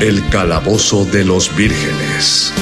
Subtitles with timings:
[0.00, 2.52] El Calabozo de los Vírgenes.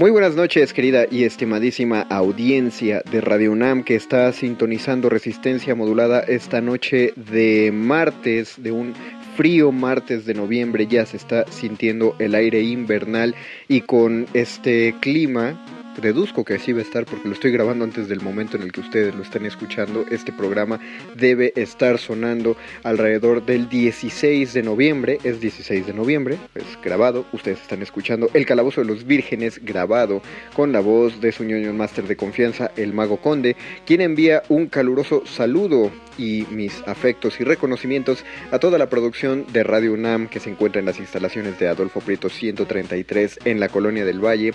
[0.00, 6.18] Muy buenas noches, querida y estimadísima audiencia de Radio UNAM que está sintonizando Resistencia Modulada
[6.18, 8.94] esta noche de martes, de un
[9.36, 13.34] frío martes de noviembre, ya se está sintiendo el aire invernal
[13.68, 18.08] y con este clima deduzco que así va a estar porque lo estoy grabando antes
[18.08, 20.04] del momento en el que ustedes lo están escuchando.
[20.10, 20.80] Este programa
[21.16, 25.18] debe estar sonando alrededor del 16 de noviembre.
[25.24, 27.26] Es 16 de noviembre, es grabado.
[27.32, 30.22] Ustedes están escuchando El Calabozo de los Vírgenes grabado
[30.54, 33.56] con la voz de su ñoño máster de confianza, el Mago Conde,
[33.86, 39.64] quien envía un caluroso saludo y mis afectos y reconocimientos a toda la producción de
[39.64, 44.04] Radio UNAM que se encuentra en las instalaciones de Adolfo Prieto 133 en la Colonia
[44.04, 44.52] del Valle,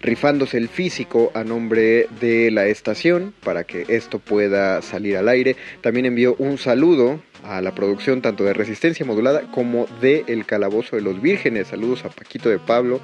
[0.00, 5.54] rifándose el físico a nombre de la estación para que esto pueda salir al aire.
[5.82, 10.96] También envío un saludo a la producción tanto de Resistencia Modulada como de El Calabozo
[10.96, 11.68] de los Vírgenes.
[11.68, 12.98] Saludos a Paquito de Pablo.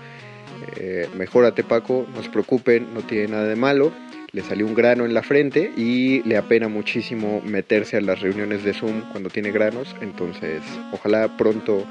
[0.79, 3.93] Eh, mejórate Paco, no se preocupen, no tiene nada de malo
[4.33, 8.65] le salió un grano en la frente y le apena muchísimo meterse a las reuniones
[8.65, 9.97] de Zoom cuando tiene granos.
[10.03, 10.63] Entonces,
[10.93, 11.87] ojalá pronto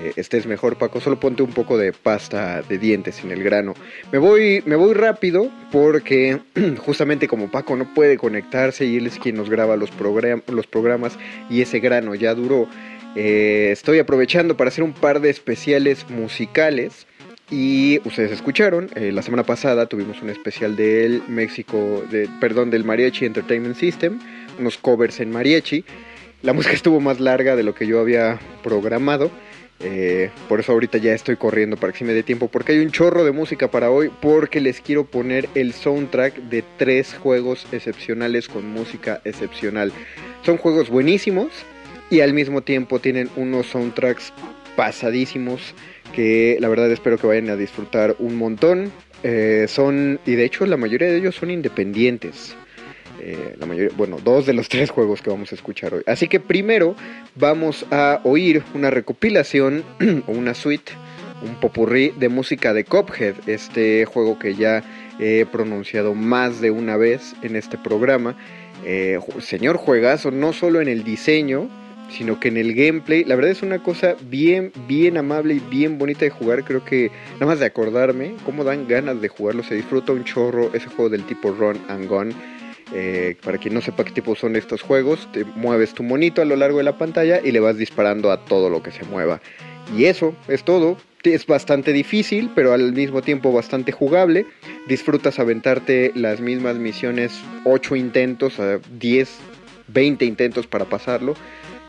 [0.00, 1.00] eh, estés mejor, Paco.
[1.00, 3.74] Solo ponte un poco de pasta de dientes en el grano.
[4.12, 6.40] Me voy, me voy rápido porque
[6.78, 9.90] justamente como Paco no puede conectarse y él es quien nos graba los,
[10.48, 11.18] los programas
[11.50, 12.68] y ese grano ya duró.
[13.16, 17.06] Eh, estoy aprovechando para hacer un par de especiales musicales.
[17.50, 22.84] Y ustedes escucharon, eh, la semana pasada tuvimos un especial del México, de, perdón, del
[22.84, 24.18] Mariachi Entertainment System,
[24.58, 25.84] unos covers en mariachi.
[26.42, 29.30] La música estuvo más larga de lo que yo había programado.
[29.80, 32.48] Eh, por eso ahorita ya estoy corriendo para que se me dé tiempo.
[32.48, 34.10] Porque hay un chorro de música para hoy.
[34.20, 39.92] Porque les quiero poner el soundtrack de tres juegos excepcionales con música excepcional.
[40.44, 41.48] Son juegos buenísimos.
[42.10, 44.32] Y al mismo tiempo tienen unos soundtracks
[44.76, 45.74] pasadísimos
[46.14, 48.92] que la verdad espero que vayan a disfrutar un montón.
[49.22, 52.56] Eh, son, y de hecho la mayoría de ellos son independientes.
[53.20, 56.02] Eh, la mayoría, bueno, dos de los tres juegos que vamos a escuchar hoy.
[56.06, 56.94] Así que primero
[57.34, 59.84] vamos a oír una recopilación
[60.26, 60.92] o una suite,
[61.42, 64.82] un popurrí de música de Cophead, este juego que ya
[65.18, 68.36] he pronunciado más de una vez en este programa.
[68.84, 71.70] Eh, señor juegazo, no solo en el diseño,
[72.10, 75.98] sino que en el gameplay, la verdad es una cosa bien, bien amable y bien
[75.98, 76.64] bonita de jugar.
[76.64, 80.70] Creo que nada más de acordarme cómo dan ganas de jugarlo, se disfruta un chorro
[80.74, 82.34] ese juego del tipo Run and Gun.
[82.96, 86.44] Eh, para quien no sepa qué tipo son estos juegos, te mueves tu monito a
[86.44, 89.40] lo largo de la pantalla y le vas disparando a todo lo que se mueva.
[89.96, 90.96] Y eso es todo.
[91.24, 94.46] Es bastante difícil, pero al mismo tiempo bastante jugable.
[94.86, 98.60] Disfrutas aventarte las mismas misiones, 8 intentos,
[98.98, 99.38] 10,
[99.88, 101.34] 20 intentos para pasarlo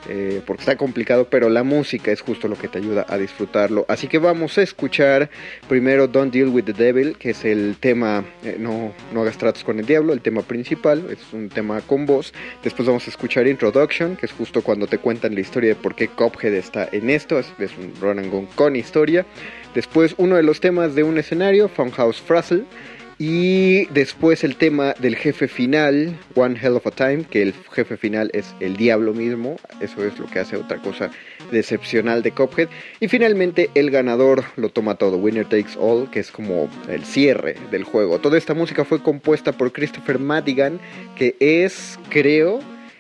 [0.10, 3.86] eh, porque está complicado, pero la música es justo lo que te ayuda a disfrutarlo.
[3.88, 5.30] Así que vamos a escuchar
[5.68, 9.64] primero Don't Deal with the Devil, que es el tema, eh, no, no hagas tratos
[9.64, 12.34] con el diablo, el tema principal, es un tema con voz.
[12.64, 15.96] Después vamos a escuchar Introduction, que es justo cuando te cuentan la historia de por
[15.96, 19.26] qué Cophead está en esto, es, es un run and gun con historia.
[19.74, 22.64] Después uno de los temas de un escenario, Funhouse Frazzle.
[23.18, 27.96] Y después el tema del jefe final, One Hell of a Time, que el jefe
[27.96, 31.12] final es el diablo mismo, eso es lo que hace otra cosa
[31.50, 32.68] decepcional de Cophead.
[33.00, 37.56] Y finalmente el ganador lo toma todo, Winner Takes All, que es como el cierre
[37.72, 38.20] del juego.
[38.20, 40.82] Toda esta música fue compuesta por Christopher Madigan,
[41.16, 42.60] que es, creo,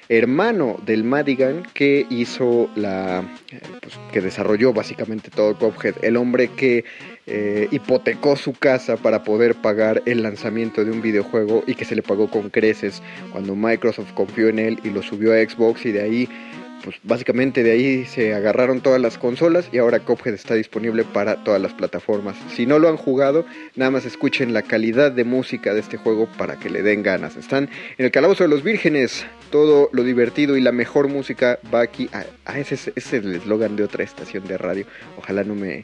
[0.09, 3.23] hermano del Madigan que hizo la
[3.81, 6.85] pues, que desarrolló básicamente todo Cophead el hombre que
[7.27, 11.95] eh, hipotecó su casa para poder pagar el lanzamiento de un videojuego y que se
[11.95, 15.91] le pagó con creces cuando Microsoft confió en él y lo subió a Xbox y
[15.91, 16.29] de ahí
[16.85, 21.43] pues básicamente de ahí se agarraron todas las consolas y ahora Cophead está disponible para
[21.43, 22.37] todas las plataformas.
[22.55, 23.43] Si no lo han jugado,
[23.75, 27.37] nada más escuchen la calidad de música de este juego para que le den ganas.
[27.37, 31.81] Están en el Calabozo de los Vírgenes, todo lo divertido y la mejor música va
[31.81, 32.07] aquí.
[32.13, 34.85] Ah, ese, ese es el eslogan de otra estación de radio.
[35.17, 35.83] Ojalá no me,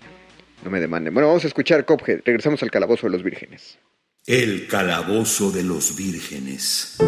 [0.63, 1.15] no me demanden.
[1.15, 2.19] Bueno, vamos a escuchar Cophead.
[2.23, 3.79] Regresamos al Calabozo de los Vírgenes.
[4.27, 6.99] El Calabozo de los Vírgenes.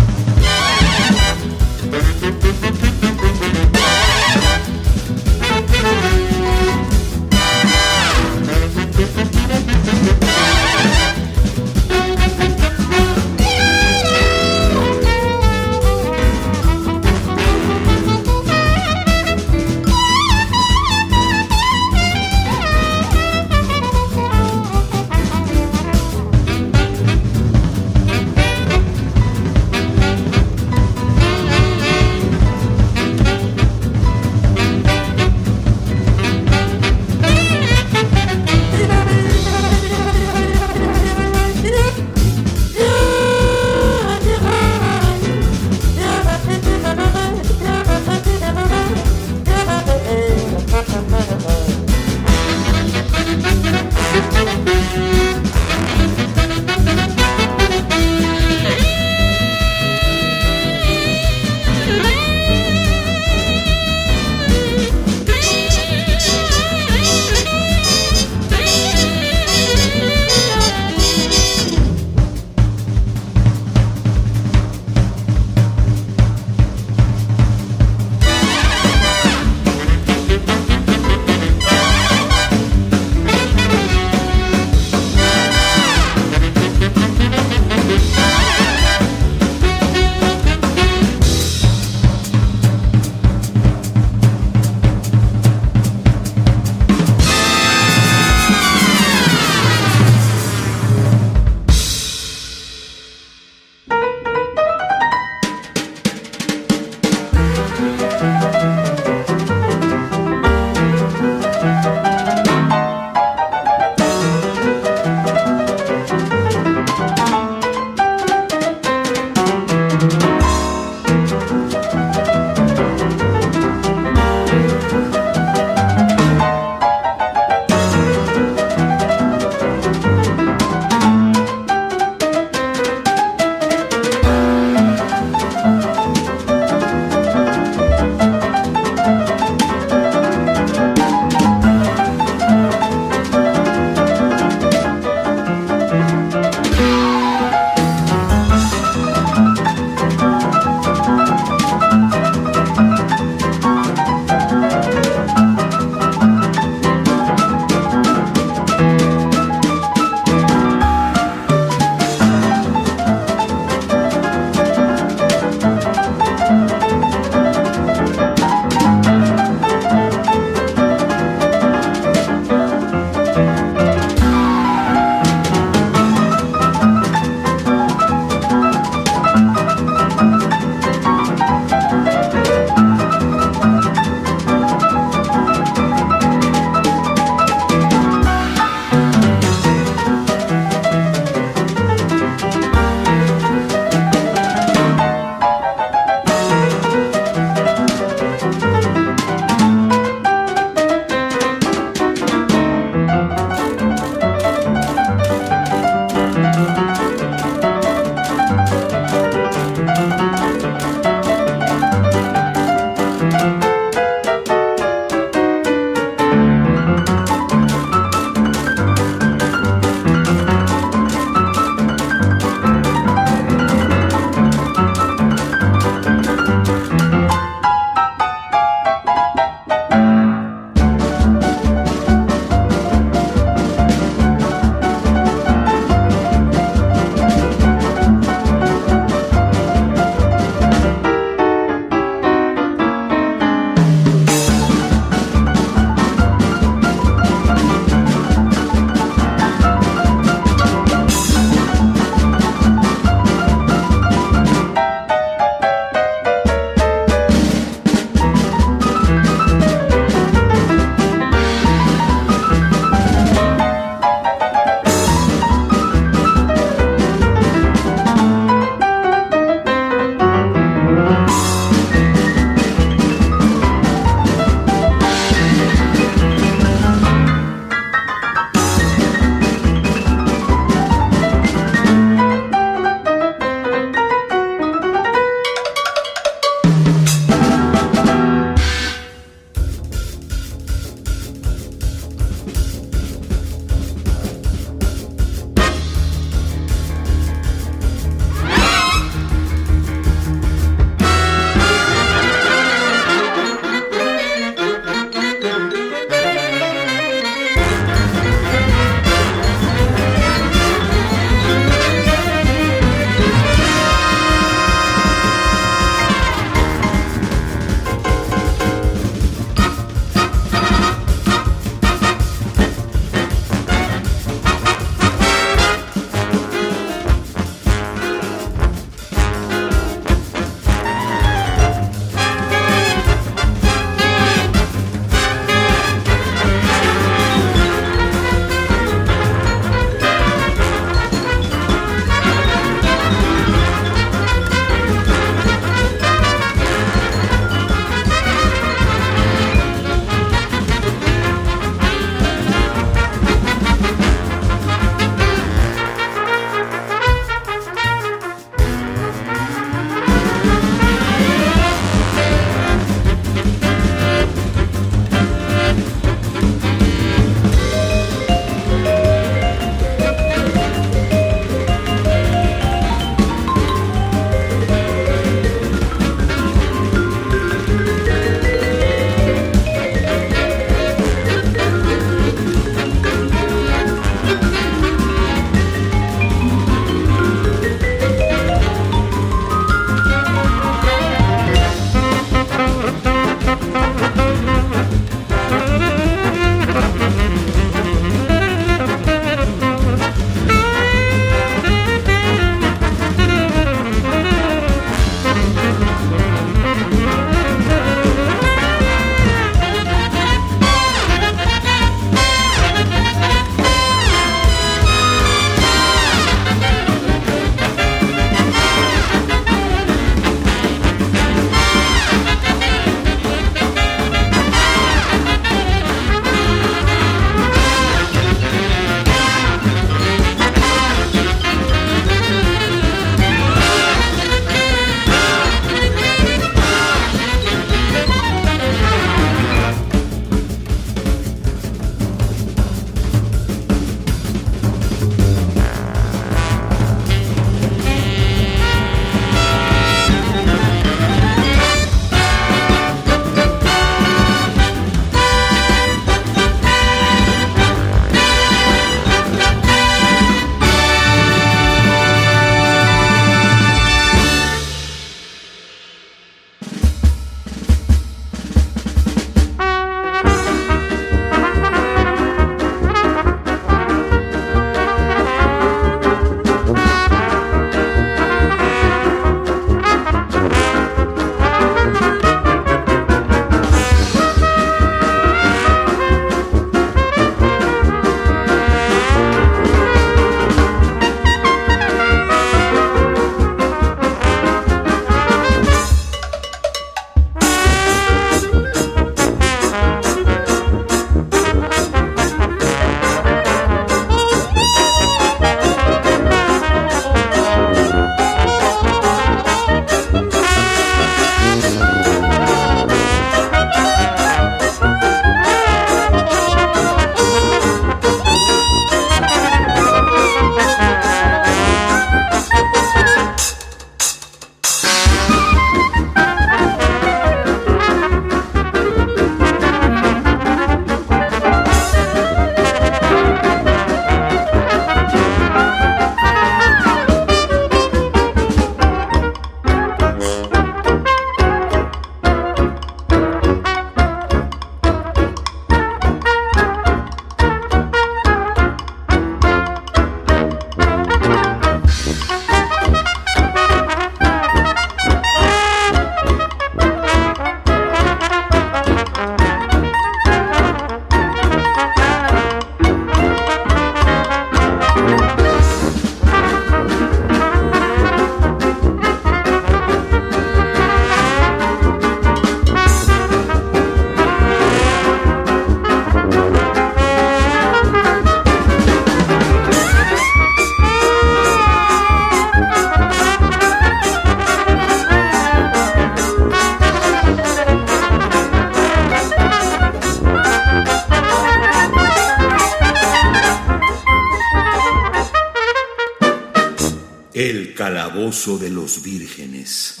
[598.00, 600.00] Calabozo de los vírgenes.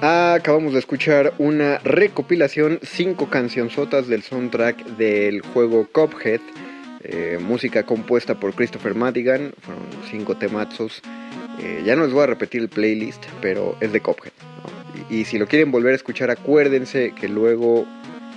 [0.00, 6.40] Acabamos de escuchar una recopilación, cinco cancionzotas del soundtrack del juego Cuphead,
[7.02, 11.02] eh, música compuesta por Christopher Madigan, fueron cinco temazos.
[11.58, 14.32] Eh, ya no les voy a repetir el playlist, pero es de Cuphead.
[15.10, 17.88] Y, y si lo quieren volver a escuchar, acuérdense que luego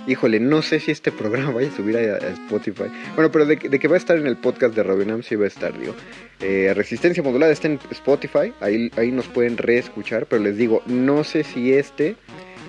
[0.06, 2.84] Híjole, no sé si este programa vaya a subir a, Spotify.
[3.14, 5.48] Bueno, pero de, que va a estar en el podcast de Robinam, sí va a
[5.48, 5.94] estar, digo.
[6.40, 11.24] Eh, Resistencia Modulada está en Spotify, ahí, ahí nos pueden reescuchar, pero les digo, no
[11.24, 12.16] sé si este,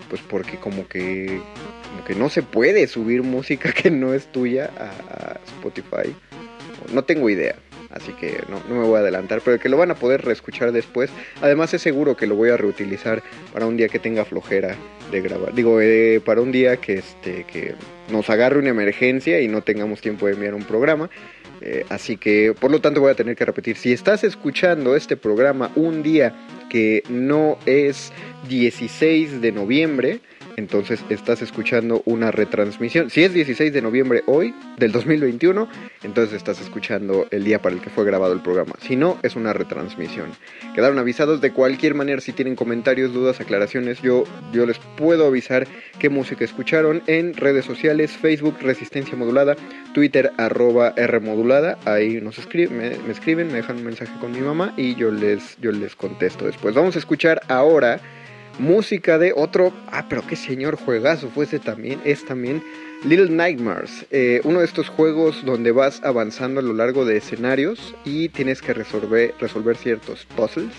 [0.09, 1.41] pues porque como que,
[1.89, 6.15] como que no se puede subir música que no es tuya a Spotify.
[6.93, 7.55] No tengo idea
[7.97, 11.11] así que no, me voy a adelantar, pero que lo van a poder reescuchar después.
[11.41, 13.21] Además es seguro que lo voy a reutilizar
[13.53, 14.75] para un día que tenga flojera
[15.11, 15.53] de grabar.
[15.53, 17.75] Digo, eh, para un día que, este, que
[18.09, 21.09] nos agarre una emergencia y no tengamos tiempo de enviar un programa.
[21.61, 25.17] Eh, así que por lo tanto voy a tener que repetir, si estás escuchando este
[25.17, 26.35] programa un día
[26.69, 28.13] que no es
[28.47, 30.19] 16 de noviembre,
[30.57, 33.11] entonces estás escuchando una retransmisión.
[33.11, 35.69] Si es 16 de noviembre hoy, del 2021,
[36.01, 38.73] entonces estás escuchando el día para el que fue grabado el programa.
[38.81, 40.31] Si no, es una retransmisión.
[40.73, 44.01] Quedaron avisados de cualquier manera si tienen comentarios, dudas, aclaraciones.
[44.01, 45.67] Yo, yo les puedo avisar
[45.99, 49.55] qué música escucharon en redes sociales, Facebook Resistencia Modulada,
[49.93, 51.77] Twitter arroba R Modulada.
[51.85, 55.11] Ahí nos escriben, me, me escriben, me dejan un mensaje con mi mamá y yo
[55.11, 56.73] les, yo les contesto después.
[56.73, 58.01] Vamos a escuchar ahora
[58.59, 62.63] música de otro, ah, pero qué señor juegazo fue ese también, es también
[63.03, 67.95] Little Nightmares, eh, uno de estos juegos donde vas avanzando a lo largo de escenarios
[68.03, 70.73] y tienes que resolver, resolver ciertos puzzles.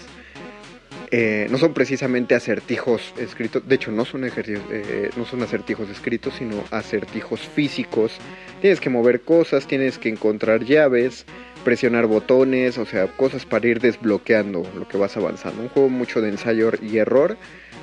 [1.11, 6.35] Eh, no son precisamente acertijos escritos, de hecho no son, eh, no son acertijos escritos,
[6.35, 8.13] sino acertijos físicos.
[8.61, 11.25] Tienes que mover cosas, tienes que encontrar llaves,
[11.65, 15.63] presionar botones, o sea, cosas para ir desbloqueando lo que vas avanzando.
[15.63, 17.39] Un juego mucho de ensayo y error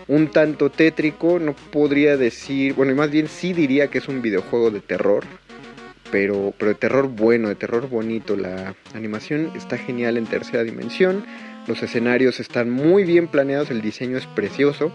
[0.07, 4.21] un tanto tétrico, no podría decir, bueno, y más bien sí diría que es un
[4.21, 5.23] videojuego de terror,
[6.11, 8.35] pero, pero de terror bueno, de terror bonito.
[8.35, 11.25] La animación está genial en tercera dimensión,
[11.67, 14.91] los escenarios están muy bien planeados, el diseño es precioso.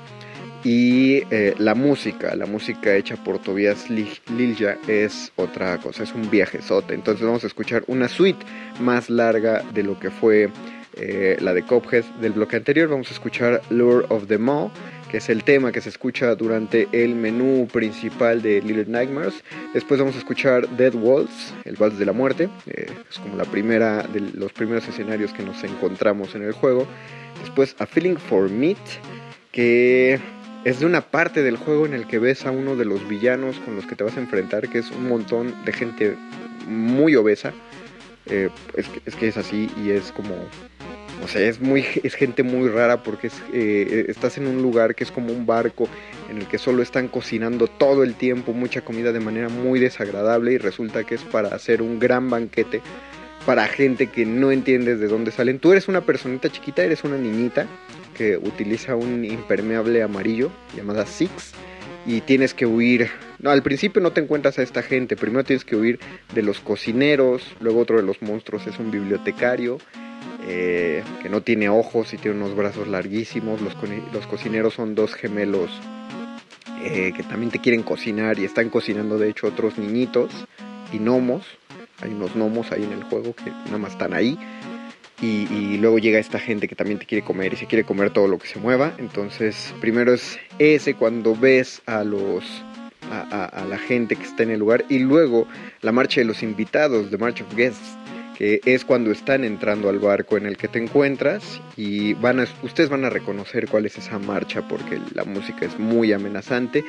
[0.62, 6.31] Y eh, la música, la música hecha por Tobias Lilja es otra cosa, es un
[6.31, 6.92] viajezote.
[6.92, 8.44] Entonces vamos a escuchar una suite
[8.79, 10.51] más larga de lo que fue
[10.96, 12.90] eh, la de Cophead del bloque anterior.
[12.90, 14.70] Vamos a escuchar Lure of the Mall
[15.11, 19.42] que es el tema que se escucha durante el menú principal de Little Nightmares.
[19.75, 23.44] Después vamos a escuchar Dead Walls, el Vals de la Muerte, eh, es como la
[23.44, 26.87] primera de los primeros escenarios que nos encontramos en el juego.
[27.40, 28.79] Después A Feeling for Meat,
[29.51, 30.20] que
[30.64, 33.57] es de una parte del juego en el que ves a uno de los villanos
[33.61, 36.16] con los que te vas a enfrentar, que es un montón de gente
[36.68, 37.53] muy obesa.
[38.27, 40.37] Eh, es que es así y es como
[41.22, 44.94] o sea, es, muy, es gente muy rara porque es, eh, estás en un lugar
[44.94, 45.88] que es como un barco
[46.28, 50.52] en el que solo están cocinando todo el tiempo mucha comida de manera muy desagradable
[50.52, 52.80] y resulta que es para hacer un gran banquete
[53.46, 55.59] para gente que no entiendes de dónde salen.
[55.59, 57.66] Tú eres una personita chiquita, eres una niñita
[58.16, 61.52] que utiliza un impermeable amarillo llamada Six
[62.06, 63.09] y tienes que huir.
[63.44, 65.98] Al principio no te encuentras a esta gente, primero tienes que huir
[66.35, 69.78] de los cocineros, luego otro de los monstruos es un bibliotecario
[70.46, 73.61] eh, que no tiene ojos y tiene unos brazos larguísimos.
[73.61, 73.76] Los,
[74.12, 75.70] los cocineros son dos gemelos
[76.83, 80.31] eh, que también te quieren cocinar y están cocinando de hecho otros niñitos
[80.92, 81.44] y gnomos.
[82.00, 84.38] Hay unos gnomos ahí en el juego que nada más están ahí.
[85.22, 88.26] Y, luego llega esta gente que también te quiere comer y se quiere comer todo
[88.26, 88.94] lo que se mueva.
[88.96, 92.42] Entonces, primero es ese cuando ves a los
[93.11, 94.87] a, a, la gente que está en el lugar.
[94.88, 95.46] Y luego
[95.83, 97.98] la marcha de los invitados, The March of Guests,
[98.40, 102.88] es cuando están entrando al barco en el que te encuentras y van a, ustedes
[102.88, 106.83] van a reconocer cuál es esa marcha porque la música es muy amenazante.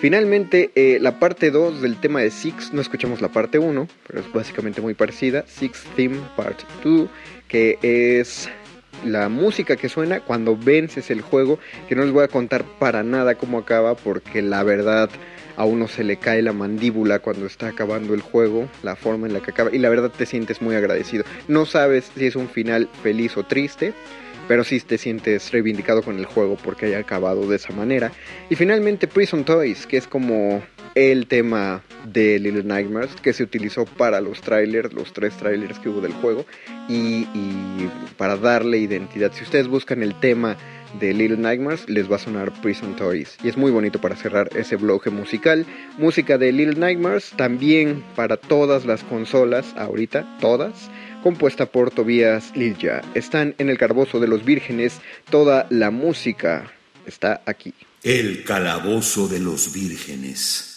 [0.00, 4.20] Finalmente, eh, la parte 2 del tema de Six, no escuchamos la parte 1, pero
[4.20, 7.08] es básicamente muy parecida, Six Theme Part 2,
[7.46, 8.48] que es
[9.04, 13.02] la música que suena cuando vences el juego, que no les voy a contar para
[13.02, 15.08] nada cómo acaba porque la verdad
[15.56, 19.32] a uno se le cae la mandíbula cuando está acabando el juego, la forma en
[19.32, 21.24] la que acaba, y la verdad te sientes muy agradecido.
[21.48, 23.94] No sabes si es un final feliz o triste,
[24.48, 28.12] pero sí te sientes reivindicado con el juego porque haya acabado de esa manera.
[28.48, 30.62] Y finalmente Prison Toys, que es como
[30.94, 35.88] el tema de Little Nightmares que se utilizó para los trailers, los tres trailers que
[35.88, 36.46] hubo del juego
[36.88, 39.32] y, y para darle identidad.
[39.32, 40.56] Si ustedes buscan el tema
[41.00, 44.48] de Little Nightmares les va a sonar Prison Toys y es muy bonito para cerrar
[44.56, 45.66] ese bloque musical.
[45.98, 50.90] Música de Little Nightmares también para todas las consolas ahorita, todas
[51.22, 53.02] compuesta por Tobías Lilja.
[53.14, 56.70] Están en el Calabozo de los Vírgenes, toda la música
[57.04, 57.74] está aquí.
[58.02, 60.76] El Calabozo de los Vírgenes.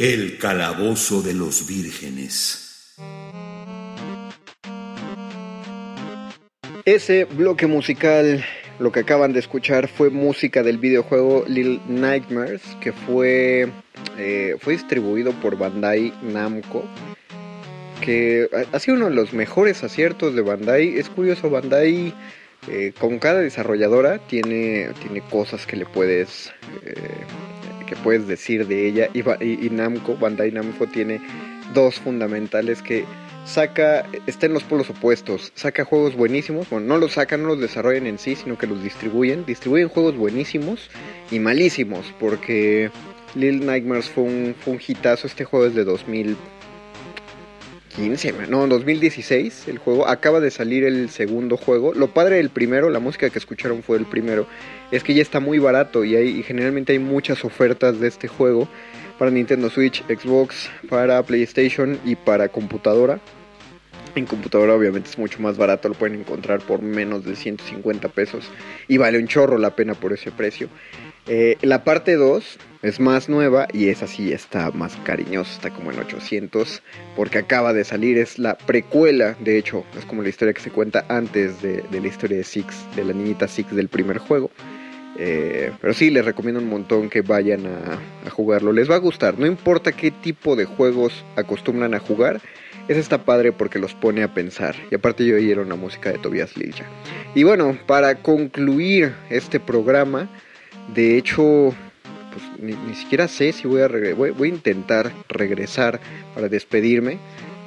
[0.00, 2.96] El calabozo de los vírgenes.
[6.86, 8.42] Ese bloque musical,
[8.78, 13.68] lo que acaban de escuchar, fue música del videojuego Little Nightmares, que fue,
[14.16, 16.82] eh, fue distribuido por Bandai Namco,
[18.00, 20.98] que ha sido uno de los mejores aciertos de Bandai.
[20.98, 22.14] Es curioso, Bandai
[22.68, 26.50] eh, con cada desarrolladora tiene, tiene cosas que le puedes...
[26.86, 26.94] Eh,
[27.90, 29.08] que puedes decir de ella.
[29.12, 31.20] Y, Namco, Bandai Namco tiene
[31.74, 33.04] dos fundamentales que
[33.44, 37.60] saca, está en los polos opuestos, saca juegos buenísimos, bueno, no los sacan, no los
[37.60, 40.88] desarrollan en sí, sino que los distribuyen, distribuyen juegos buenísimos
[41.32, 42.92] y malísimos, porque
[43.34, 45.84] Little Nightmares fue un, fue un hitazo, este juego es de
[47.90, 52.88] 2015, no, 2016 el juego, acaba de salir el segundo juego, lo padre del primero,
[52.88, 54.46] la música que escucharon fue el primero,
[54.92, 58.28] es que ya está muy barato y, hay, y generalmente hay muchas ofertas de este
[58.28, 58.68] juego
[59.18, 63.20] para Nintendo Switch, Xbox, para PlayStation y para computadora.
[64.14, 68.44] En computadora obviamente es mucho más barato, lo pueden encontrar por menos de 150 pesos
[68.88, 70.68] y vale un chorro la pena por ese precio.
[71.26, 75.92] Eh, la parte 2 es más nueva y esa sí está más cariñosa, está como
[75.92, 76.82] en 800
[77.14, 80.70] porque acaba de salir, es la precuela, de hecho es como la historia que se
[80.70, 84.50] cuenta antes de, la historia de Six, de la niñita Six del primer juego.
[85.22, 88.72] Eh, pero sí, les recomiendo un montón que vayan a, jugarlo.
[88.72, 89.38] Les va a gustar.
[89.38, 92.40] No importa qué tipo de juegos acostumbran a jugar.
[92.88, 94.74] Es está padre porque los pone a pensar.
[94.90, 96.86] Y aparte yo oyeron la música de Tobias Lilja.
[97.34, 100.30] Y bueno, para concluir este programa,
[100.94, 101.74] de hecho,
[102.32, 106.00] pues ni, siquiera sé si voy a, voy, voy, a intentar regresar
[106.34, 107.18] para despedirme.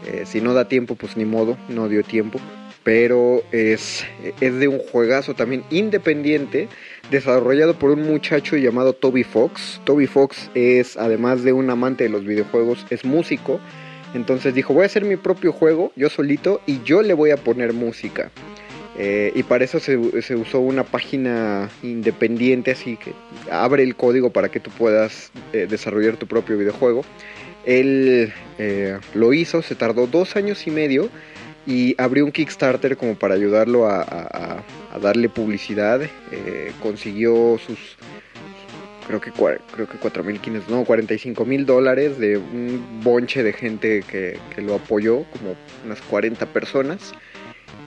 [0.05, 2.39] Eh, si no da tiempo, pues ni modo, no dio tiempo.
[2.83, 4.05] Pero es,
[4.41, 6.67] es de un juegazo también independiente
[7.09, 9.79] desarrollado por un muchacho llamado Toby Fox.
[9.85, 13.61] Toby Fox es, además de un amante de los videojuegos, es músico.
[14.13, 17.37] Entonces dijo, voy a hacer mi propio juego, yo solito, y yo le voy a
[17.37, 18.29] poner música.
[18.97, 23.13] Eh, y para eso se, usó una página independiente, así que
[23.51, 27.03] abre el código para que tú puedas eh, desarrollar tu propio videojuego.
[27.65, 31.09] Él eh, lo hizo, se tardó dos años y medio
[31.65, 34.63] y abrió un Kickstarter como para ayudarlo a,
[35.01, 36.01] darle publicidad.
[36.81, 37.97] Consiguió sus,
[39.07, 40.39] creo que, creo que 4 mil,
[40.69, 46.45] no, 45 mil dólares de un bonche de gente que, lo apoyó, como unas 40
[46.47, 47.13] personas.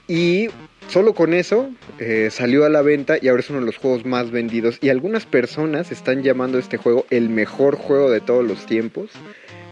[0.07, 0.49] Y
[0.87, 1.69] solo con eso
[1.99, 4.77] eh, salió a la venta y ahora es uno de los juegos más vendidos.
[4.81, 9.11] Y algunas personas están llamando este juego el mejor juego de todos los tiempos.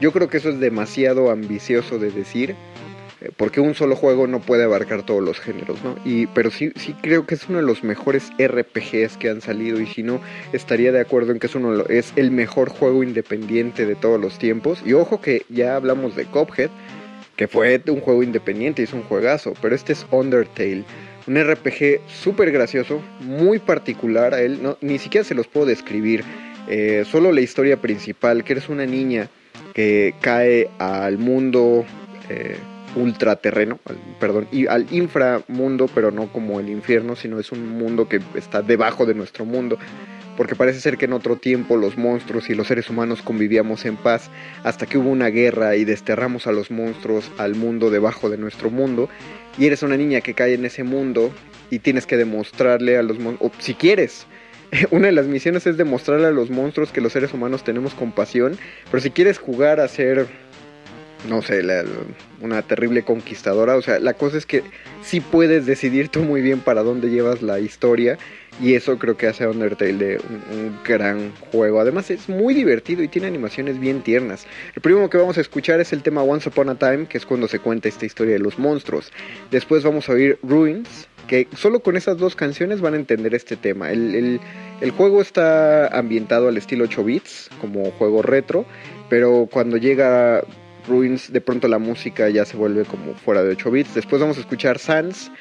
[0.02, 2.56] Yo creo que eso es demasiado ambicioso de decir.
[3.22, 5.96] Eh, porque un solo juego no puede abarcar todos los géneros, ¿no?
[6.04, 9.80] Y, pero sí, sí creo que es uno de los mejores RPGs que han salido
[9.80, 10.20] y si no,
[10.52, 14.38] estaría de acuerdo en que es, uno, es el mejor juego independiente de todos los
[14.38, 14.82] tiempos.
[14.86, 16.70] Y ojo que ya hablamos de Cophead,
[17.36, 20.84] que fue un juego independiente y es un juegazo, pero este es Undertale.
[21.28, 26.24] Un RPG súper gracioso, muy particular a él, no, ni siquiera se los puedo describir.
[26.68, 29.30] Eh, solo la historia principal, que eres una niña
[29.74, 31.86] que cae al mundo
[32.30, 32.58] eh,
[32.96, 33.80] ultraterreno,
[34.20, 38.62] perdón, y al inframundo, pero no como el infierno, sino es un mundo que está
[38.62, 39.78] debajo de nuestro mundo,
[40.38, 43.96] porque parece ser que en otro tiempo los monstruos y los seres humanos convivíamos en
[43.96, 44.30] paz
[44.64, 48.70] hasta que hubo una guerra y desterramos a los monstruos al mundo debajo de nuestro
[48.70, 49.10] mundo,
[49.58, 51.32] y eres una niña que cae en ese mundo
[51.70, 54.28] y tienes que demostrarle a los monstruos, si quieres,
[54.92, 58.58] una de las misiones es demostrarle a los monstruos que los seres humanos tenemos compasión,
[58.92, 60.28] pero si quieres jugar a ser
[61.28, 61.64] no sé,
[62.42, 63.76] una terrible conquistadora.
[63.76, 64.64] O sea, la cosa es que
[65.02, 68.18] sí puedes decidir tú muy bien para dónde llevas la historia.
[68.62, 71.80] Y eso creo que hace a Undertale de un, gran juego.
[71.80, 74.48] Además es muy divertido y tiene animaciones bien tiernas.
[74.76, 77.26] El primero que vamos a escuchar es el tema Once Upon a Time, que es
[77.26, 79.12] cuando se cuenta esta historia de los monstruos.
[79.52, 83.58] Después vamos a oír Ruins, que solo con esas dos canciones van a entender este
[83.58, 83.92] tema.
[83.92, 84.40] El,
[84.80, 88.66] el juego está ambientado al estilo 8 bits, como juego retro,
[89.10, 90.44] pero cuando llega
[90.88, 93.96] Ruins, de pronto la música ya se vuelve como fuera de 8 bits.
[93.96, 95.32] Después vamos a escuchar Sans,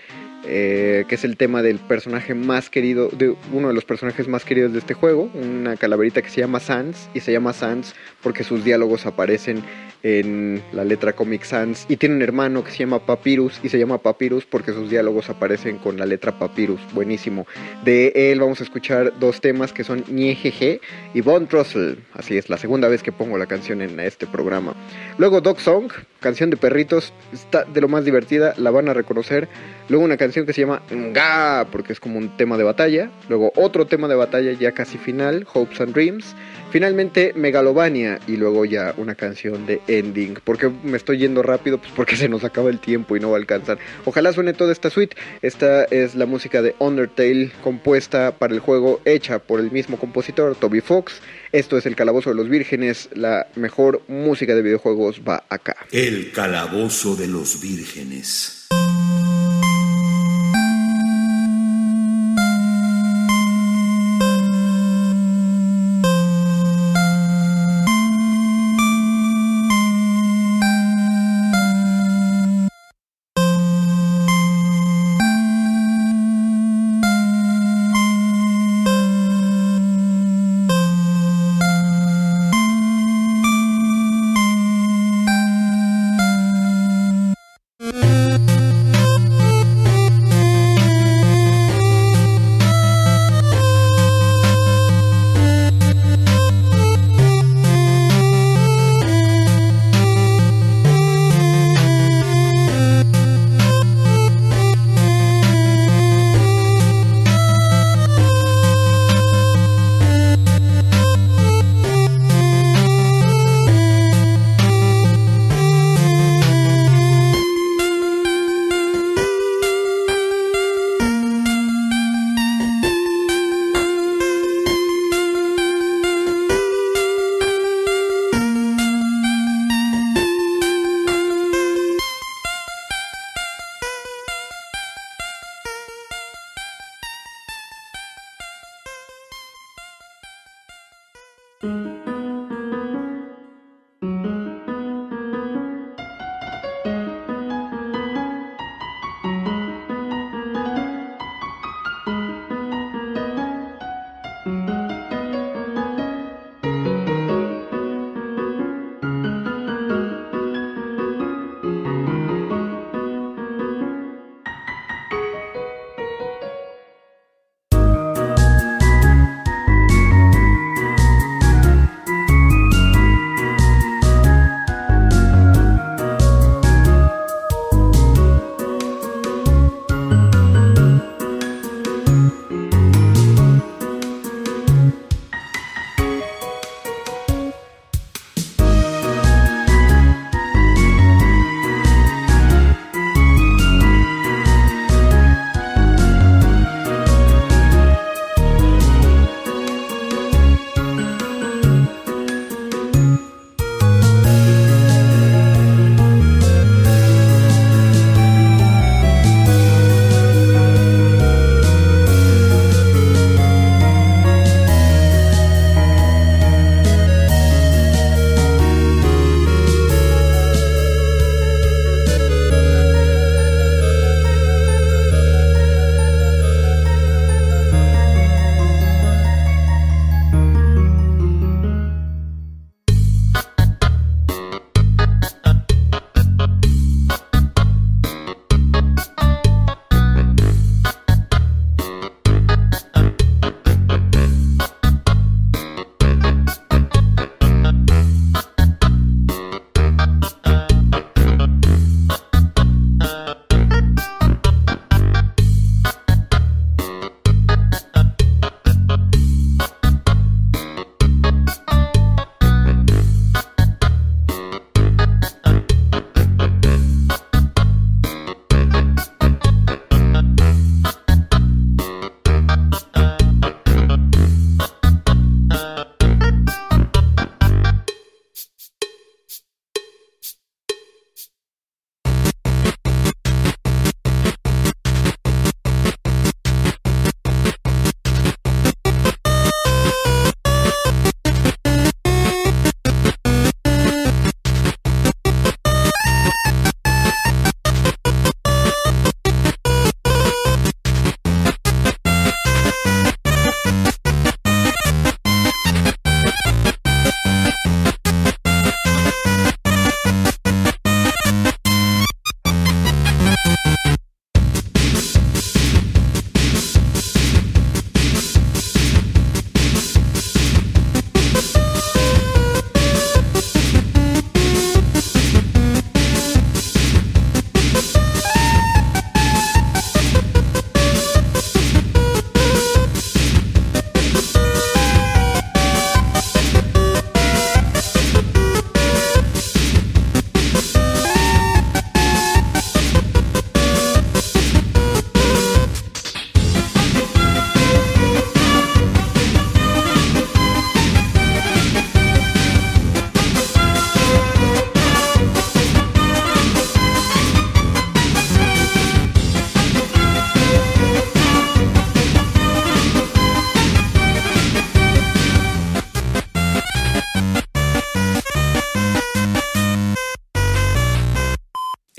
[0.47, 4.45] eh, que es el tema del personaje más querido, de uno de los personajes más
[4.45, 8.45] queridos de este juego, una calaverita que se llama Sans, y se llama Sans porque
[8.45, 9.63] sus diálogos aparecen
[10.05, 13.79] en la letra Comic Sans y tiene un hermano que se llama Papyrus y se
[13.79, 17.47] llama Papyrus porque sus diálogos aparecen con la letra Papyrus, buenísimo.
[17.85, 20.81] De él vamos a escuchar dos temas que son Niejeje
[21.15, 24.75] y Von Trussell, así es, la segunda vez que pongo la canción en este programa.
[25.17, 25.91] Luego Dog Song,
[26.21, 29.49] canción de perritos, está de lo más divertida, la van a reconocer.
[29.89, 33.11] Luego una canción que se llama Nga, porque es como un tema de batalla.
[33.29, 36.35] Luego otro tema de batalla ya casi final, Hopes and Dreams
[36.75, 40.35] Finalmente Megalovania y luego ya una canción de ending.
[40.43, 41.79] ¿Por qué me estoy yendo rápido?
[41.79, 43.79] Pues porque se nos acaba el tiempo y no va a alcanzar.
[44.05, 45.17] Ojalá suene toda esta suite.
[45.41, 50.57] Esta es la música de Undertale compuesta para el juego hecha por el mismo compositor
[50.57, 51.21] Toby Fox.
[51.53, 53.09] Esto es el Calabozo de los Vírgenes.
[53.15, 55.77] La mejor música de videojuegos va acá.
[55.93, 58.64] El calabozo de los vírgenes.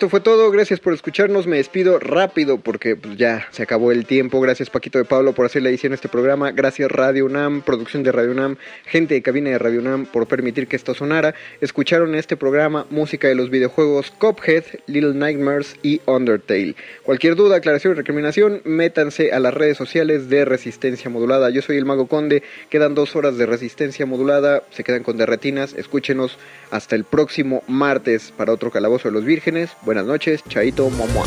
[0.00, 4.06] Esto fue todo, gracias por escucharnos, me despido rápido porque pues, ya se acabó el
[4.06, 7.60] tiempo, gracias Paquito de Pablo por hacer la edición de este programa, gracias Radio UNAM,
[7.60, 11.34] producción de Radio UNAM, gente de cabina de Radio UNAM por permitir que esto sonara,
[11.60, 16.76] escucharon este programa música de los videojuegos Cophead, Little Nightmares y Undertale.
[17.02, 21.76] Cualquier duda, aclaración o recriminación, métanse a las redes sociales de Resistencia Modulada, yo soy
[21.76, 26.38] el Mago Conde, quedan dos horas de Resistencia Modulada, se quedan con derretinas, escúchenos
[26.70, 29.70] hasta el próximo martes para otro Calabozo de los Vírgenes.
[29.90, 31.26] Buenas noches, Chaito, Momoa.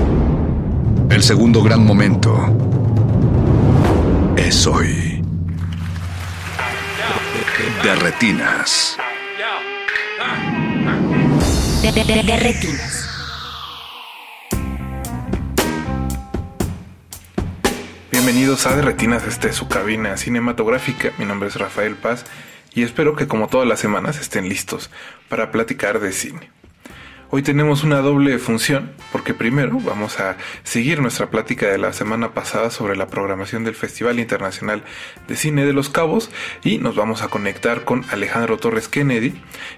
[1.11, 2.33] El segundo gran momento
[4.37, 5.21] es hoy.
[7.83, 8.97] De retinas.
[11.81, 13.07] De, de- retinas.
[18.11, 21.11] Bienvenidos a De Retinas, este es su cabina cinematográfica.
[21.17, 22.25] Mi nombre es Rafael Paz
[22.73, 24.89] y espero que como todas las semanas estén listos
[25.27, 26.49] para platicar de cine.
[27.33, 32.33] Hoy tenemos una doble función porque primero vamos a seguir nuestra plática de la semana
[32.33, 34.83] pasada sobre la programación del Festival Internacional
[35.29, 36.29] de Cine de los Cabos
[36.61, 39.33] y nos vamos a conectar con Alejandro Torres Kennedy,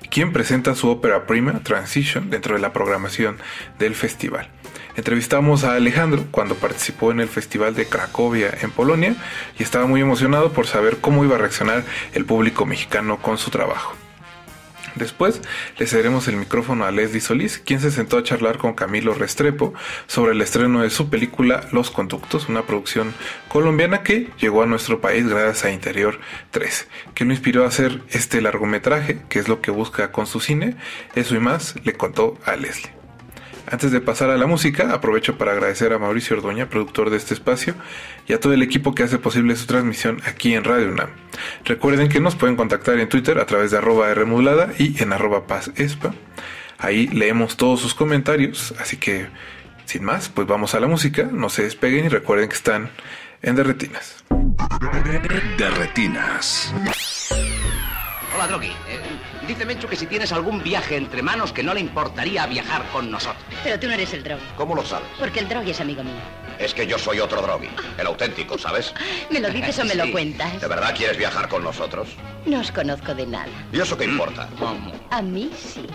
[0.09, 3.37] quien presenta su ópera prima Transition dentro de la programación
[3.77, 4.49] del festival.
[4.95, 9.15] Entrevistamos a Alejandro cuando participó en el Festival de Cracovia en Polonia
[9.59, 11.83] y estaba muy emocionado por saber cómo iba a reaccionar
[12.15, 13.93] el público mexicano con su trabajo.
[14.95, 15.41] Después
[15.77, 19.73] le cederemos el micrófono a Leslie Solís, quien se sentó a charlar con Camilo Restrepo
[20.07, 23.13] sobre el estreno de su película Los Conductos, una producción
[23.47, 26.19] colombiana que llegó a nuestro país gracias a Interior
[26.51, 30.39] 3, que lo inspiró a hacer este largometraje, que es lo que busca con su
[30.39, 30.75] cine.
[31.15, 33.02] Eso y más le contó a Leslie.
[33.71, 37.33] Antes de pasar a la música, aprovecho para agradecer a Mauricio Ordoña, productor de este
[37.33, 37.75] espacio,
[38.27, 41.09] y a todo el equipo que hace posible su transmisión aquí en Radio UNAM.
[41.65, 45.47] Recuerden que nos pueden contactar en Twitter a través de arroba Rmodulada y en arroba
[45.47, 46.13] pazespa.
[46.77, 49.27] Ahí leemos todos sus comentarios, así que
[49.85, 52.89] sin más, pues vamos a la música, no se despeguen y recuerden que están
[53.41, 54.23] en Derretinas.
[55.57, 56.73] De retinas.
[58.35, 58.67] Hola, Drogui.
[58.67, 58.99] Eh,
[59.47, 63.09] dice Mencho que si tienes algún viaje entre manos que no le importaría viajar con
[63.11, 63.43] nosotros.
[63.63, 65.07] Pero tú no eres el Drogi, ¿Cómo lo sabes?
[65.19, 66.13] porque el Drogi es amigo mío.
[66.59, 68.93] Es que yo soy otro Drogui, el auténtico, ¿sabes?
[69.29, 70.61] ¿Me lo dices o me lo cuentas?
[70.61, 72.09] ¿De verdad quieres viajar con nosotros?
[72.45, 73.47] No os conozco de nada.
[73.71, 74.47] ¿Y eso qué importa?
[75.09, 75.87] A mí sí.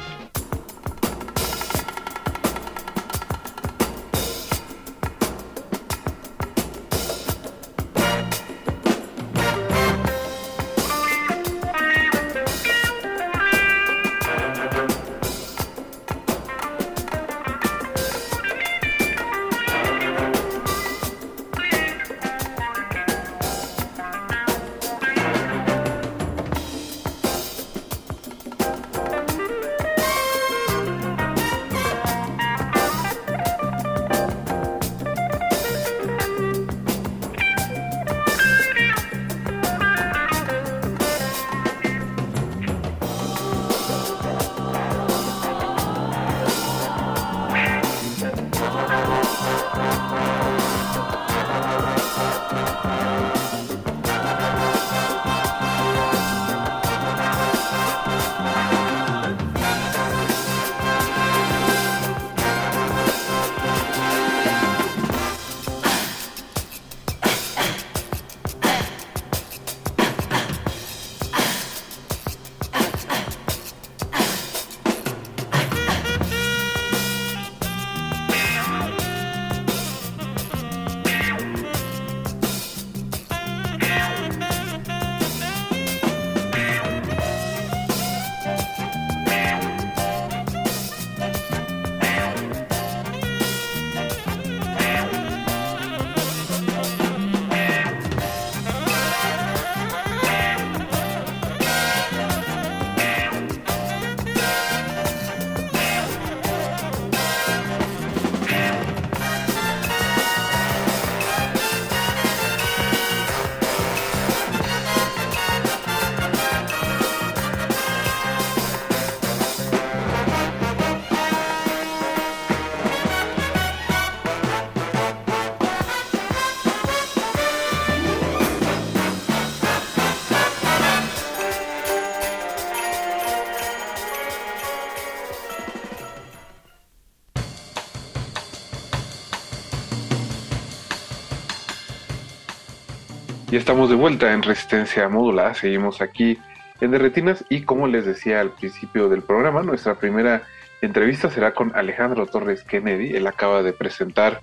[143.69, 146.39] Estamos de vuelta en Resistencia Módula, seguimos aquí
[146.81, 150.45] en Derretinas y como les decía al principio del programa, nuestra primera
[150.81, 153.15] entrevista será con Alejandro Torres Kennedy.
[153.15, 154.41] Él acaba de presentar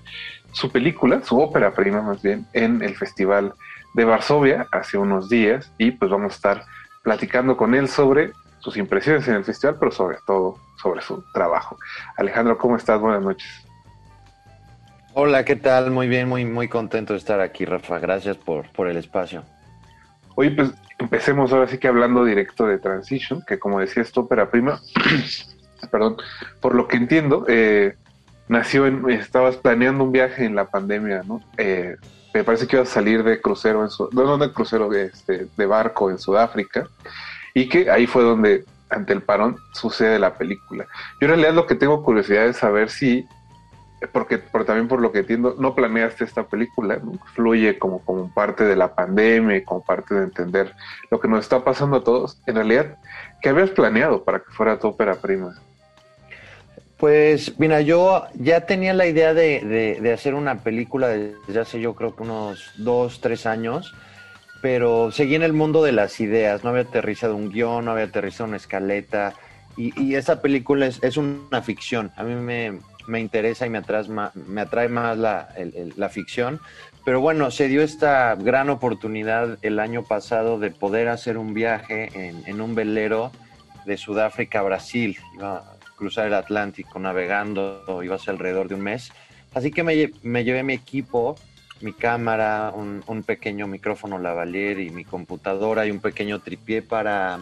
[0.52, 3.56] su película, su ópera prima más bien, en el Festival
[3.96, 6.66] de Varsovia hace unos días y pues vamos a estar
[7.02, 11.80] platicando con él sobre sus impresiones en el festival, pero sobre todo sobre su trabajo.
[12.16, 13.02] Alejandro, ¿cómo estás?
[13.02, 13.65] Buenas noches.
[15.18, 15.92] Hola, ¿qué tal?
[15.92, 18.00] Muy bien, muy, muy contento de estar aquí, Rafa.
[18.00, 19.46] Gracias por, por el espacio.
[20.36, 24.28] Oye, pues empecemos ahora sí que hablando directo de Transition, que como decía es tu
[24.28, 24.82] prima,
[25.90, 26.18] perdón,
[26.60, 27.96] por lo que entiendo, eh,
[28.50, 31.42] nació en, estabas planeando un viaje en la pandemia, ¿no?
[31.58, 31.96] Eh,
[32.34, 35.06] me parece que ibas a salir de crucero en su, no, no de crucero, de,
[35.06, 36.90] este, de barco en Sudáfrica,
[37.54, 40.86] y que ahí fue donde, ante el parón, sucede la película.
[41.22, 43.26] Yo en realidad lo que tengo curiosidad es saber si
[44.12, 47.00] porque, también por lo que entiendo, no planeaste esta película,
[47.34, 50.74] fluye como, como parte de la pandemia, como parte de entender
[51.10, 52.42] lo que nos está pasando a todos.
[52.46, 52.98] En realidad,
[53.42, 55.56] ¿qué habías planeado para que fuera tu ópera prima?
[56.98, 61.94] Pues mira, yo ya tenía la idea de, de, hacer una película desde hace yo
[61.94, 63.94] creo que unos dos, tres años,
[64.62, 68.06] pero seguí en el mundo de las ideas, no había aterrizado un guion, no había
[68.06, 69.34] aterrizado una escaleta,
[69.76, 72.12] y, y esa película es, es una ficción.
[72.16, 76.60] A mí me, me interesa y me atrae más, la, ficción.
[77.04, 82.10] Pero bueno, se dio esta gran oportunidad el año pasado de poder hacer un viaje
[82.14, 83.32] en, un velero
[83.86, 85.18] de Sudáfrica a Brasil.
[85.36, 85.64] Iba a
[85.96, 89.12] cruzar el Atlántico navegando, iba a ser alrededor de un mes.
[89.54, 91.36] Así que me, me llevé mi equipo,
[91.82, 97.40] mi cámara, un, pequeño micrófono lavalier y mi computadora y un pequeño tripié para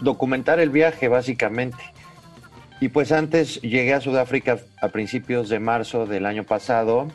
[0.00, 1.82] documentar el viaje básicamente.
[2.82, 7.06] Y pues antes llegué a Sudáfrica a principios de marzo del año pasado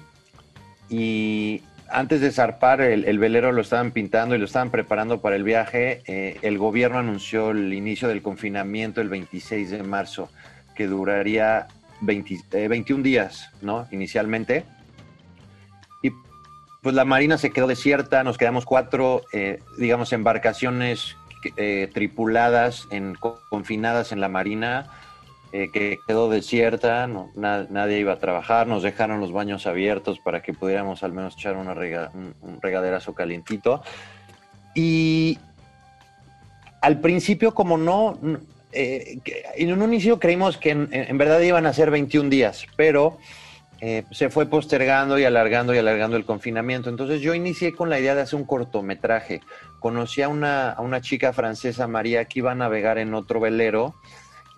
[0.90, 5.44] y antes de zarpar el, velero lo estaban pintando y lo estaban preparando para el
[5.44, 6.04] viaje.
[6.08, 10.30] Eh, el gobierno anunció el inicio del confinamiento el 26 de marzo,
[10.74, 11.68] que duraría
[12.00, 13.90] 21 eh, días, ¿no?
[13.92, 14.64] Inicialmente.
[16.02, 16.12] Y
[16.82, 21.18] pues la marina se quedó desierta, nos quedamos cuatro, eh, digamos, embarcaciones
[21.94, 23.16] tripuladas, en,
[23.50, 24.90] confinadas en la marina
[25.58, 30.44] eh, que quedó desierta, no, nadie iba a trabajar, nos dejaron los baños abiertos para
[30.44, 33.82] que pudiéramos al menos echar una un, regaderazo calientito.
[34.76, 35.40] Y
[36.80, 38.20] al principio, como no,
[38.72, 39.18] eh,
[39.56, 43.18] en un inicio creímos que en, verdad iban a ser 21 días, pero
[43.82, 46.92] eh, se fue postergando y alargando y alargando el confinamiento.
[46.92, 49.42] Entonces yo inicié con la idea de hacer un cortometraje.
[49.80, 53.96] Conocí a una, a una chica francesa, María, que iba a navegar en otro velero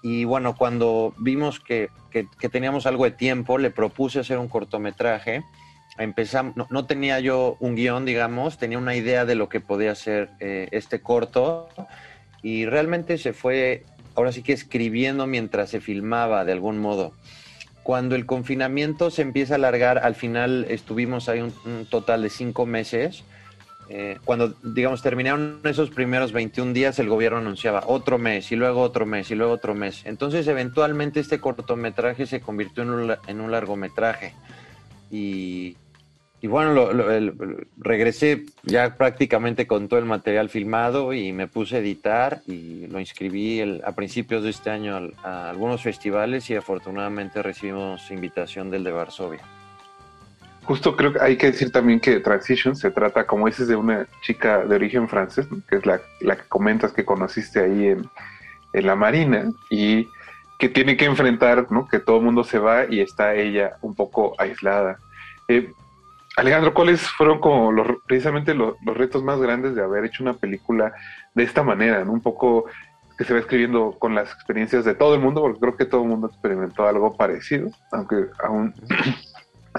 [0.02, 1.90] y bueno, cuando vimos que,
[2.52, 5.44] teníamos algo de tiempo, le propuse hacer un cortometraje.
[5.98, 10.30] Empezamos, no, tenía yo un guion, digamos, tenía una idea de lo que podía ser
[10.40, 11.68] eh, este corto
[12.42, 13.84] y realmente se fue,
[14.16, 17.14] ahora sí que escribiendo mientras se filmaba de algún modo.
[17.84, 22.66] Cuando el confinamiento se empieza a alargar, al final estuvimos ahí un total de cinco
[22.66, 23.24] meses
[23.92, 28.82] eh, cuando, digamos, terminaron esos primeros 21 días, el gobierno anunciaba otro mes y luego
[28.82, 30.04] otro mes y luego otro mes.
[30.06, 34.36] Entonces, eventualmente este cortometraje se convirtió en un, en un largometraje.
[35.10, 35.76] Y,
[36.44, 36.88] bueno,
[37.78, 43.00] regresé ya prácticamente con todo el material filmado y me puse a editar y lo
[43.00, 48.92] inscribí a principios de este año a algunos festivales y afortunadamente recibimos invitación del de
[48.92, 49.59] Varsovia
[50.70, 54.06] justo creo que hay que decir también que Transition se trata, como dices, de una
[54.22, 58.08] chica de origen francés, que es la, la, que comentas que conociste ahí en,
[58.74, 60.08] en, la Marina y
[60.60, 61.88] que tiene que enfrentar, ¿no?
[61.88, 65.00] Que todo el mundo se va y está ella un poco aislada.
[65.48, 65.74] Eh,
[66.38, 70.34] Alejandro, ¿cuáles fueron como los, precisamente los, los, retos más grandes de haber hecho una
[70.36, 70.94] película
[71.34, 72.12] de esta manera, ¿no?
[72.12, 72.66] Un poco
[73.18, 76.04] que se va escribiendo con las experiencias de todo el mundo, porque creo que todo
[76.04, 78.76] el mundo experimentó algo parecido, aunque aún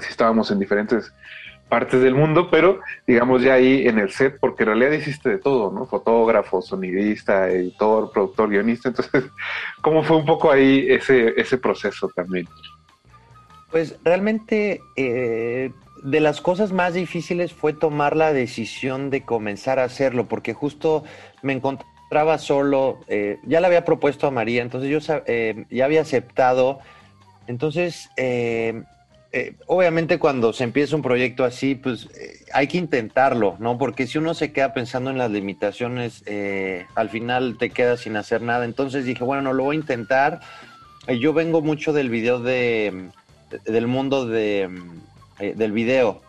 [0.01, 1.13] así estábamos en diferentes
[1.69, 5.37] partes del mundo, pero digamos ya ahí en el set, porque en realidad hiciste de
[5.37, 5.85] todo, ¿no?
[5.85, 8.89] Fotógrafo, sonidista, editor, productor, guionista.
[8.89, 9.23] Entonces,
[9.81, 12.45] ¿cómo fue un poco ahí ese, ese proceso también?
[13.71, 15.71] Pues realmente eh,
[16.03, 21.05] de las cosas más difíciles fue tomar la decisión de comenzar a hacerlo, porque justo
[21.41, 26.01] me encontraba solo, eh, ya le había propuesto a María, entonces yo eh, ya había
[26.01, 26.79] aceptado.
[27.47, 28.09] Entonces,
[29.33, 33.77] eh, obviamente cuando se empieza un proyecto así, pues eh, hay que intentarlo, ¿no?
[33.77, 38.17] Porque si uno se queda pensando en las limitaciones, eh, al final te quedas sin
[38.17, 38.65] hacer nada.
[38.65, 40.41] Entonces dije, bueno, no lo voy a intentar.
[41.07, 43.09] yo vengo mucho del video de,
[43.65, 44.69] del mundo de,
[45.39, 46.21] del video.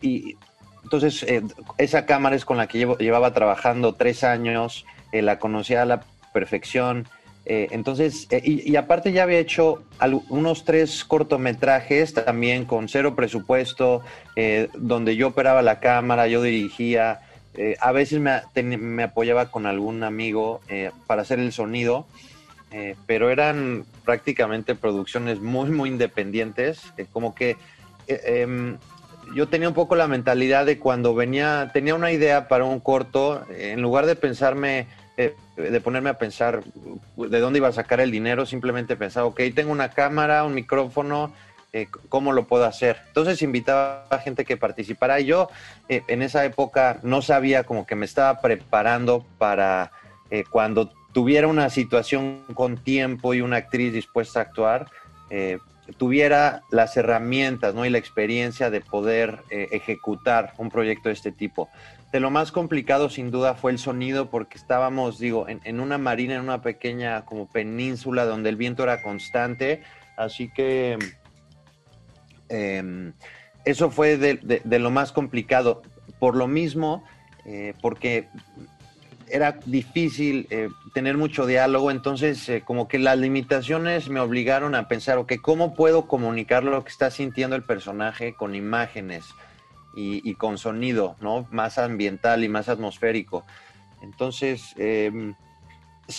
[0.00, 0.36] y
[0.84, 1.26] entonces,
[1.76, 6.00] esa cámara es con la que llevaba trabajando tres años, la conocía a la
[6.32, 7.06] perfección.
[7.50, 9.82] Eh, entonces, y, aparte ya había hecho
[10.28, 14.02] unos tres cortometrajes también con cero presupuesto,
[14.74, 17.20] donde yo operaba la cámara, yo dirigía.
[17.80, 20.60] a veces me, me, apoyaba con algún amigo
[21.06, 22.06] para hacer el sonido,
[23.06, 27.56] pero eran prácticamente producciones muy, muy independientes, como que
[28.06, 28.76] em,
[29.34, 33.44] yo tenía un poco la mentalidad de cuando venía, tenía una idea para un corto,
[33.50, 34.86] en lugar de pensarme,
[35.16, 36.62] eh, de ponerme a pensar
[37.16, 41.32] de dónde iba a sacar el dinero, simplemente pensaba, ok, tengo una cámara, un micrófono,
[41.72, 42.98] eh, ¿cómo lo puedo hacer?
[43.08, 45.50] Entonces invitaba a gente que participara y yo
[45.88, 49.92] eh, en esa época no sabía como que me estaba preparando para
[50.50, 54.90] cuando tuviera una situación con tiempo y una actriz dispuesta a actuar,
[55.96, 57.86] tuviera las herramientas ¿no?
[57.86, 61.68] y la experiencia de poder eh, ejecutar un proyecto de este tipo.
[62.12, 66.36] De lo más complicado sin duda fue el sonido porque estábamos, digo, en, una marina,
[66.36, 69.82] en una pequeña como península donde el viento era constante,
[70.16, 70.98] así que
[72.48, 73.12] em,
[73.66, 75.82] eso fue de, lo más complicado.
[76.18, 77.04] Por lo mismo,
[77.44, 78.28] eh, porque
[79.30, 84.88] era difícil eh, tener mucho diálogo, entonces eh, como que las limitaciones me obligaron a
[84.88, 89.26] pensar, ok, ¿cómo puedo comunicar lo que está sintiendo el personaje con imágenes
[89.98, 91.48] y, con sonido, ¿no?
[91.50, 93.44] Más ambiental y más atmosférico.
[94.02, 95.34] Entonces, em,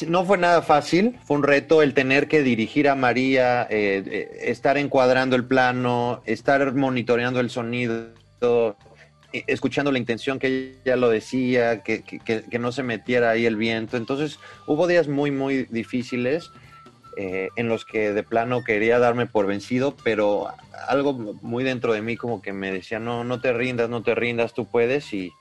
[0.08, 4.78] no fue nada fácil, fue un reto el tener que dirigir a María, eh, estar
[4.78, 8.10] encuadrando el plano, estar monitoreando el sonido,
[8.42, 12.04] eh, escuchando la intención que ella lo decía, que,
[12.60, 13.98] no se metiera ahí el viento.
[13.98, 16.52] Entonces hubo días muy, muy difíciles
[17.18, 20.48] eh, en los que de plano quería darme por vencido, pero
[20.88, 24.16] algo muy dentro de mí como que me decía, no, no te rindas, no te
[24.16, 25.32] rindas, tú puedes y,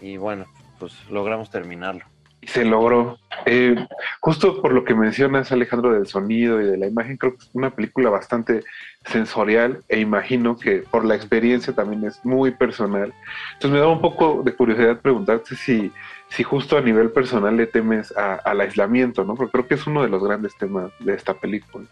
[0.00, 0.46] y bueno,
[0.78, 2.04] pues logramos terminarlo
[2.42, 3.18] se logró.
[3.46, 3.74] Eh,
[4.20, 7.50] justo por lo que mencionas, Alejandro, del sonido y de la imagen, creo que es
[7.52, 8.62] una película bastante
[9.04, 13.12] sensorial e imagino que por la experiencia también es muy personal.
[13.54, 15.92] Entonces me da un poco de curiosidad preguntarte si,
[16.30, 19.34] si justo a nivel personal le temes al aislamiento, ¿no?
[19.34, 21.86] Porque creo que es uno de los grandes temas de esta película.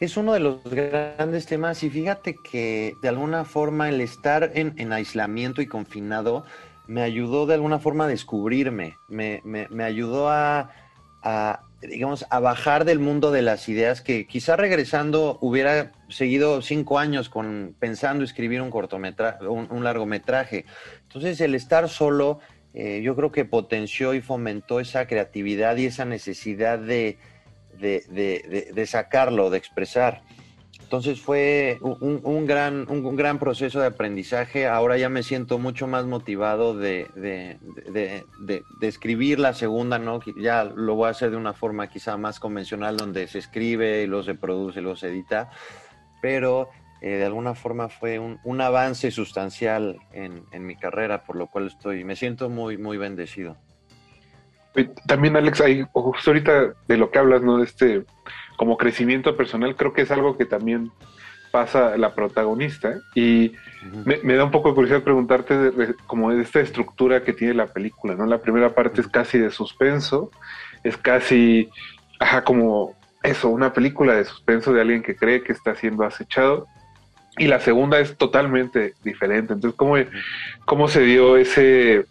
[0.00, 4.74] Es uno de los grandes temas y fíjate que de alguna forma el estar en,
[4.76, 6.44] en aislamiento y confinado
[6.86, 10.70] me ayudó de alguna forma a descubrirme, me, me, ayudó a,
[11.80, 17.28] digamos, a bajar del mundo de las ideas que quizá regresando hubiera seguido cinco años
[17.28, 20.64] con, pensando escribir un cortometraje, un, largometraje.
[21.02, 22.40] Entonces el estar solo,
[22.74, 27.18] eh, yo creo que potenció y fomentó esa creatividad y esa necesidad de,
[27.78, 30.22] de sacarlo, de expresar.
[30.92, 34.66] Entonces fue un, gran, un, gran proceso de aprendizaje.
[34.66, 37.06] Ahora ya me siento mucho más motivado de,
[38.82, 40.20] escribir la segunda, ¿no?
[40.36, 44.06] Ya lo voy a hacer de una forma quizá más convencional, donde se escribe, y
[44.06, 45.48] lo se produce, lo se edita.
[46.20, 46.68] Pero
[47.02, 52.04] eh, de alguna forma fue un, avance sustancial en, mi carrera, por lo cual estoy,
[52.04, 53.56] me siento muy, muy bendecido.
[55.08, 57.58] También, Alex, ahí, justo ahorita de lo que hablas, ¿no?
[57.58, 58.04] De este
[58.56, 60.92] como crecimiento personal, creo que es algo que también
[61.50, 63.52] pasa la protagonista y
[64.06, 67.66] me, da un poco de curiosidad preguntarte de, como de esta estructura que tiene la
[67.66, 68.26] película, ¿no?
[68.26, 70.30] La primera parte es casi de suspenso,
[70.84, 71.68] es casi,
[72.20, 76.68] ajá, como eso, una película de suspenso de alguien que cree que está siendo acechado
[77.38, 79.54] y la segunda es totalmente diferente.
[79.54, 79.96] Entonces, ¿cómo,
[80.64, 82.06] cómo se dio ese,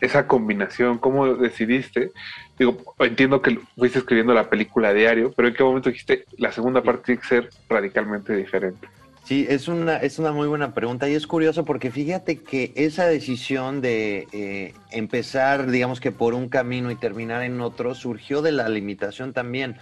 [0.00, 0.98] esa combinación?
[0.98, 2.12] ¿Cómo decidiste?
[2.58, 6.82] Digo, entiendo que fuiste escribiendo la película diario, pero ¿en qué momento dijiste la segunda
[6.82, 8.86] parte tiene que ser radicalmente diferente?
[9.24, 13.06] Sí, es una, es una muy buena pregunta y es curioso porque fíjate que esa
[13.06, 18.52] decisión de eh, empezar, digamos que por un camino y terminar en otro, surgió de
[18.52, 19.76] la limitación también,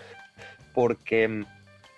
[0.75, 1.45] porque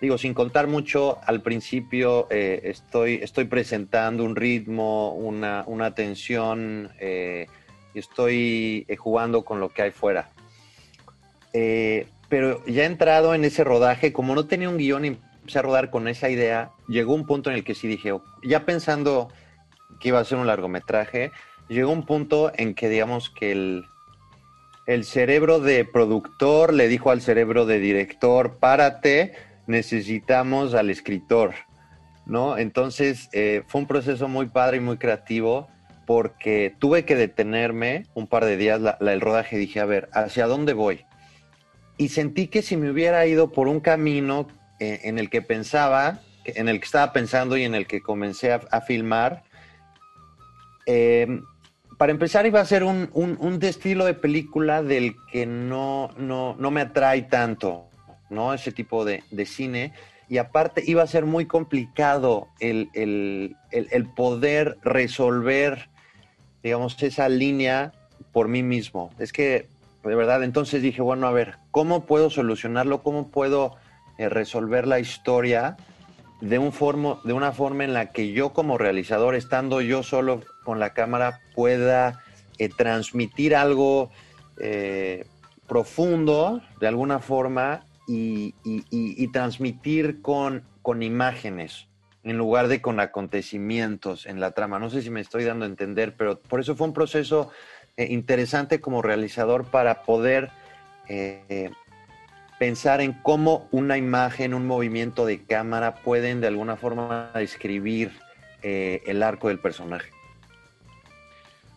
[0.01, 6.89] digo, sin contar mucho, al principio eh, estoy, estoy presentando un ritmo, una, una tensión,
[6.99, 7.47] eh,
[7.93, 10.31] estoy eh, jugando con lo que hay fuera.
[11.53, 15.59] Eh, pero ya he entrado en ese rodaje, como no tenía un guion y empecé
[15.59, 18.11] a rodar con esa idea, llegó un punto en el que sí dije,
[18.43, 19.29] ya pensando
[19.99, 21.31] que iba a ser un largometraje,
[21.67, 23.85] llegó un punto en que digamos que el,
[24.87, 29.33] el cerebro de productor le dijo al cerebro de director, párate,
[29.67, 31.53] necesitamos al escritor,
[32.25, 32.57] ¿no?
[32.57, 35.67] Entonces eh, fue un proceso muy padre y muy creativo
[36.05, 40.47] porque tuve que detenerme un par de días la, el rodaje dije, a ver, ¿hacia
[40.47, 41.05] dónde voy?
[41.97, 44.47] Y sentí que si me hubiera ido por un camino
[44.79, 48.51] eh, en el que pensaba, en el que estaba pensando y en el que comencé
[48.51, 49.43] a, filmar,
[50.87, 51.41] eh,
[51.97, 56.55] para empezar iba a ser un, un, un, estilo de película del que no, no,
[56.57, 57.90] no me atrae tanto,
[58.31, 58.53] ¿no?
[58.53, 59.93] Ese tipo de, de, cine.
[60.27, 65.89] Y aparte iba a ser muy complicado el, el, el, poder resolver,
[66.63, 67.93] digamos, esa línea
[68.31, 69.11] por mí mismo.
[69.19, 69.67] Es que,
[70.03, 73.03] de verdad, entonces dije, bueno, a ver, ¿cómo puedo solucionarlo?
[73.03, 73.75] ¿Cómo puedo
[74.17, 75.75] eh, resolver la historia
[76.39, 76.71] de, un
[77.23, 81.41] de una forma en la que yo como realizador, estando yo solo con la cámara,
[81.53, 82.23] pueda
[82.57, 84.11] eh, transmitir algo
[84.59, 85.25] eh,
[85.67, 91.87] profundo de alguna forma y, y, y, y transmitir con, con imágenes
[92.23, 94.79] en lugar de con acontecimientos en la trama.
[94.79, 97.51] No sé si me estoy dando a entender, pero por eso fue un proceso
[97.97, 100.51] eh, interesante como realizador para poder
[101.07, 101.71] eh,
[102.59, 108.11] pensar en cómo una imagen, un movimiento de cámara pueden de alguna forma describir
[108.61, 110.11] eh, el arco del personaje.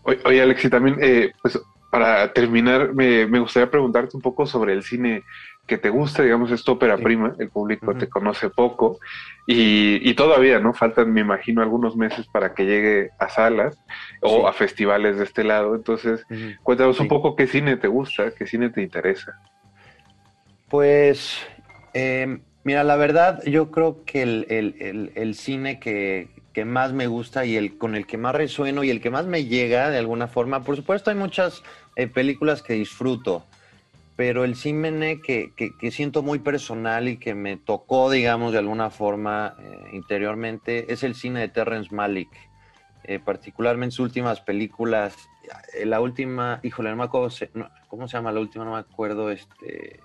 [0.03, 1.59] Oye, oye Alexi, también, pues
[1.91, 5.23] para terminar, me, me, gustaría preguntarte un poco sobre el cine
[5.67, 7.03] que te gusta, digamos, es tu ópera sí.
[7.03, 7.99] prima, el público uh -huh.
[7.99, 8.99] te conoce poco
[9.47, 10.75] y, y, todavía, ¿no?
[10.75, 13.79] Faltan, me imagino, algunos meses para que llegue a salas
[14.21, 14.47] o sí.
[14.47, 15.75] a festivales de este lado.
[15.75, 16.59] Entonces, uh -huh.
[16.63, 17.03] cuéntanos sí.
[17.03, 19.41] un poco qué cine te gusta, qué cine te interesa.
[20.69, 21.39] Pues,
[21.95, 26.93] eh, mira, la verdad, yo creo que el, el, el, el cine que, que más
[26.93, 29.91] me gusta y el con el que más resueno y el que más me llega
[29.91, 30.63] de alguna forma.
[30.63, 31.63] Por supuesto, hay muchas
[31.97, 33.45] eh, películas que disfruto,
[34.17, 38.91] pero el cine que, que, siento muy personal y que me tocó, digamos, de alguna
[38.91, 42.31] forma eh, interiormente es el cine de Terrence Malick.
[43.07, 45.15] Eh, particularmente sus últimas películas.
[45.75, 47.29] Eh, la última, híjole, no me acuerdo,
[47.89, 48.65] ¿cómo se llama la última?
[48.65, 50.01] No me acuerdo, este,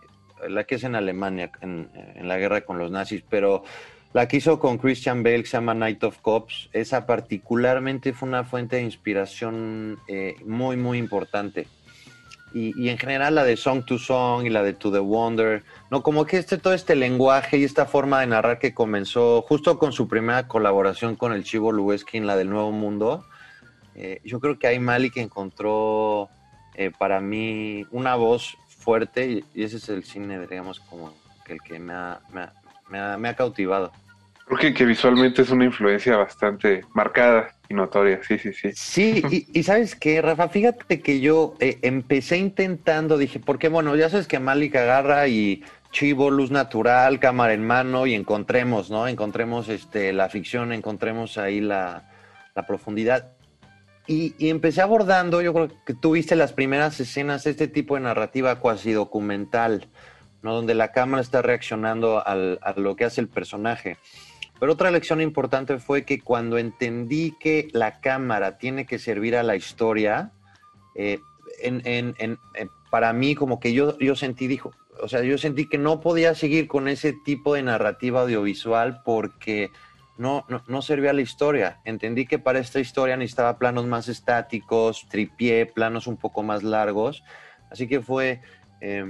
[0.50, 1.90] la que es en Alemania, en,
[2.24, 3.64] la guerra con los nazis, pero
[4.12, 8.28] la que hizo con Christian Bale, que se llama Night of Cops, esa particularmente fue
[8.28, 10.00] una fuente de inspiración
[10.44, 11.68] muy, muy importante.
[12.54, 15.64] Y, y, en general la de Song to Song y la de To the Wonder,
[15.92, 19.78] no como que este todo este lenguaje y esta forma de narrar que comenzó justo
[19.78, 23.26] con su primera colaboración con el Chivo Lubeski en la del Nuevo Mundo,
[23.94, 26.30] eh, yo creo que ahí Malik encontró
[26.76, 31.14] eh, para mí una voz fuerte y, y, ese es el cine, digamos, como
[31.46, 32.54] que el que me ha, me ha,
[32.90, 33.92] me ha, me ha cautivado.
[34.46, 38.72] Creo que, que, visualmente es una influencia bastante marcada y notoria, sí, sí, sí.
[38.74, 43.96] Sí, y, y sabes qué, Rafa, fíjate que yo eh, empecé intentando, dije, porque bueno,
[43.96, 49.08] ya sabes que Malik agarra y chivo, luz natural, cámara en mano y encontremos, ¿no?
[49.08, 52.10] Encontremos este, la ficción, encontremos ahí la,
[52.56, 53.34] la profundidad.
[54.08, 58.02] Y, y, empecé abordando, yo creo que tú viste las primeras escenas, este tipo de
[58.02, 59.88] narrativa cuasi documental,
[60.42, 60.56] ¿no?
[60.56, 63.98] Donde la cámara está reaccionando al, a lo que hace el personaje.
[64.60, 69.44] Pero otra lección importante fue que cuando entendí que la cámara tiene que servir a
[69.44, 70.32] la historia,
[70.96, 71.20] eh,
[71.62, 72.38] eh,
[72.90, 74.72] para mí como que yo, yo sentí, dijo,
[75.02, 79.72] o sea, yo sentí que no podía seguir con ese tipo de narrativa audiovisual porque
[80.18, 81.80] no, no, no servía a la historia.
[81.86, 87.24] Entendí que para esta historia necesitaba planos más estáticos, tripié, planos un poco más largos.
[87.72, 88.42] Así que fue...
[88.82, 89.06] Eh,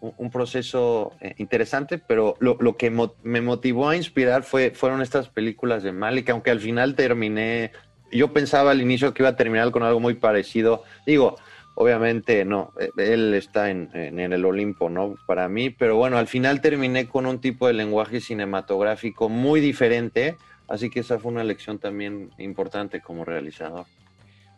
[0.00, 5.02] un proceso eh, interesante, pero lo, lo que mo me motivó a inspirar fue, fueron
[5.02, 7.72] estas películas de Malik, aunque al final terminé,
[8.12, 11.36] yo pensaba al inicio que iba a terminar con algo muy parecido, digo,
[11.74, 15.16] obviamente no, eh, él está en, en, en el Olimpo, ¿no?
[15.26, 20.36] Para mí, pero bueno, al final terminé con un tipo de lenguaje cinematográfico muy diferente,
[20.68, 23.86] así que esa fue una lección también importante como realizador.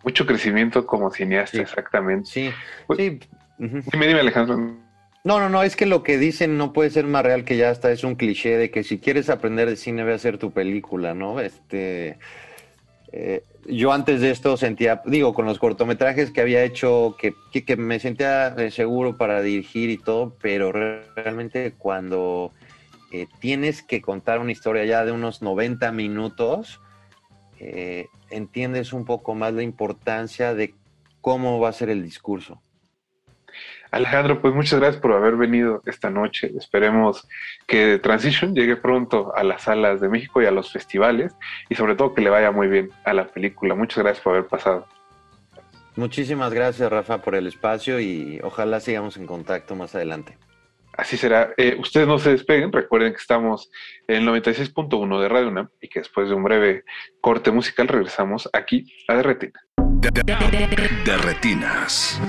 [0.03, 1.63] Mucho crecimiento como cineasta, sí.
[1.63, 2.27] exactamente.
[2.31, 2.51] Sí,
[2.87, 3.21] pues, sí.
[3.59, 4.90] Dime, dime, Alejandro.
[5.23, 7.69] No, no, no, es que lo que dicen no puede ser más real que ya
[7.69, 10.51] hasta es un cliché de que si quieres aprender de cine ve a hacer tu
[10.51, 11.41] película, ¿no?
[11.41, 12.19] Este,
[13.13, 17.77] eh, yo antes de esto sentía, digo, con los cortometrajes que había hecho, que, que,
[17.77, 22.53] me sentía eh, seguro para dirigir y todo, pero realmente cuando
[23.13, 26.81] eh, tienes que contar una historia ya de unos 90 minutos,
[28.31, 30.73] entiendes un poco más la importancia de
[31.21, 32.63] cómo va a ser el discurso.
[33.91, 36.53] Alejandro, pues muchas gracias por haber venido esta noche.
[36.57, 37.27] Esperemos
[37.67, 41.35] que Transition llegue pronto a las salas de México y a los festivales
[41.69, 43.75] y sobre todo que le vaya muy bien a la película.
[43.75, 44.87] Muchas gracias por haber pasado.
[45.97, 50.39] Muchísimas gracias, Rafa, por el espacio y ojalá sigamos en contacto más adelante.
[50.97, 51.53] Así será.
[51.57, 52.73] Eh, ustedes no se despeguen.
[52.73, 53.71] Recuerden que estamos
[54.07, 56.85] en el 96.1 de Radio UNAM y que después de un breve
[57.21, 59.61] corte musical regresamos aquí a De Retina.
[59.77, 62.21] De, de, de, de Retinas.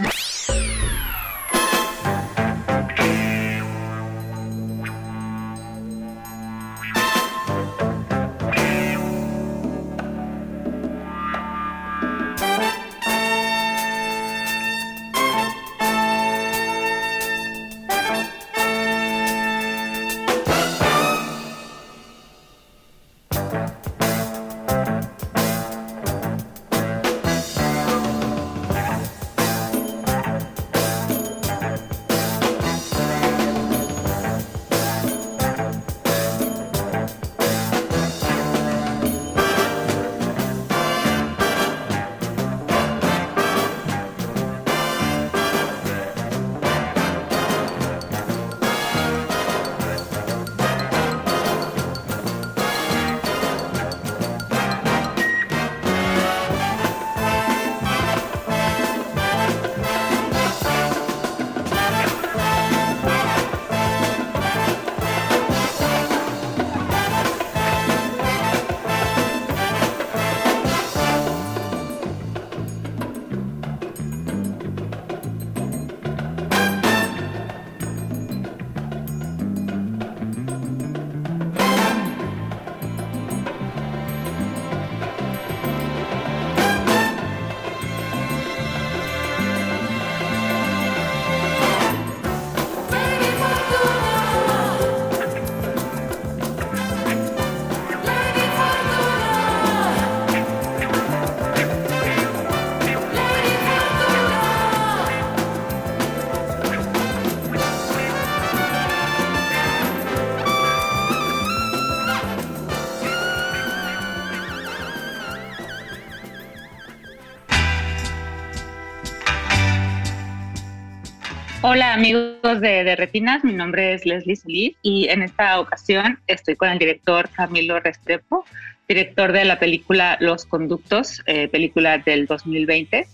[121.74, 126.58] Hola amigos de, de, Retinas, mi nombre es Leslie Solís y en esta ocasión estoy
[126.58, 128.44] con el director Camilo Restrepo,
[128.90, 133.08] director de la película Los Conductos, eh, película del 2020.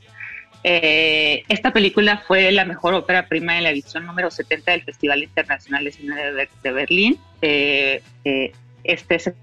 [0.63, 5.21] Eh, esta película fue la mejor ópera prima en la edición número 70 del Festival
[5.21, 7.19] Internacional de Cine de, de Berlín.
[7.43, 8.53] Eh, eh
[8.83, 9.35] este se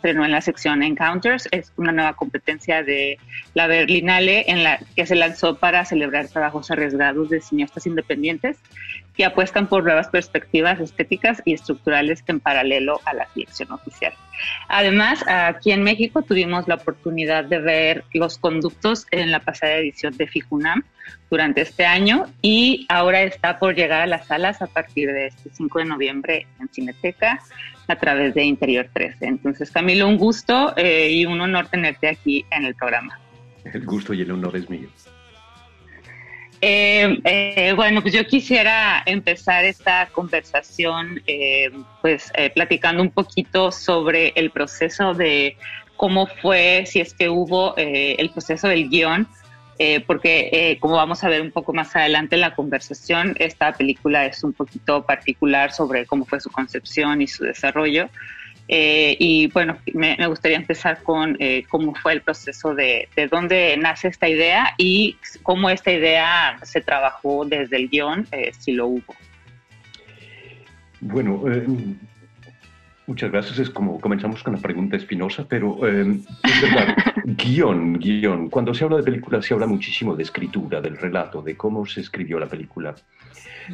[0.00, 3.18] estrenó en la sección Encounters, es una nueva competencia de
[3.52, 8.56] la Berlinale en la que se lanzó para celebrar trabajos arriesgados de cineastas independientes
[9.14, 14.14] que apuestan por nuevas perspectivas estéticas y estructurales en paralelo a la dirección oficial.
[14.68, 20.16] Además, aquí en México tuvimos la oportunidad de ver los conductos en la pasada edición
[20.16, 20.82] de FIJUNAM
[21.28, 25.50] durante este año y ahora está por llegar a las salas a partir de este
[25.52, 27.40] 5 de noviembre en Cineteca
[27.90, 29.26] a través de Interior 13.
[29.26, 33.18] Entonces, Camilo, un gusto eh, y un honor tenerte aquí en el programa.
[33.64, 34.88] El gusto y el honor es mío.
[36.62, 41.70] Eh, eh, bueno, pues yo quisiera empezar esta conversación, eh,
[42.02, 45.56] pues eh, platicando un poquito sobre el proceso de
[45.96, 49.26] cómo fue, si es que hubo eh, el proceso del guion,
[49.82, 54.26] eh, porque como vamos a ver un poco más adelante en la conversación, esta película
[54.26, 58.10] es un poquito particular sobre cómo fue su concepción y su desarrollo.
[58.72, 63.26] Eh, y bueno, me, me, gustaría empezar con eh, cómo fue el proceso de, de,
[63.26, 68.70] dónde nace esta idea y cómo esta idea se trabajó desde el guion, eh, si
[68.70, 69.16] lo hubo.
[71.00, 71.66] Bueno, eh,
[73.10, 73.58] muchas gracias.
[73.58, 78.48] Es como comenzamos con la pregunta espinosa, pero eh, es verdad, guion, guion.
[78.48, 82.00] Cuando se habla de película se habla muchísimo de escritura, del relato, de cómo se
[82.00, 82.94] escribió la película.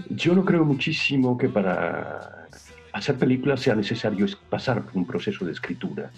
[0.08, 2.48] Yo no creo muchísimo que para
[2.94, 6.10] hacer películas sea necesario pasar por un proceso de escritura.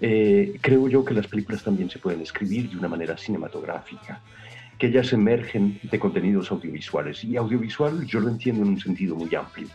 [0.00, 4.20] Eh, creo yo que las películas también se pueden escribir de una manera cinematográfica,
[4.76, 7.22] que ellas emergen de contenidos audiovisuales.
[7.22, 9.68] Y audiovisual yo lo entiendo en un sentido muy amplio.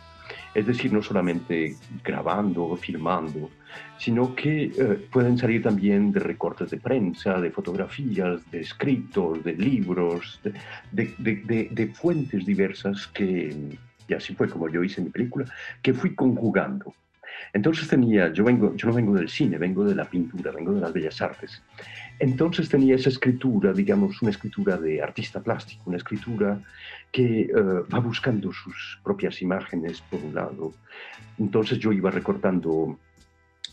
[0.56, 3.52] Es decir, no solamente grabando o filmando,
[3.98, 9.53] sino que eh, pueden salir también de recortes de prensa, de fotografías, de escritos, de
[9.53, 10.40] libros,
[10.94, 13.53] de, de, fuentes diversas que,
[14.07, 15.45] y así fue como yo hice mi película,
[15.82, 16.94] que fui conjugando.
[17.53, 20.82] Entonces tenía, yo, vengo, yo no vengo del cine, vengo de la pintura, vengo de
[20.82, 21.61] las bellas artes.
[22.19, 26.61] Entonces tenía esa escritura, digamos, una escritura de artista plástico, una escritura
[27.11, 30.73] que uh, va buscando sus propias imágenes, por un lado.
[31.37, 32.97] Entonces yo iba recortando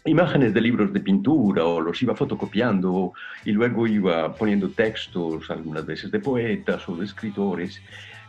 [0.05, 3.13] imágenes de libros de pintura o los iba fotocopiando
[3.45, 7.81] y luego iba poniendo textos, algunas veces de poetas o de escritores,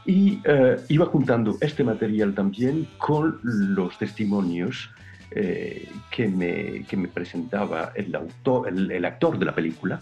[0.05, 4.89] y uh, iba juntando este material también con los testimonios
[5.35, 10.01] eh, que, me, que, me, presentaba el, autor, el, el actor de la película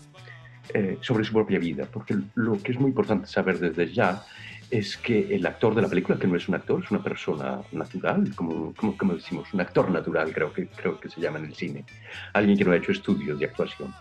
[0.74, 4.24] eh, sobre su propia vida, porque lo que es muy importante saber desde ya
[4.70, 7.60] es que el actor de la película, que no es un actor, es una persona
[7.74, 11.46] natural, como, como, como decimos, un actor natural, creo que, creo que se llama en
[11.46, 11.84] el cine,
[12.32, 13.94] alguien que no ha hecho estudios de actuación,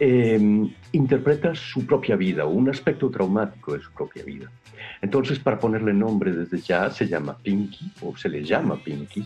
[0.00, 4.50] eh, interpreta su propia vida o un aspecto traumático de su propia vida.
[5.00, 9.24] Entonces, para ponerle nombre desde ya, se llama Pinky, o se le llama Pinky,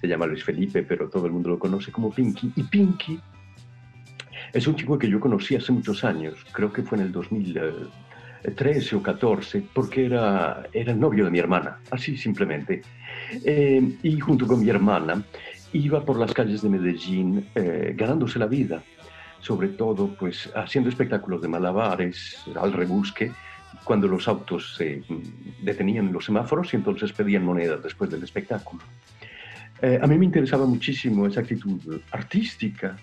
[0.00, 2.52] se llama Luis Felipe, pero todo el mundo lo conoce como Pinky.
[2.56, 3.20] Y Pinky
[4.52, 8.96] es un chico que yo conocí hace muchos años, creo que fue en el 2013
[8.96, 12.82] o 14, porque era, era el novio de mi hermana, así simplemente.
[13.44, 15.24] Eh, y junto con mi hermana
[15.72, 18.82] iba por las calles de Medellín eh, ganándose la vida,
[19.40, 23.32] sobre todo pues haciendo espectáculos de malabares, al rebusque,
[23.82, 25.02] cuando los autos se
[25.62, 28.82] detenían en los semáforos y entonces pedían monedas después del espectáculo.
[29.84, 32.96] Eh, a mí me interesaba muchísimo esa actitud artística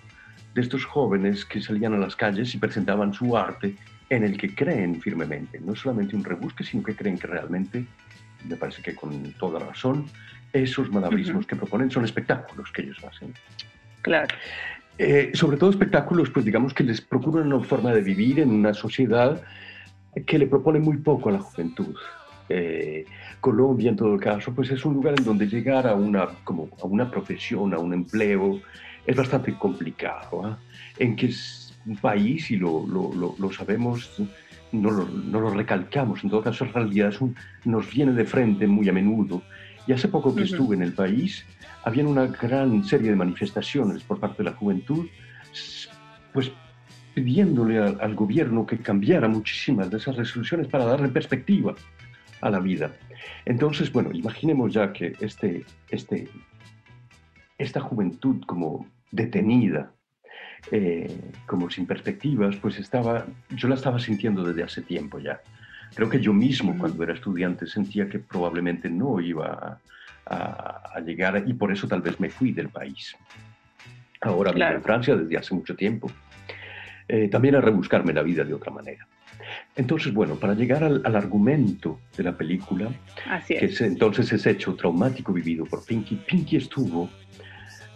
[0.52, 3.76] de estos jóvenes que salían a las calles y presentaban su arte
[4.10, 7.86] en el que creen firmemente, no solamente un rebusque, sino que creen que realmente,
[8.48, 10.06] me parece que con toda razón,
[10.52, 11.50] esos malabrismos uh -huh.
[11.50, 13.32] que proponen son espectáculos que ellos hacen.
[14.02, 14.34] Claro.
[14.98, 18.74] Eh, sobre todo espectáculos, pues digamos que les procuran una forma de vivir en una
[18.74, 19.40] sociedad
[20.26, 21.94] que le propone muy poco a la juventud.
[22.54, 23.06] Eh,
[23.40, 26.86] Colombia, en todo caso, pues es un lugar en donde llegar a una, como a
[26.86, 28.60] una profesión, a un empleo,
[29.06, 30.48] es bastante complicado.
[30.48, 30.54] ¿eh?
[30.98, 34.20] En que es un país, y lo, lo, lo, lo sabemos,
[34.70, 37.34] no lo, no lo, recalcamos, en todo caso, en realidad es un,
[37.64, 39.42] nos viene de frente muy a menudo.
[39.86, 40.52] Y hace poco que uh -huh.
[40.52, 41.44] estuve en el país,
[41.84, 45.06] había una gran serie de manifestaciones por parte de la juventud,
[46.34, 46.52] pues
[47.14, 51.74] pidiéndole al, al gobierno que cambiara muchísimas de esas resoluciones para darle perspectiva
[52.42, 52.92] a la vida.
[53.46, 56.28] Entonces, bueno, imaginemos ya que este, este,
[57.56, 59.90] esta juventud como detenida,
[60.70, 65.40] eh, como sin perspectivas, pues estaba, yo la estaba sintiendo desde hace tiempo ya.
[65.94, 69.80] Creo que yo mismo cuando era estudiante sentía que probablemente no iba
[70.26, 73.16] a, a llegar y por eso tal vez me fui del país.
[74.20, 76.10] Ahora vivo en Francia desde hace mucho tiempo.
[77.08, 79.06] Eh, también a rebuscarme la vida de otra manera.
[79.76, 82.90] Entonces, bueno, para llegar al, al argumento de la película,
[83.28, 83.72] Así que es.
[83.72, 87.08] es entonces ese hecho traumático vivido por Pinky, Pinky estuvo,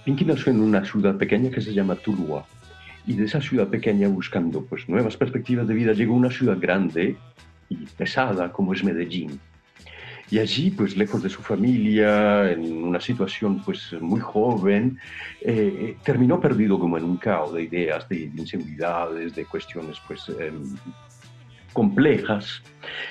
[0.04, 2.46] Pinky nació en una ciudad pequeña que se llama Tuluá,
[3.06, 6.58] y de esa ciudad pequeña buscando pues nuevas perspectivas de vida llegó a una ciudad
[6.58, 7.16] grande
[7.68, 9.40] y pesada como es Medellín.
[10.28, 14.98] Y allí, pues lejos de su familia, en una situación pues muy joven,
[15.40, 20.74] eh, terminó perdido como en un caos de ideas, de, inseguridades, de cuestiones pues em,
[21.76, 22.62] complejas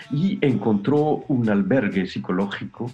[0.09, 2.91] y encontró un albergue psicológico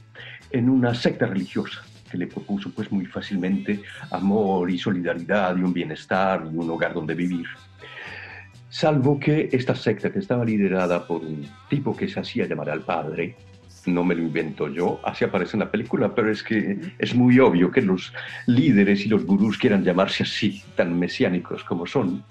[0.51, 1.81] en una secta religiosa
[2.11, 3.79] que le propuso pues muy fácilmente
[4.09, 7.45] amor y solidaridad y un bienestar y un hogar donde vivir.
[8.67, 12.81] Salvo que esta secta que estaba liderada por un tipo que se hacía llamar al
[12.81, 13.37] padre,
[13.85, 17.39] no me lo invento yo, así aparece en la película, pero es que es muy
[17.39, 18.13] obvio que los
[18.47, 22.23] líderes y los gurús quieran llamarse así, tan mesiánicos como son.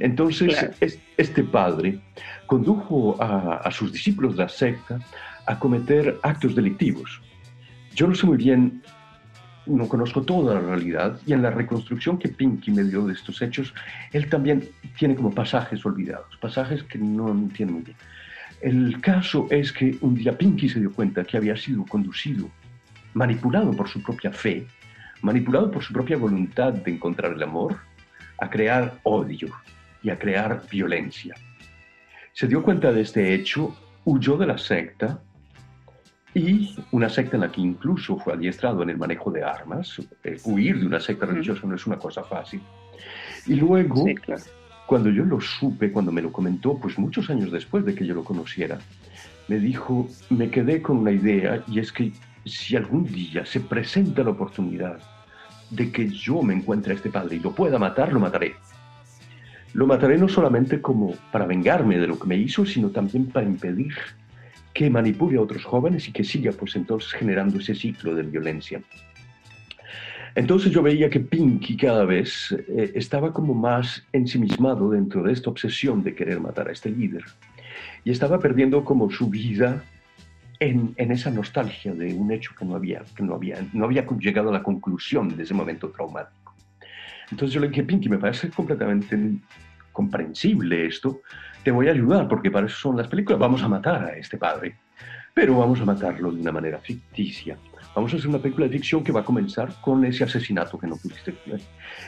[0.00, 0.74] Entonces, Claro.
[0.80, 1.98] es- este padre
[2.46, 4.98] condujo a, a sus discípulos de la secta
[5.46, 7.20] a cometer actos delictivos.
[7.94, 8.82] Yo no sé muy bien,
[9.66, 13.40] no conozco toda la realidad, y en la reconstrucción que Pinky me dio de estos
[13.40, 13.72] hechos,
[14.12, 14.62] él también
[14.98, 17.96] tiene como pasajes olvidados, pasajes que no entiendo muy bien.
[18.64, 22.48] El caso es que un día Pinky se dio cuenta que había sido conducido,
[23.12, 24.66] manipulado por su propia fe,
[25.20, 27.76] manipulado por su propia voluntad de encontrar el amor,
[28.38, 29.48] a crear odio
[30.02, 31.34] y a crear violencia.
[32.32, 33.76] Se dio cuenta de este hecho,
[34.06, 35.20] huyó de la secta
[36.32, 40.00] y una secta en la que incluso fue adiestrado en el manejo de armas.
[40.24, 42.62] Eh, huir de una secta religiosa no es una cosa fácil.
[43.46, 44.42] Y luego, Sí, claro.
[44.86, 48.14] Cuando yo lo supe, cuando me lo comentó, pues muchos años después de que yo
[48.14, 48.78] lo conociera,
[49.48, 52.12] me dijo, me quedé con una idea y es que
[52.44, 54.98] si algún día se presenta la oportunidad
[55.70, 58.54] de que yo me encuentre a este padre y lo pueda matar, lo mataré.
[59.72, 63.46] Lo mataré no solamente como para vengarme de lo que me hizo, sino también para
[63.46, 63.92] impedir
[64.72, 68.82] que manipule a otros jóvenes y que siga pues entonces generando ese ciclo de violencia.
[70.34, 75.50] Entonces yo veía que Pinky cada vez eh, estaba como más ensimismado dentro de esta
[75.50, 77.24] obsesión de querer matar a este líder
[78.04, 79.82] y estaba perdiendo como su vida
[80.58, 84.06] en, en esa nostalgia de un hecho que no había, que no había, no había
[84.18, 86.54] llegado a la conclusión de ese momento traumático.
[87.30, 89.18] Entonces yo le dije, Pinky, me parece completamente
[89.92, 91.20] comprensible esto,
[91.62, 94.36] te voy a ayudar porque para eso son las películas, vamos a matar a este
[94.36, 94.76] padre,
[95.32, 97.56] pero vamos a matarlo de una manera ficticia.
[97.94, 100.86] Vamos a hacer una película de ficción que va a comenzar con ese asesinato que
[100.88, 101.60] no pudiste ver.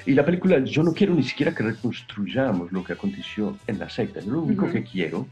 [0.04, 3.88] Y la película, yo no quiero ni siquiera que reconstruyamos lo que aconteció en la
[3.88, 4.20] secta.
[4.20, 4.72] Yo lo único Ujú.
[4.74, 5.28] que quiero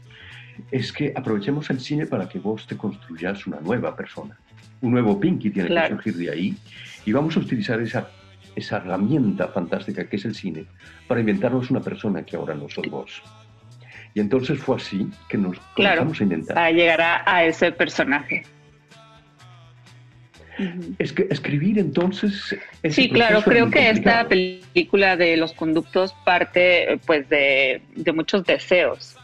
[0.71, 4.37] es que aprovechemos el cine para que vos te construyas una nueva persona.
[4.81, 5.97] Un nuevo Pinky tiene Claro.
[5.97, 6.57] que surgir de ahí.
[7.05, 8.07] Y vamos a utilizar esa,
[8.55, 10.65] esa herramienta fantástica que es el cine
[11.07, 13.21] para inventarnos una persona que ahora no sos vos.
[14.13, 16.55] Y entonces fue así que nos Claro, comenzamos a inventar.
[16.55, 18.43] para llegar a, a ese personaje.
[20.57, 20.95] Ujú.
[20.99, 22.55] Es que escribir entonces...
[22.89, 29.17] Sí, claro, creo que esta película de los conductos parte pues de, de muchos deseos.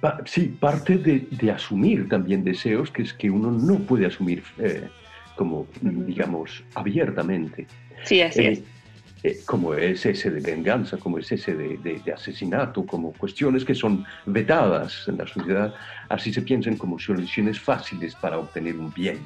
[0.00, 4.42] Pa- sí, parte de, de asumir también deseos que es que uno no puede asumir
[4.58, 4.88] eh,
[5.36, 7.66] como, digamos, abiertamente.
[8.04, 8.79] Sí, así Eh, es.
[9.22, 13.64] Eh, como es ese de venganza, como es ese de, de- de asesinato, como cuestiones
[13.64, 15.74] que son vetadas en la sociedad,
[16.08, 19.18] así se piensan como soluciones fáciles para obtener un bien.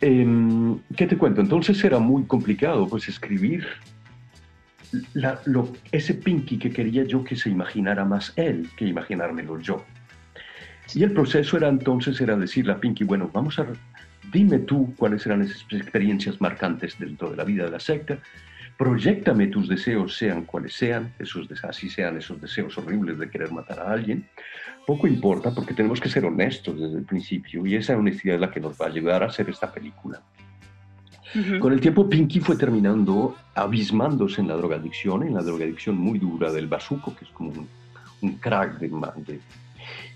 [0.00, 1.40] Em, ¿Qué te cuento?
[1.40, 3.66] Entonces era muy complicado pues escribir
[5.14, 9.84] la- lo- ese Pinky que quería yo que se imaginara más él que imaginármelo yo.
[10.94, 13.66] Y el proceso era entonces era decirle a Pinky, bueno, vamos a,
[14.32, 18.18] dime tú cuáles eran esas experiencias marcantes dentro de la vida de la secta,
[18.76, 23.80] proyectame tus deseos, sean cuales sean, esos así sean esos deseos horribles de querer matar
[23.80, 24.26] a alguien,
[24.86, 28.50] poco importa porque tenemos que ser honestos desde el principio y esa honestidad es la
[28.50, 30.20] que nos va a ayudar a hacer esta película.
[31.34, 31.58] Ujú.
[31.58, 36.52] Con el tiempo, Pinky fue terminando abismándose en la drogadicción, en la drogadicción muy dura
[36.52, 37.68] del bazuco, que es como un,
[38.20, 39.40] un crack de, de-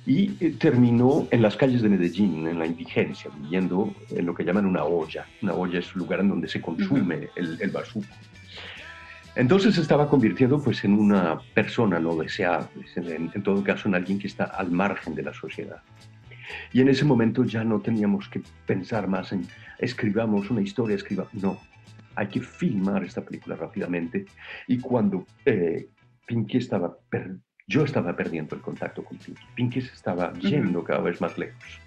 [0.07, 4.45] y eh, terminó en las calles de Medellín, en la indigencia, viviendo en lo que
[4.45, 5.27] llaman una olla.
[5.43, 8.07] Una olla es un lugar en donde se consume el, el bazuco.
[9.39, 13.95] Entonces se estaba convirtiendo pues, en una persona no deseable, en, en todo caso en
[13.95, 15.81] alguien que está al margen de la sociedad.
[16.73, 19.47] Y en ese momento ya no teníamos que pensar más en
[19.79, 21.29] escribamos una historia, escriba.
[21.33, 21.61] No,
[22.17, 24.27] hay que filmar esta película rápidamente.
[24.67, 25.89] Y cuando eh,
[26.27, 27.37] Pinky estaba per-
[27.69, 29.43] yo estaba perdiendo el contacto con Pinky.
[29.55, 31.81] Pinky se estaba yendo cada vez más lejos.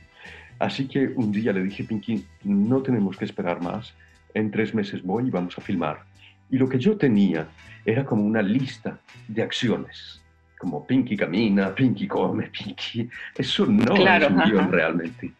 [0.59, 3.93] Así que un día le dije, Pinky, no tenemos que esperar más,
[4.35, 6.05] en tres meses voy y vamos a filmar.
[6.51, 7.47] Y lo que yo tenía
[7.85, 10.21] era como una lista de acciones,
[10.59, 13.09] como Pinky camina, Pinky come, Pinky...
[13.35, 15.31] Eso no es un guion realmente.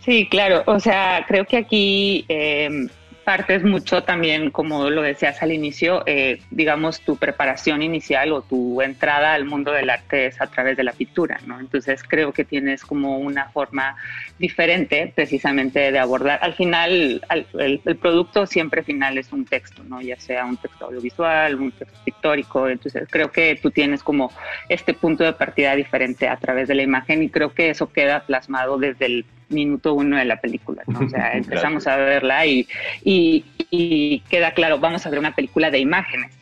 [0.00, 0.62] Sí, claro.
[0.66, 2.88] O sea, creo que aquí eh,
[3.22, 8.82] partes mucho también, como lo decías al inicio, eh, digamos, tu preparación inicial o tu
[8.82, 11.58] entrada al mundo del arte es a través de la pintura, ¿no?
[11.58, 13.96] Entonces creo que tienes como una forma
[14.38, 16.38] diferente precisamente de abordar.
[16.42, 17.22] Al final,
[17.58, 20.00] el, producto siempre final es un texto, ¿no?
[20.00, 22.68] Ya sea un texto audiovisual, un texto pictórico.
[22.68, 24.32] Entonces creo que tú tienes como
[24.68, 28.26] este punto de partida diferente a través de la imagen y creo que eso queda
[28.26, 30.82] plasmado desde el minuto uno de la película.
[30.86, 31.00] ¿no?
[31.00, 32.66] O sea, empezamos a verla y,
[33.04, 36.32] y, queda claro, vamos a ver una película de imágenes.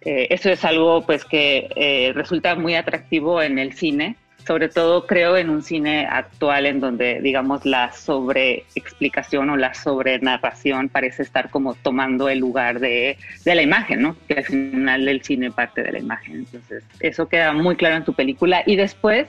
[0.00, 4.16] Eh, eso es algo pues que eh, resulta muy atractivo en el cine,
[4.46, 10.88] sobre todo creo en un cine actual en donde digamos la sobreexplicación o la sobrenarración
[10.88, 14.16] parece estar como tomando el lugar de, de, la imagen, ¿no?
[14.26, 16.38] Que al final el cine parte de la imagen.
[16.38, 18.64] Entonces, eso queda muy claro en tu película.
[18.66, 19.28] Y después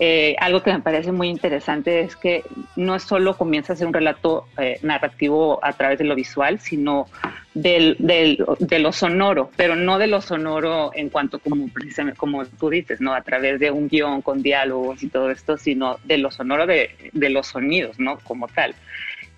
[0.00, 2.44] eh, algo que me parece muy interesante es que
[2.76, 7.08] no solo comienza a ser un relato eh, narrativo a través de lo visual, sino
[7.52, 11.68] del, de lo sonoro, pero no de lo sonoro en cuanto como
[12.16, 15.96] como tú dices, no a través de un guion con diálogos y todo esto, sino
[16.04, 18.76] de lo sonoro de, los sonidos, no como tal.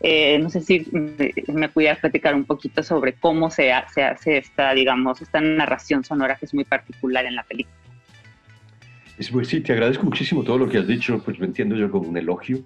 [0.03, 4.75] Eh, no sé si me pudieras platicar un poquito sobre cómo se, se hace esta,
[4.75, 7.90] digamos, esta narración sonora que es muy particular en la película.
[9.29, 12.09] Pues sí, te agradezco muchísimo todo lo que has dicho, pues lo entiendo yo como
[12.09, 12.61] un elogio.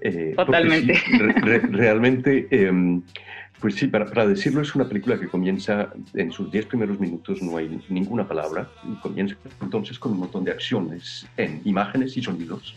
[0.00, 0.94] Eh, Totalmente.
[1.70, 3.02] realmente, em,
[3.60, 7.42] pues sí, para, para, decirlo, es una película que comienza en sus diez primeros minutos,
[7.42, 12.22] no hay ninguna palabra, y comienza entonces con un montón de acciones en imágenes y
[12.22, 12.74] sonidos.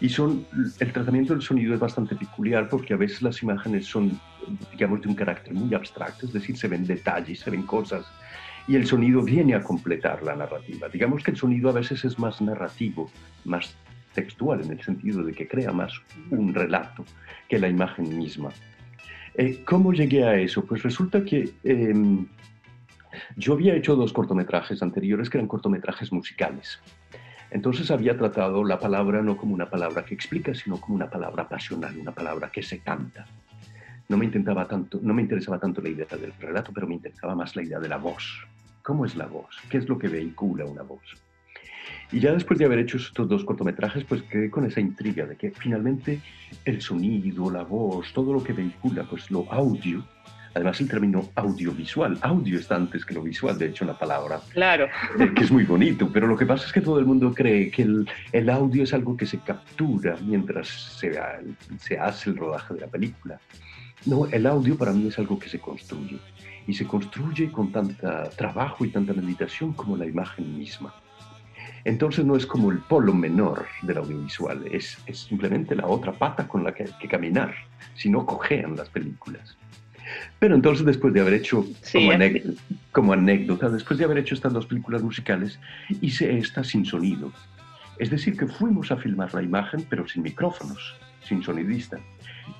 [0.00, 0.46] Y son,
[0.78, 4.18] el tratamiento del sonido es bastante peculiar porque a veces las imágenes son,
[4.72, 8.06] digamos, de un carácter muy abstracto, es decir, se ven detalles, se ven cosas
[8.66, 10.88] y el sonido viene a completar la narrativa.
[10.88, 13.10] Digamos que el sonido a veces es más narrativo,
[13.44, 13.74] más
[14.14, 15.92] textual, en el sentido de que crea más
[16.30, 17.04] un relato
[17.48, 18.50] que la imagen misma.
[19.34, 20.64] Eh, ¿Cómo llegué a eso?
[20.64, 22.26] Pues resulta que em,
[23.36, 26.80] yo había hecho dos cortometrajes anteriores que eran cortometrajes musicales.
[27.50, 31.48] Entonces había tratado la palabra no como una palabra que explica, sino como una palabra
[31.48, 33.26] pasional, una palabra que se canta.
[34.10, 37.36] No me, intentaba tanto, no me interesaba tanto la idea del relato, pero me interesaba
[37.36, 38.44] más la idea de la voz.
[38.82, 39.56] ¿Cómo es la voz?
[39.70, 41.00] ¿Qué es lo que vehicula una voz?
[42.10, 45.36] Y ya después de haber hecho estos dos cortometrajes, pues quedé con esa intriga de
[45.36, 46.20] que finalmente
[46.64, 50.04] el sonido, la voz, todo lo que vehicula, pues lo audio,
[50.54, 54.40] además el término audiovisual, audio está antes que lo visual, de hecho, la palabra.
[54.52, 54.88] Claro.
[55.20, 57.70] Eh, que es muy bonito, pero lo que pasa es que todo el mundo cree
[57.70, 61.16] que el, el audio es algo que se captura mientras se,
[61.78, 63.38] se hace el rodaje de la película.
[64.06, 66.18] No, el audio para mí es algo que se construye
[66.66, 70.94] y se construye con tanta trabajo y tanta meditación como la imagen misma.
[71.84, 76.46] Entonces no es como el polo menor del audiovisual, es, es simplemente la otra pata
[76.46, 77.54] con la que hay que caminar,
[77.94, 79.56] si no cojean las películas.
[80.38, 82.10] Pero entonces después de haber hecho, como,
[82.92, 85.58] como, anécdota, después de haber hecho estas dos películas musicales,
[86.00, 87.32] hice esta sin sonido.
[87.98, 90.96] Es decir, que fuimos a filmar la imagen, pero sin micrófonos,
[91.26, 91.98] sin sonidista.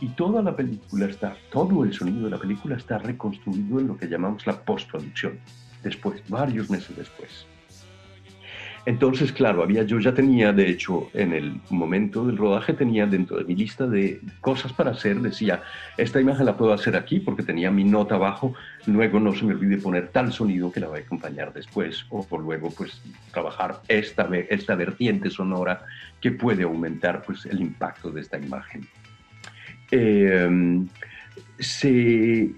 [0.01, 3.97] Y toda la película está, todo el sonido de la película está reconstruido en lo
[3.97, 5.39] que llamamos la postproducción,
[5.82, 7.47] después, varios meses después.
[8.86, 13.36] Entonces, claro, había, yo ya tenía, de hecho, en el momento del rodaje, tenía dentro
[13.36, 15.62] de mi lista de cosas para hacer, decía,
[15.98, 18.55] esta imagen la puedo hacer aquí porque tenía mi nota abajo,
[18.86, 22.27] luego no se me olvide poner tal sonido que la va a acompañar después, o
[22.27, 23.02] por luego, pues,
[23.32, 25.85] trabajar esta, esta vertiente sonora
[26.20, 28.89] que puede aumentar, pues, el impacto de esta imagen.
[29.91, 30.87] Em,
[31.59, 32.51] se,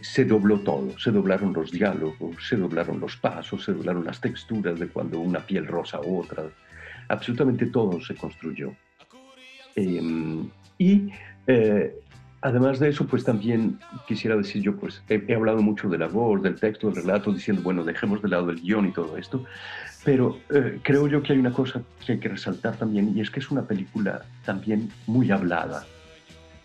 [0.00, 4.78] se dobló todo, se doblaron los diálogos, se doblaron los pasos, se doblaron las texturas
[4.78, 6.44] de cuando una piel rosa u otra,
[7.08, 8.74] absolutamente todo se construyó.
[9.76, 10.48] Em,
[10.78, 11.10] y
[11.46, 11.94] eh,
[12.40, 13.78] además de eso, pues también
[14.08, 17.62] quisiera decir yo, pues he, hablado mucho de la voz, del texto, del relato, diciendo,
[17.62, 19.44] bueno, dejemos de lado el guion y todo esto,
[20.04, 23.30] pero eh, creo yo que hay una cosa que hay que resaltar también, y es
[23.30, 25.86] que es una película también muy hablada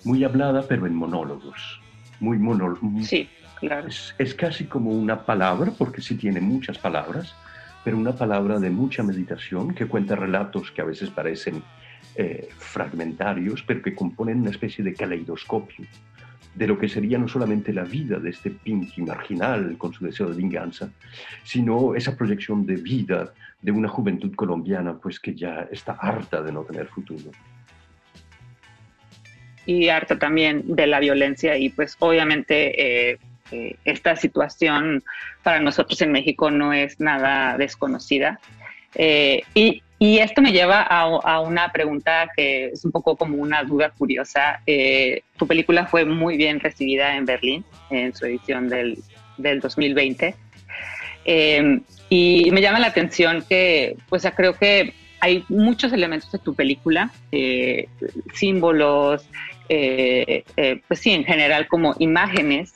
[0.06, 1.82] muy hablada, pero en monólogos.
[2.20, 3.08] Muy monólogos.
[3.08, 3.28] Sí,
[3.60, 3.88] claro.
[3.90, 7.36] Es, casi como una palabra, porque sí tiene muchas palabras,
[7.84, 11.62] pero una palabra de mucha meditación que cuenta relatos que a veces parecen
[12.16, 15.86] eh, fragmentarios, pero que componen una especie de caleidoscopio.
[16.56, 20.30] de lo que sería no solamente la vida de este Pinky marginal con su deseo
[20.30, 20.90] de venganza,
[21.44, 26.54] sino esa proyección de vida de una juventud colombiana pues que ya está harta de
[26.54, 27.32] no tener futuro.
[29.66, 33.18] Y harta también de la violencia y pues obviamente eh,
[33.52, 35.04] eh, esta situación
[35.44, 38.40] para nosotros en México no es nada desconocida.
[38.96, 43.38] Eh, y, y, esto me lleva a, a, una pregunta que es un poco como
[43.38, 44.62] una duda curiosa.
[44.66, 48.98] Tu película fue muy bien recibida en Berlín, en su edición del,
[49.38, 50.36] del 2020.
[51.26, 51.80] Eh,
[52.10, 57.12] y me llama la atención que, pues creo que hay muchos elementos de tu película,
[58.34, 59.28] símbolos,
[59.68, 62.74] pues sí, en general como imágenes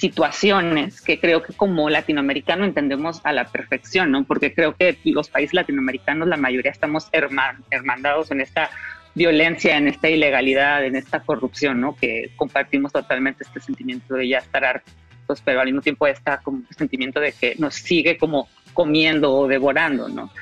[0.00, 4.24] situaciones que creo que como latinoamericano entendemos a la perfección, ¿no?
[4.24, 8.70] Porque creo que los países latinoamericanos, la mayoría estamos herman, hermandados en esta
[9.14, 11.96] violencia, en esta ilegalidad, en esta corrupción, ¿no?
[11.96, 16.62] Que compartimos totalmente este sentimiento de ya estar hartos, pero al mismo tiempo está como
[16.70, 20.32] sentimiento de que nos sigue como comiendo o devorando, ¿no?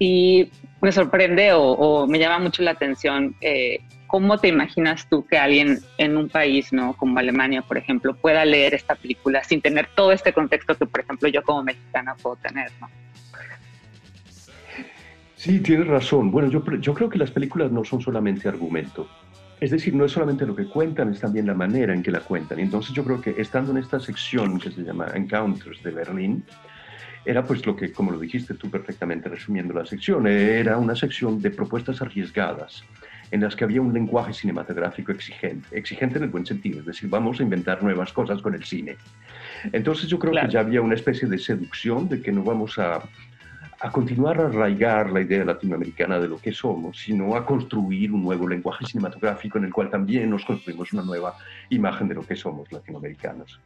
[0.00, 0.50] Y
[0.80, 3.78] me sorprende o, o me llama mucho la atención eh,
[4.08, 6.94] ¿Cómo te imaginas tú que alguien en un país, ¿no?
[6.94, 11.00] Como Alemania, por ejemplo, pueda leer esta película sin tener todo este contexto que, por
[11.00, 12.88] ejemplo, yo como mexicana puedo tener, ¿no?
[15.36, 16.30] Sí, tienes razón.
[16.30, 19.06] Bueno, yo, yo creo que las películas no son solamente argumento.
[19.60, 22.20] Es decir, no es solamente lo que cuentan, es también la manera en que la
[22.20, 22.60] cuentan.
[22.60, 26.44] Entonces yo creo que estando en esta sección que se llama Encounters de Berlín,
[27.26, 31.42] era pues lo que, como lo dijiste tú perfectamente resumiendo la sección, era una sección
[31.42, 32.82] de propuestas arriesgadas
[33.30, 37.08] en las que había un lenguaje cinematográfico exigente, exigente en el buen sentido, es decir,
[37.08, 38.96] vamos a inventar nuevas cosas con el cine.
[39.72, 40.48] Entonces yo creo claro.
[40.48, 43.02] que ya había una especie de seducción de que no vamos a,
[43.80, 48.22] a continuar a arraigar la idea latinoamericana de lo que somos, sino a construir un
[48.22, 51.36] nuevo lenguaje cinematográfico en el cual también nos construimos una nueva
[51.70, 53.60] imagen de lo que somos latinoamericanos.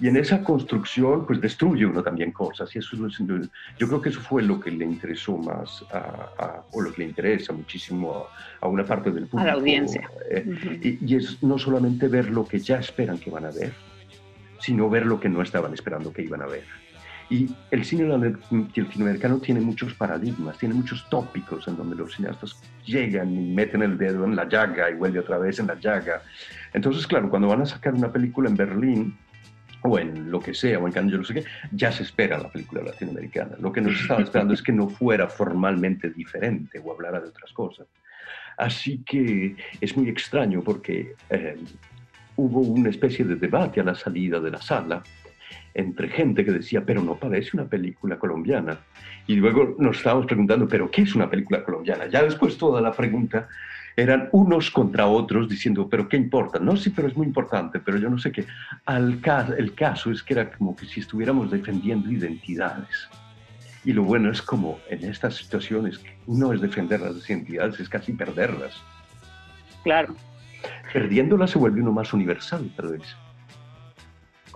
[0.00, 2.74] Y en esa construcción, pues destruye uno también cosas.
[2.74, 5.98] Y eso yo creo que eso fue lo que le interesó más, a,
[6.38, 8.28] a, o lo que le interesa muchísimo
[8.60, 9.40] a, a, una parte del público.
[9.40, 10.10] A la audiencia.
[10.30, 11.00] Eh, uh -huh.
[11.02, 13.72] y, y, es no solamente ver lo que ya esperan que van a ver,
[14.60, 16.64] sino ver lo que no estaban esperando que iban a ver.
[17.28, 23.32] Y el cine latinoamericano tiene muchos paradigmas, tiene muchos tópicos en donde los cineastas llegan
[23.32, 26.22] y meten el dedo en la llaga y vuelve otra vez en la llaga.
[26.72, 29.18] Entonces, claro, cuando van a sacar una película en Berlín,
[29.86, 32.50] o en lo que sea, o en yo no sé qué, ya se espera la
[32.50, 33.56] película latinoamericana.
[33.60, 37.52] Lo que nos estaban esperando es que no fuera formalmente diferente o hablara de otras
[37.52, 37.86] cosas.
[38.56, 41.56] Así que es muy extraño porque eh,
[42.36, 45.02] hubo una especie de debate a la salida de la sala
[45.74, 48.78] entre gente que decía, pero no parece una película colombiana.
[49.26, 52.06] Y luego nos estábamos preguntando, pero ¿qué es una película colombiana?
[52.06, 53.46] Ya después toda la pregunta
[53.96, 56.58] eran unos contra otros diciendo, pero ¿qué importa?
[56.58, 58.46] No, sí, pero es muy importante, pero yo no sé qué.
[58.84, 63.08] Al ca el caso es que era como que si estuviéramos defendiendo identidades.
[63.84, 68.12] Y lo bueno es como en estas situaciones no es defender las identidades, es casi
[68.12, 68.74] perderlas.
[69.82, 70.14] Claro.
[70.92, 73.16] Perdiéndolas se vuelve uno más universal, tal vez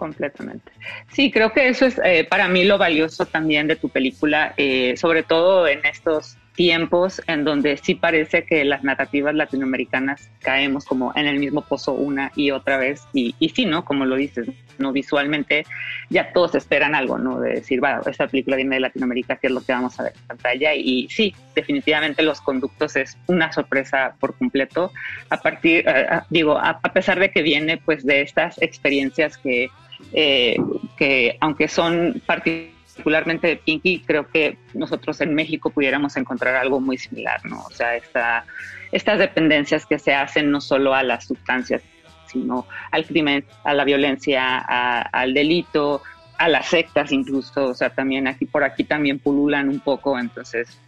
[0.00, 0.72] completamente.
[1.12, 4.96] Sí, creo que eso es eh, para mí lo valioso también de tu película, eh,
[4.96, 11.10] sobre todo en estos tiempos en donde sí parece que las narrativas latinoamericanas caemos como
[11.16, 13.86] en el mismo pozo una y otra vez y, y sí, ¿no?
[13.86, 14.46] Como lo dices,
[14.76, 14.92] ¿no?
[14.92, 15.64] Visualmente
[16.10, 17.40] ya todos esperan algo, ¿no?
[17.40, 20.12] De decir, bueno, esta película viene de Latinoamérica, ¿qué es lo que vamos a ver
[20.14, 20.74] en pantalla?
[20.74, 24.92] Y sí, definitivamente Los Conductos es una sorpresa por completo,
[25.30, 29.70] a partir, uh, digo, a, a, pesar de que viene pues de estas experiencias que,
[30.12, 30.58] eh,
[30.98, 36.80] que aunque son particulares, particularmente de Pinky, creo que nosotros en México pudiéramos encontrar algo
[36.80, 37.62] muy similar, ¿no?
[37.62, 38.44] O sea, esta,
[38.92, 41.80] estas dependencias que se hacen no solo a las sustancias,
[42.26, 46.02] sino al crimen, a la violencia, a, al delito,
[46.36, 50.78] a las sectas incluso, o sea, también aquí por aquí también pululan un poco, entonces,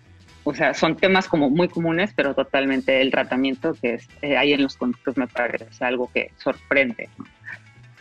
[0.44, 4.52] o sea, son temas como muy comunes, pero totalmente el tratamiento que es, eh, hay
[4.52, 7.24] en los conductos me parece algo que sorprende, ¿no?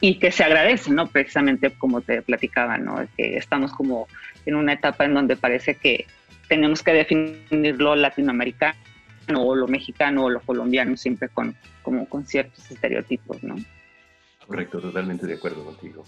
[0.02, 1.08] Y que se agradece, ¿no?
[1.08, 3.08] Precisamente como te platicaba, ¿no?
[3.16, 4.08] Que estamos como
[4.46, 6.08] en una etapa en donde parece que
[6.50, 8.76] tenemos que definir lo latinoamericano
[9.36, 13.56] o lo mexicano o lo colombiano siempre con, como con ciertos estereotipos, ¿no?
[14.48, 16.04] Correcto, totalmente de acuerdo contigo.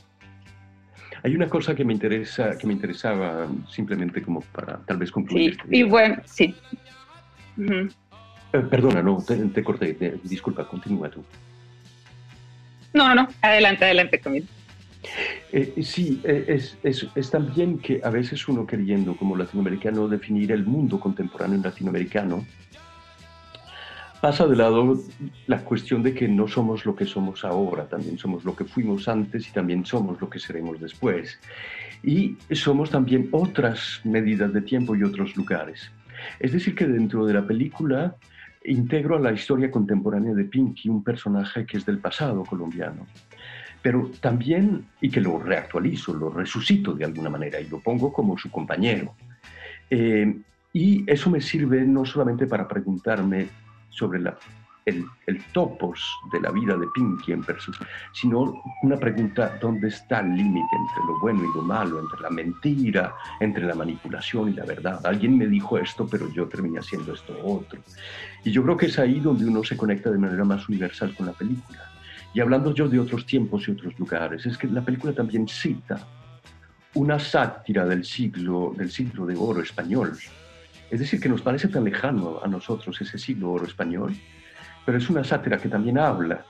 [1.21, 5.53] Hay una cosa que me interesa, que me interesaba simplemente como para tal vez concluir.
[5.53, 6.55] Sí, este y bueno, sí.
[7.57, 7.93] Uh -huh.
[8.53, 11.23] eh, perdona, no, te, te corté, te, disculpa, continúa tú.
[12.93, 14.45] No, no, adelante, adelante conmigo.
[15.51, 20.51] Eh, sí, eh, es, es, es, también que a veces uno queriendo como latinoamericano definir
[20.51, 22.45] el mundo contemporáneo latinoamericano,
[24.21, 24.97] pasa de lado
[25.47, 29.09] la cuestión de que no somos lo que somos ahora, también somos lo que fuimos
[29.09, 31.37] antes y también somos lo que seremos después.
[32.03, 35.91] Y somos también otras medidas de tiempo y otros lugares.
[36.39, 38.15] Es decir, que dentro de la película
[38.65, 43.05] integro a la historia contemporánea de Pinky un personaje que es del pasado colombiano,
[43.81, 48.37] pero también, y que lo reactualizo, lo resucito de alguna manera y lo pongo como
[48.37, 49.13] su compañero.
[49.89, 50.35] Eh,
[50.71, 53.47] y eso me sirve no solamente para preguntarme
[53.89, 54.37] sobre la,
[54.85, 55.05] el,
[55.53, 56.01] topos
[56.31, 57.77] de la vida de Pinky en persona,
[58.13, 62.29] sino una pregunta, ¿dónde está el límite entre lo bueno y lo malo, entre la
[62.29, 65.05] mentira, entre la manipulación y la verdad?
[65.05, 67.79] Alguien me dijo esto, pero yo terminé haciendo esto otro.
[68.43, 71.27] Y yo creo que es ahí donde uno se conecta de manera más universal con
[71.27, 71.79] la película.
[72.33, 76.05] Y hablando yo de otros tiempos y otros lugares, es que la película también cita
[76.95, 80.17] una sátira del siglo, del siglo de oro español,
[80.93, 84.15] es decir, que nos parece tan lejano a nosotros ese siglo oro español,
[84.85, 86.45] pero es una sátira que también habla,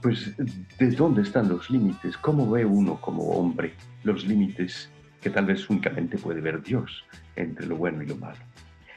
[0.00, 4.90] pues, de dónde están los límites, cómo ve uno como hombre los límites
[5.20, 7.04] que tal vez únicamente puede ver Dios
[7.34, 8.38] entre lo bueno y lo malo.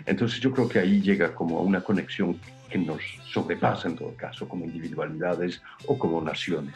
[0.06, 2.40] Entonces yo creo que ahí llega como a una conexión
[2.70, 6.76] que nos sobrepasa en todo caso, como individualidades o como naciones.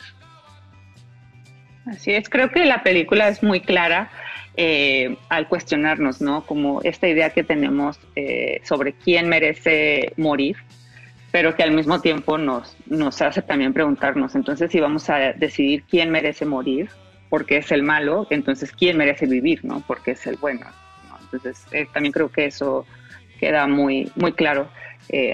[1.85, 4.09] Así es, creo que la película es muy clara
[4.55, 6.45] eh, al cuestionarnos, ¿no?
[6.45, 10.57] Como esta idea que tenemos eh, sobre quién merece morir,
[11.33, 15.83] pero que al mismo tiempo nos, nos hace también preguntarnos, entonces si vamos a decidir
[15.89, 16.91] quién merece morir,
[17.29, 19.83] porque es el malo, entonces quién merece vivir, ¿no?
[19.87, 20.67] Porque es el bueno.
[21.23, 22.85] Entonces eh, también creo que eso
[23.39, 24.69] queda muy, muy claro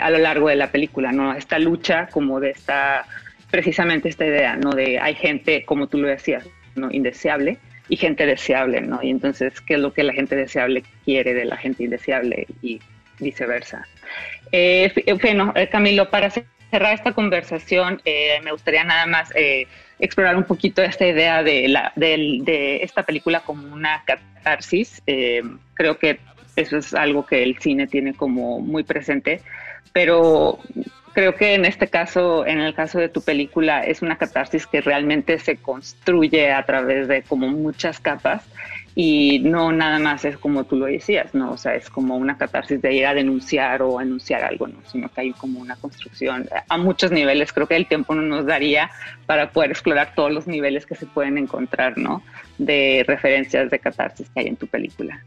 [0.01, 1.33] a lo largo de la película, ¿no?
[1.33, 3.05] Esta lucha como de esta,
[3.51, 4.71] precisamente esta idea, ¿no?
[4.71, 6.89] De hay gente, como tú lo decías, ¿no?
[6.91, 7.57] Indeseable,
[7.89, 9.03] y gente deseable, ¿no?
[9.03, 12.79] Y entonces, ¿qué es lo que la gente deseable quiere de la gente indeseable y
[13.19, 13.85] viceversa?
[14.51, 19.31] Eh, eh bueno, eh, Camilo, para cerrar esta conversación, eh, me gustaría nada más
[19.99, 25.01] explorar un poquito esta idea de, la, de, esta película como una catarsis.
[25.73, 26.19] creo que
[26.55, 29.41] eso es algo que el cine tiene como muy presente,
[29.93, 30.59] pero
[31.13, 34.81] creo que en este caso, en el caso de tu película, es una catarsis que
[34.81, 38.43] realmente se construye a través de como muchas capas
[38.95, 41.51] y no nada más es como tú lo decías, ¿no?
[41.51, 44.79] O sea, es como una catarsis de ir a denunciar o anunciar algo, ¿no?
[44.91, 47.53] Sino que hay como una construcción a muchos niveles.
[47.53, 48.89] Creo que el tiempo no nos daría
[49.25, 52.23] para poder explorar todos los niveles que se pueden encontrar, ¿no?
[52.57, 55.23] De referencias de catarsis que hay en tu película.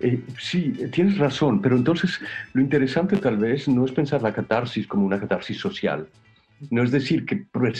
[0.00, 2.20] Eh, sí, tienes razón, pero entonces
[2.52, 6.08] lo interesante tal vez no es pensar la catarsis como una catarsis social.
[6.70, 7.72] No es decir que porque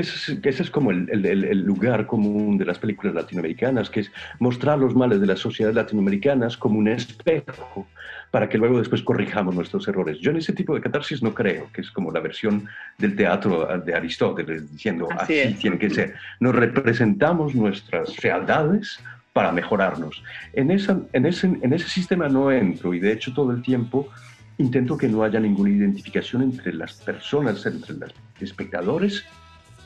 [0.00, 5.20] ese es, como el, lugar común de las películas latinoamericanas, que es mostrar los males
[5.20, 7.86] de las sociedades latinoamericanas como un espejo
[8.30, 10.18] para que luego después corrijamos nuestros errores.
[10.18, 12.66] Yo en ese tipo de catarsis no creo, que es como la versión
[12.98, 16.14] del teatro de Aristóteles, diciendo así, así tiene que ser.
[16.40, 18.98] Nos representamos nuestras fealdades
[19.32, 20.22] para mejorarnos.
[20.52, 24.08] En, esa, en, ese, en ese sistema no entro y de hecho todo el tiempo
[24.58, 29.24] intento que no haya ninguna identificación entre las personas, entre los espectadores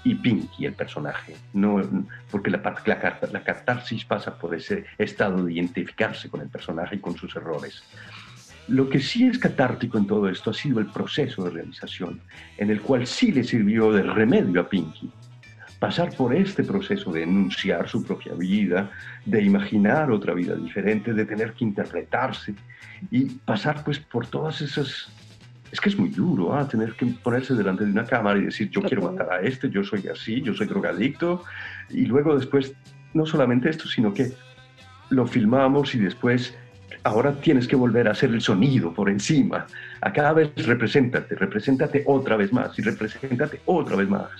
[0.04, 1.36] y Pinky, el personaje.
[1.52, 1.82] No,
[2.30, 7.00] porque la, la, la catarsis pasa por ese estado de identificarse con el personaje y
[7.00, 7.82] con sus errores.
[8.68, 12.20] Lo que sí es catártico en todo esto ha sido el proceso de realización,
[12.58, 15.10] en el cual sí le sirvió de remedio a Pinky
[15.78, 18.90] pasar por este proceso de enunciar su propia vida,
[19.24, 22.54] de imaginar otra vida diferente, de tener que interpretarse
[23.10, 25.08] y pasar pues por todas esas...
[25.70, 26.66] Es que es muy duro, ¿ah?
[26.66, 29.82] tener que ponerse delante de una cámara y decir, yo quiero matar a este, yo
[29.82, 31.42] soy así, yo soy drogadicto,
[31.90, 32.72] y luego después,
[33.14, 34.32] no solamente esto, sino que
[35.10, 36.56] lo filmamos y después
[37.02, 39.66] ahora tienes que volver a hacer el sonido por encima.
[40.00, 44.30] A cada vez represéntate, represéntate otra vez más y represéntate otra vez más.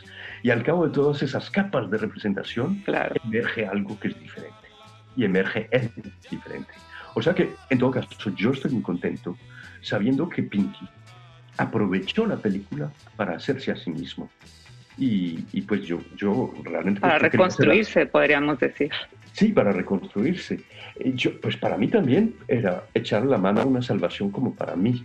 [0.47, 2.81] Y al cabo de todas esas capas de representación,
[3.25, 4.69] emerge algo que es diferente.
[5.17, 5.91] Y emerge él
[6.31, 6.73] diferente.
[7.15, 9.37] O sea que, en todo caso, yo estoy muy contento
[9.81, 10.89] sabiendo que Pinky
[11.57, 14.31] aprovechó la película para hacerse a sí mismo.
[14.97, 17.01] Y, pues yo, yo realmente...
[17.01, 18.93] Para reconstruirse, podríamos decir.
[19.33, 20.61] Sí, para reconstruirse.
[21.17, 25.03] Yo, pues para mí también era echar la mano a una salvación como para mí.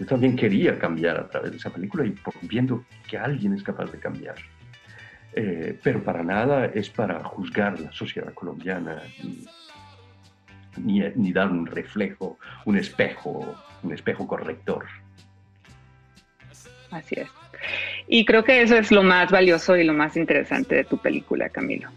[0.00, 2.12] Yo también quería cambiar a través de esa película y
[2.42, 4.34] viendo que alguien es capaz de cambiar.
[5.32, 9.00] Eh, pero para nada es para juzgar la sociedad colombiana
[10.76, 14.86] ni, ni, dar un reflejo, un espejo, un espejo corrector.
[16.90, 17.28] Así es.
[18.08, 21.48] Y creo que eso es lo más valioso y lo más interesante de tu película,
[21.48, 21.88] Camilo.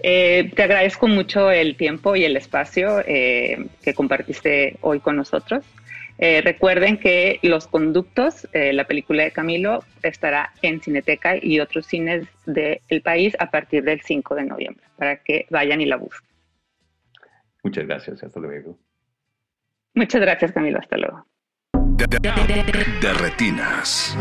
[0.00, 5.64] Eh, te agradezco mucho el tiempo y el espacio eh, que compartiste hoy con nosotros.
[6.18, 11.86] Eh, recuerden que Los Conductos, eh, la película de Camilo, estará en Cineteca y otros
[11.86, 16.28] cines del país a partir del 5 de noviembre, para que vayan y la busquen.
[17.62, 18.78] Muchas gracias, hasta luego.
[19.94, 21.26] Muchas gracias, Camilo, hasta luego.
[23.00, 24.16] De retinas.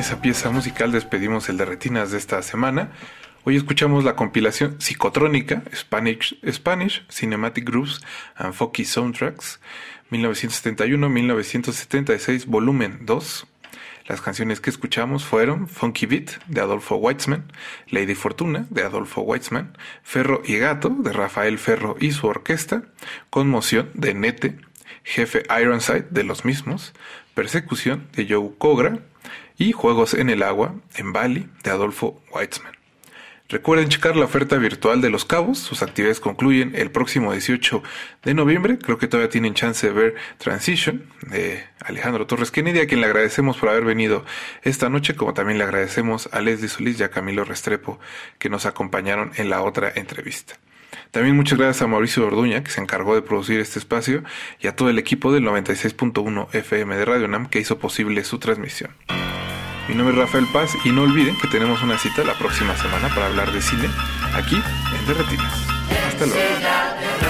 [0.00, 2.90] Esa pieza musical despedimos el de retinas de esta semana.
[3.44, 8.00] Hoy escuchamos la compilación psicotrónica Spanish, Spanish Cinematic Groups
[8.34, 9.60] and Folky Soundtracks
[10.10, 13.46] 1971-1976 volumen 2.
[14.06, 17.52] Las canciones que escuchamos fueron Funky Beat de Adolfo Weitzman,
[17.90, 22.84] Lady Fortuna de Adolfo Weitzman, Ferro y Gato de Rafael Ferro y su orquesta,
[23.28, 24.56] Conmoción de Nete,
[25.04, 26.94] Jefe Ironside de los mismos,
[27.34, 29.00] Persecución de Joe Cogra,
[29.60, 32.72] y Juegos en el Agua, en Bali, de Adolfo Weitzman.
[33.50, 35.58] Recuerden checar la oferta virtual de Los Cabos.
[35.58, 37.82] Sus actividades concluyen el próximo 18
[38.22, 38.78] de noviembre.
[38.78, 43.06] Creo que todavía tienen chance de ver Transition de Alejandro Torres Kennedy, a quien le
[43.08, 44.24] agradecemos por haber venido
[44.62, 48.00] esta noche, como también le agradecemos a Leslie Solís y a Camilo Restrepo
[48.38, 50.54] que nos acompañaron en la otra entrevista.
[51.10, 54.22] También muchas gracias a Mauricio Orduña, que se encargó de producir este espacio,
[54.60, 58.38] y a todo el equipo del 96.1 FM de Radio Nam que hizo posible su
[58.38, 58.92] transmisión.
[59.88, 63.08] Mi nombre es Rafael Paz y no olviden que tenemos una cita la próxima semana
[63.08, 63.88] para hablar de cine
[64.34, 65.52] aquí en Derretinas.
[66.06, 67.29] Hasta luego.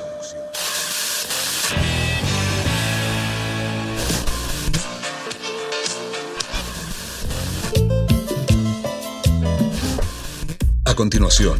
[11.01, 11.59] Continuación,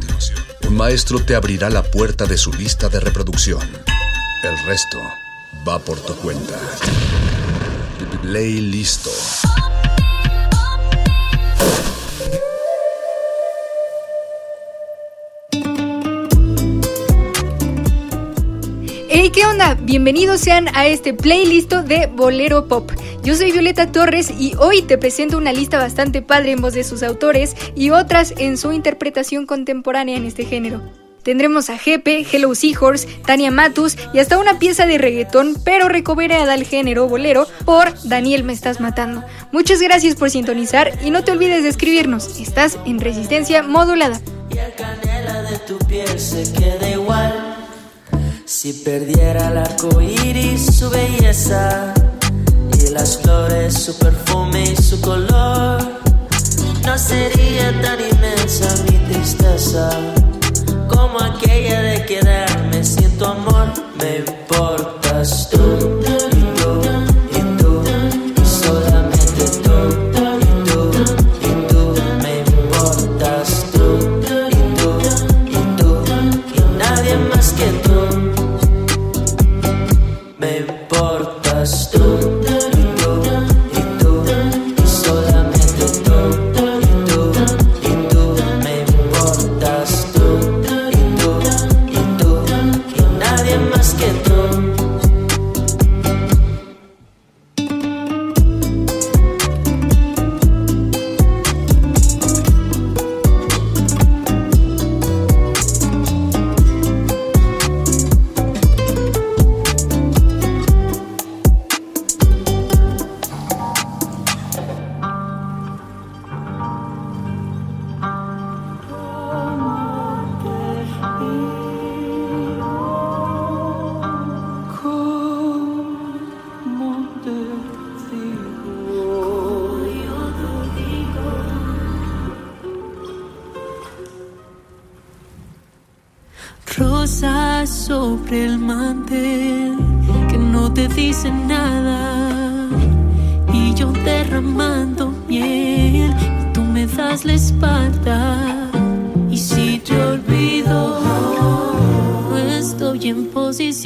[0.68, 3.60] un maestro te abrirá la puerta de su lista de reproducción.
[4.44, 5.00] El resto
[5.68, 6.60] va por tu cuenta.
[8.22, 9.10] Ley listo.
[19.10, 19.74] Hey, ¿qué onda?
[19.74, 22.92] Bienvenidos sean a este playlist de Bolero Pop.
[23.24, 26.84] Yo soy Violeta Torres y hoy te presento una lista bastante padre en voz de
[26.84, 30.82] sus autores y otras en su interpretación contemporánea en este género.
[31.22, 36.52] Tendremos a Jepe, Hello Seahorse, Tania Matus y hasta una pieza de reggaetón, pero recobrada
[36.52, 39.24] al género bolero por Daniel Me Estás Matando.
[39.52, 42.40] Muchas gracias por sintonizar y no te olvides de escribirnos.
[42.40, 44.20] Estás en Resistencia Modulada.
[44.50, 47.56] de tu piel se queda igual.
[48.46, 52.01] Si perdiera el arco iris, su belleza y
[53.02, 55.82] las flores, su perfume y su color,
[56.86, 59.90] no sería tan inmensa mi tristeza
[60.88, 63.70] como aquella de quedarme sin tu amor.
[63.98, 64.81] Me importas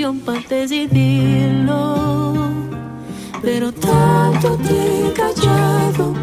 [0.06, 1.96] posición para decidirlo.
[3.42, 6.14] Pero tanto he callado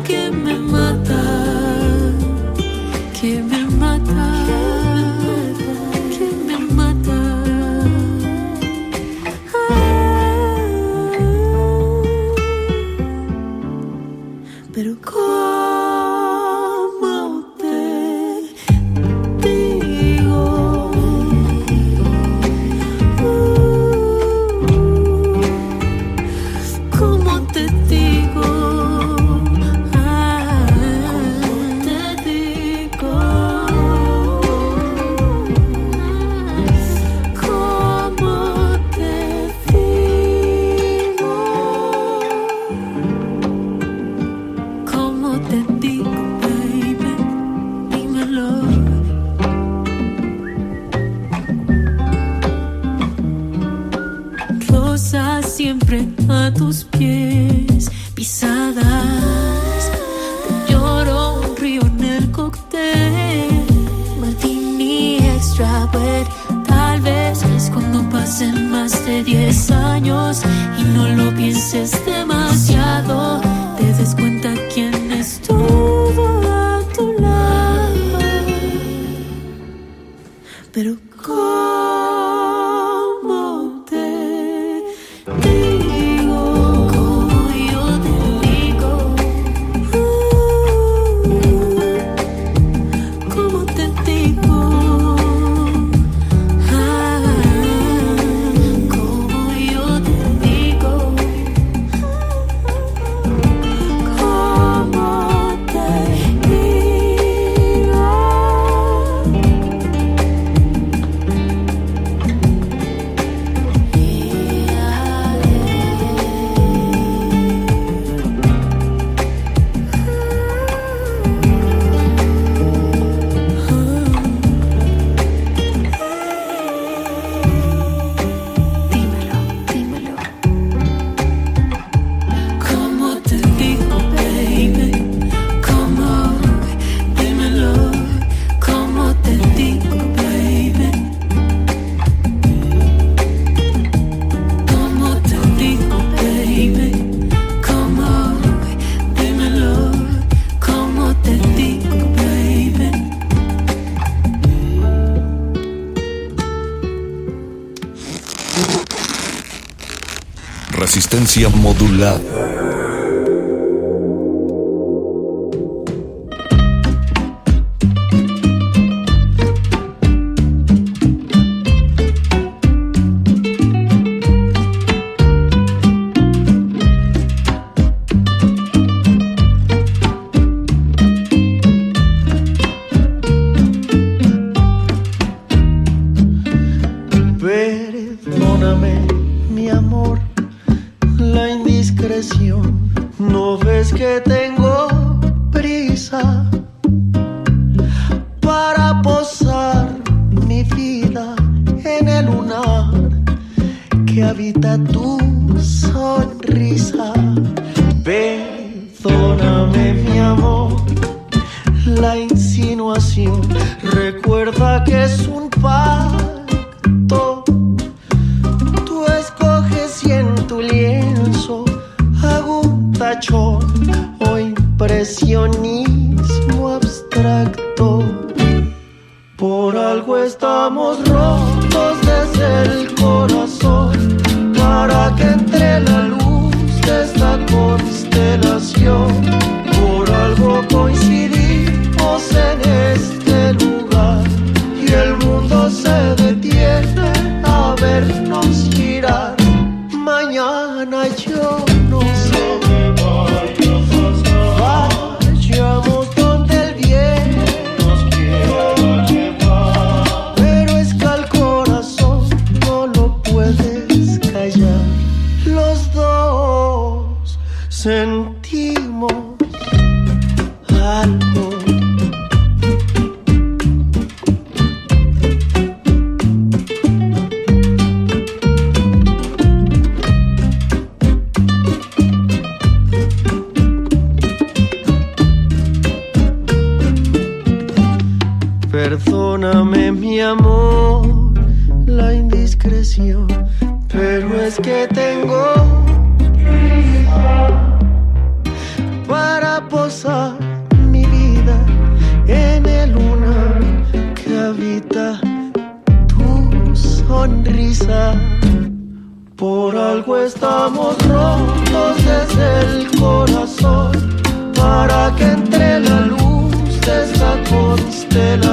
[161.35, 162.62] resistencia modulada.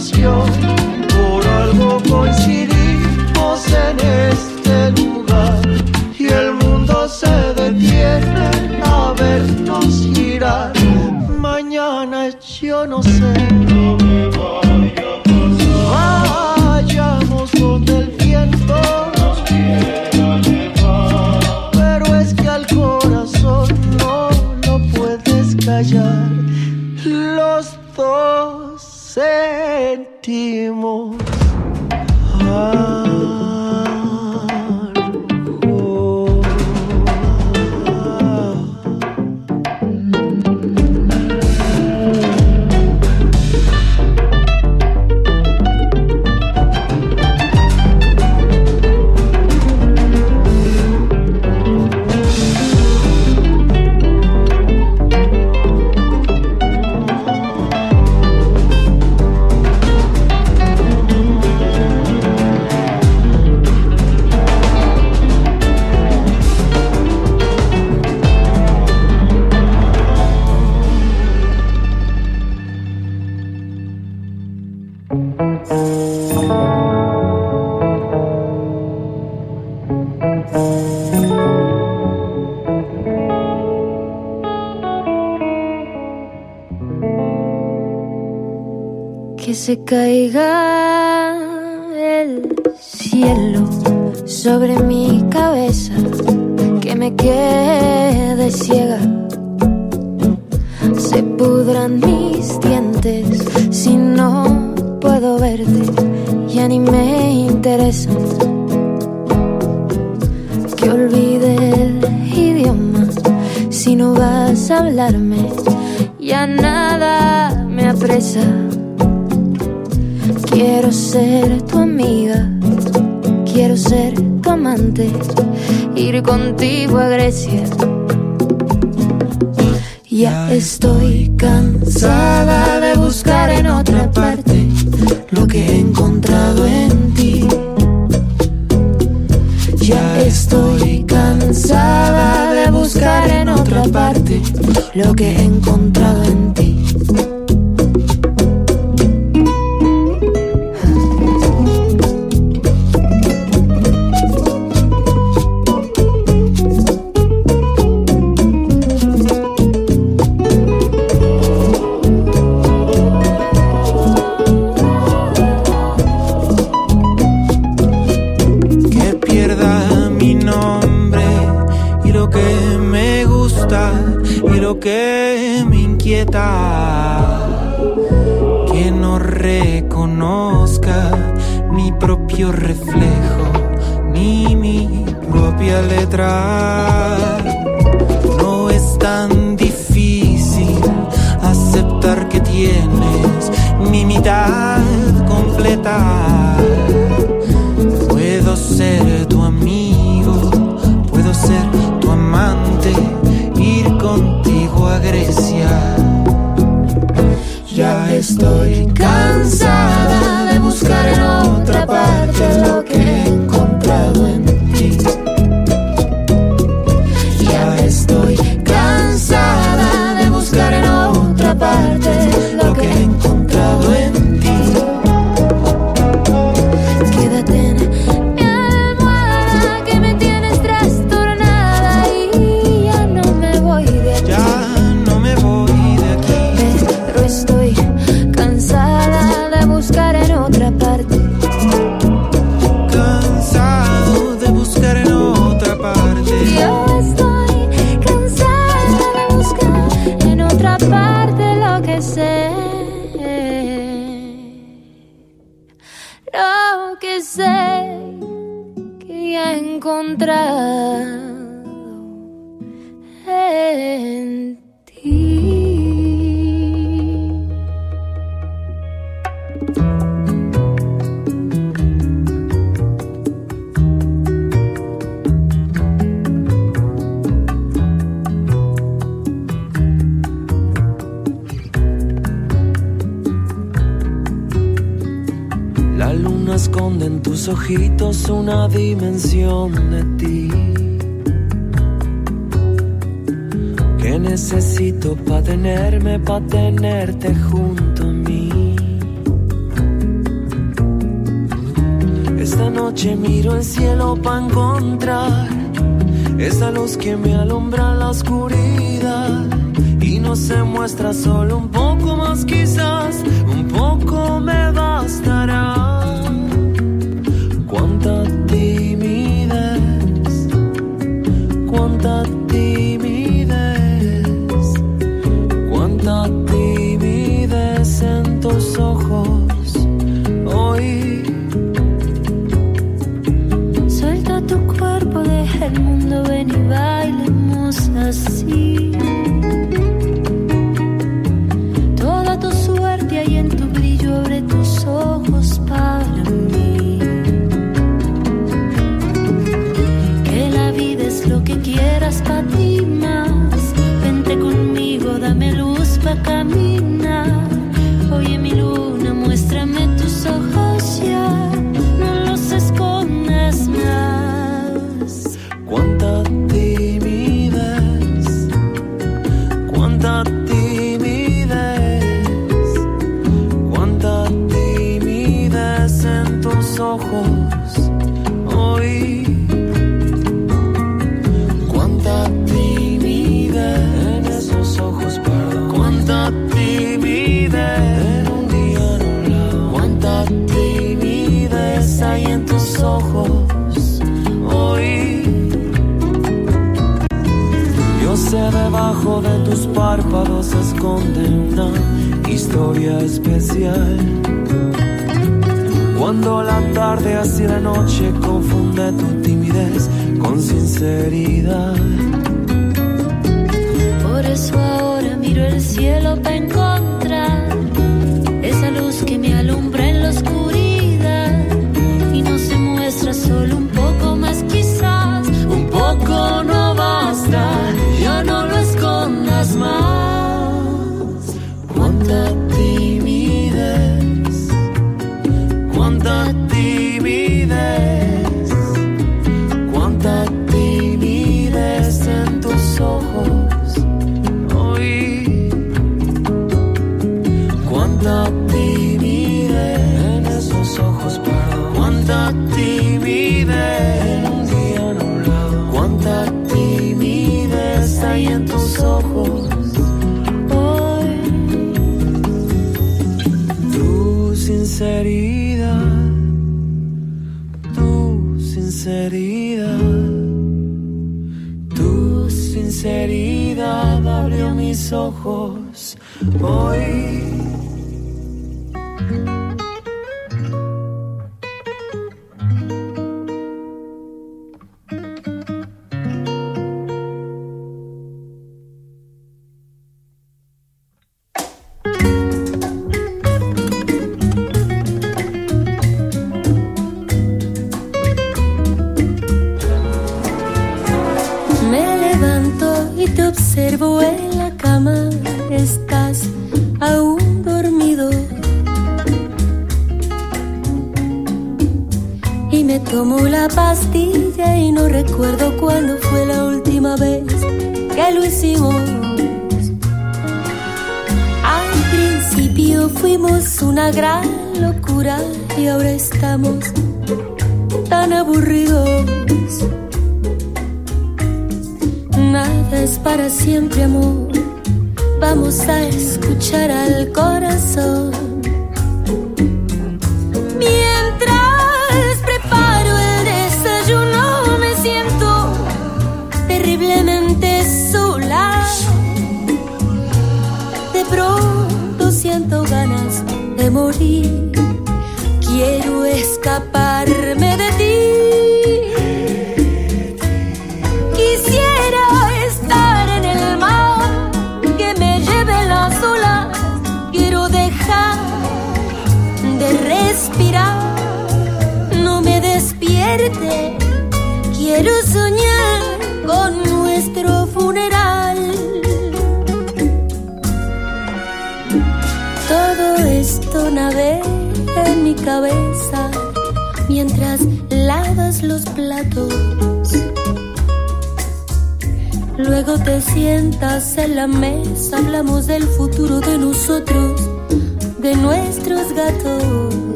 [0.00, 0.29] Constelación.
[0.29, 0.29] Por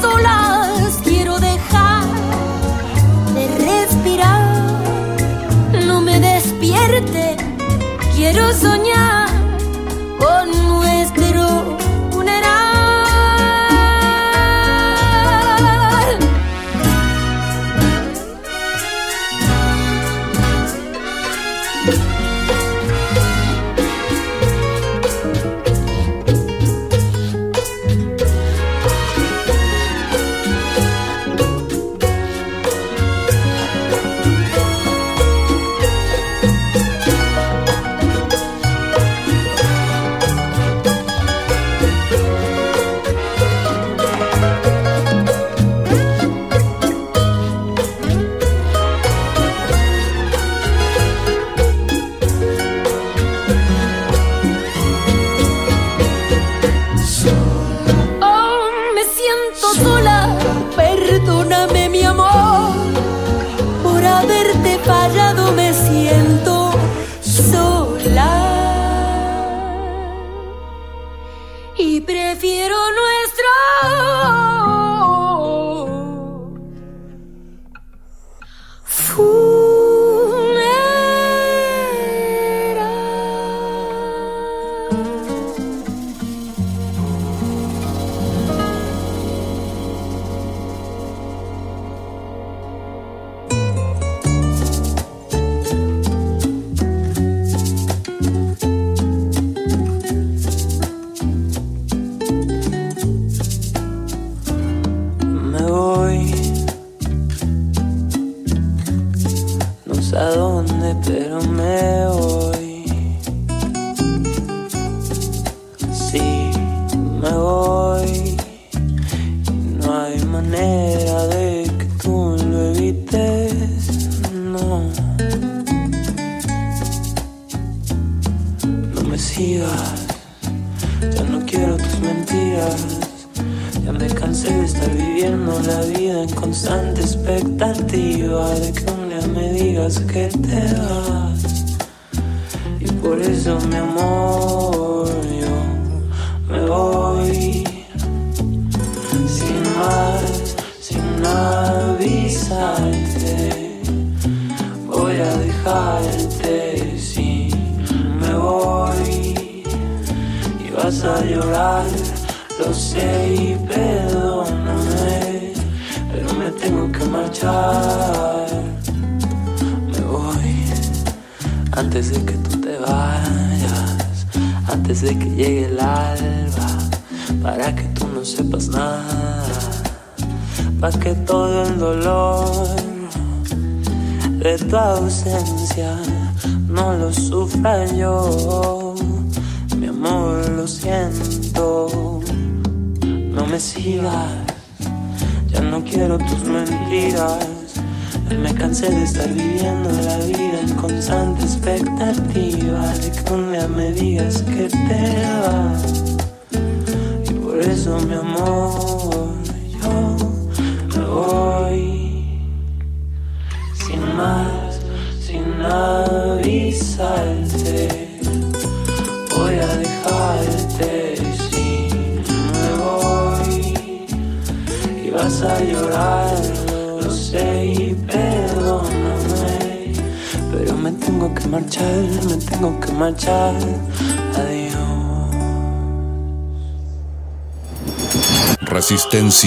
[0.00, 2.04] solas quiero dejar
[3.34, 4.42] de respirar.
[5.86, 7.36] No me despierte,
[8.14, 9.28] quiero soñar
[10.18, 10.61] con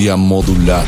[0.06, 0.85] resistencia modulada.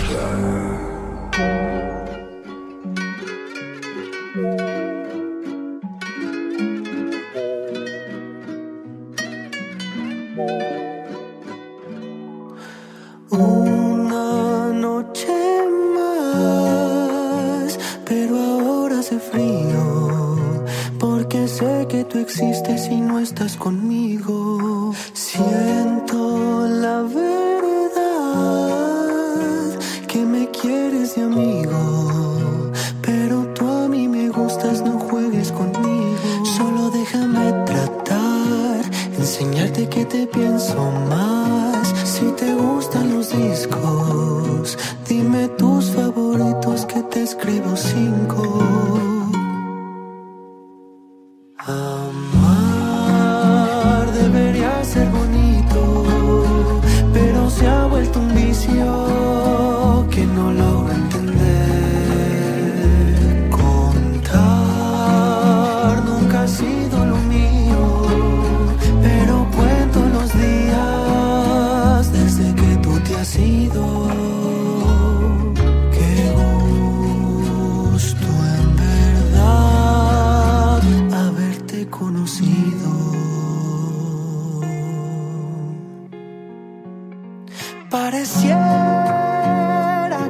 [88.18, 88.50] Pareciera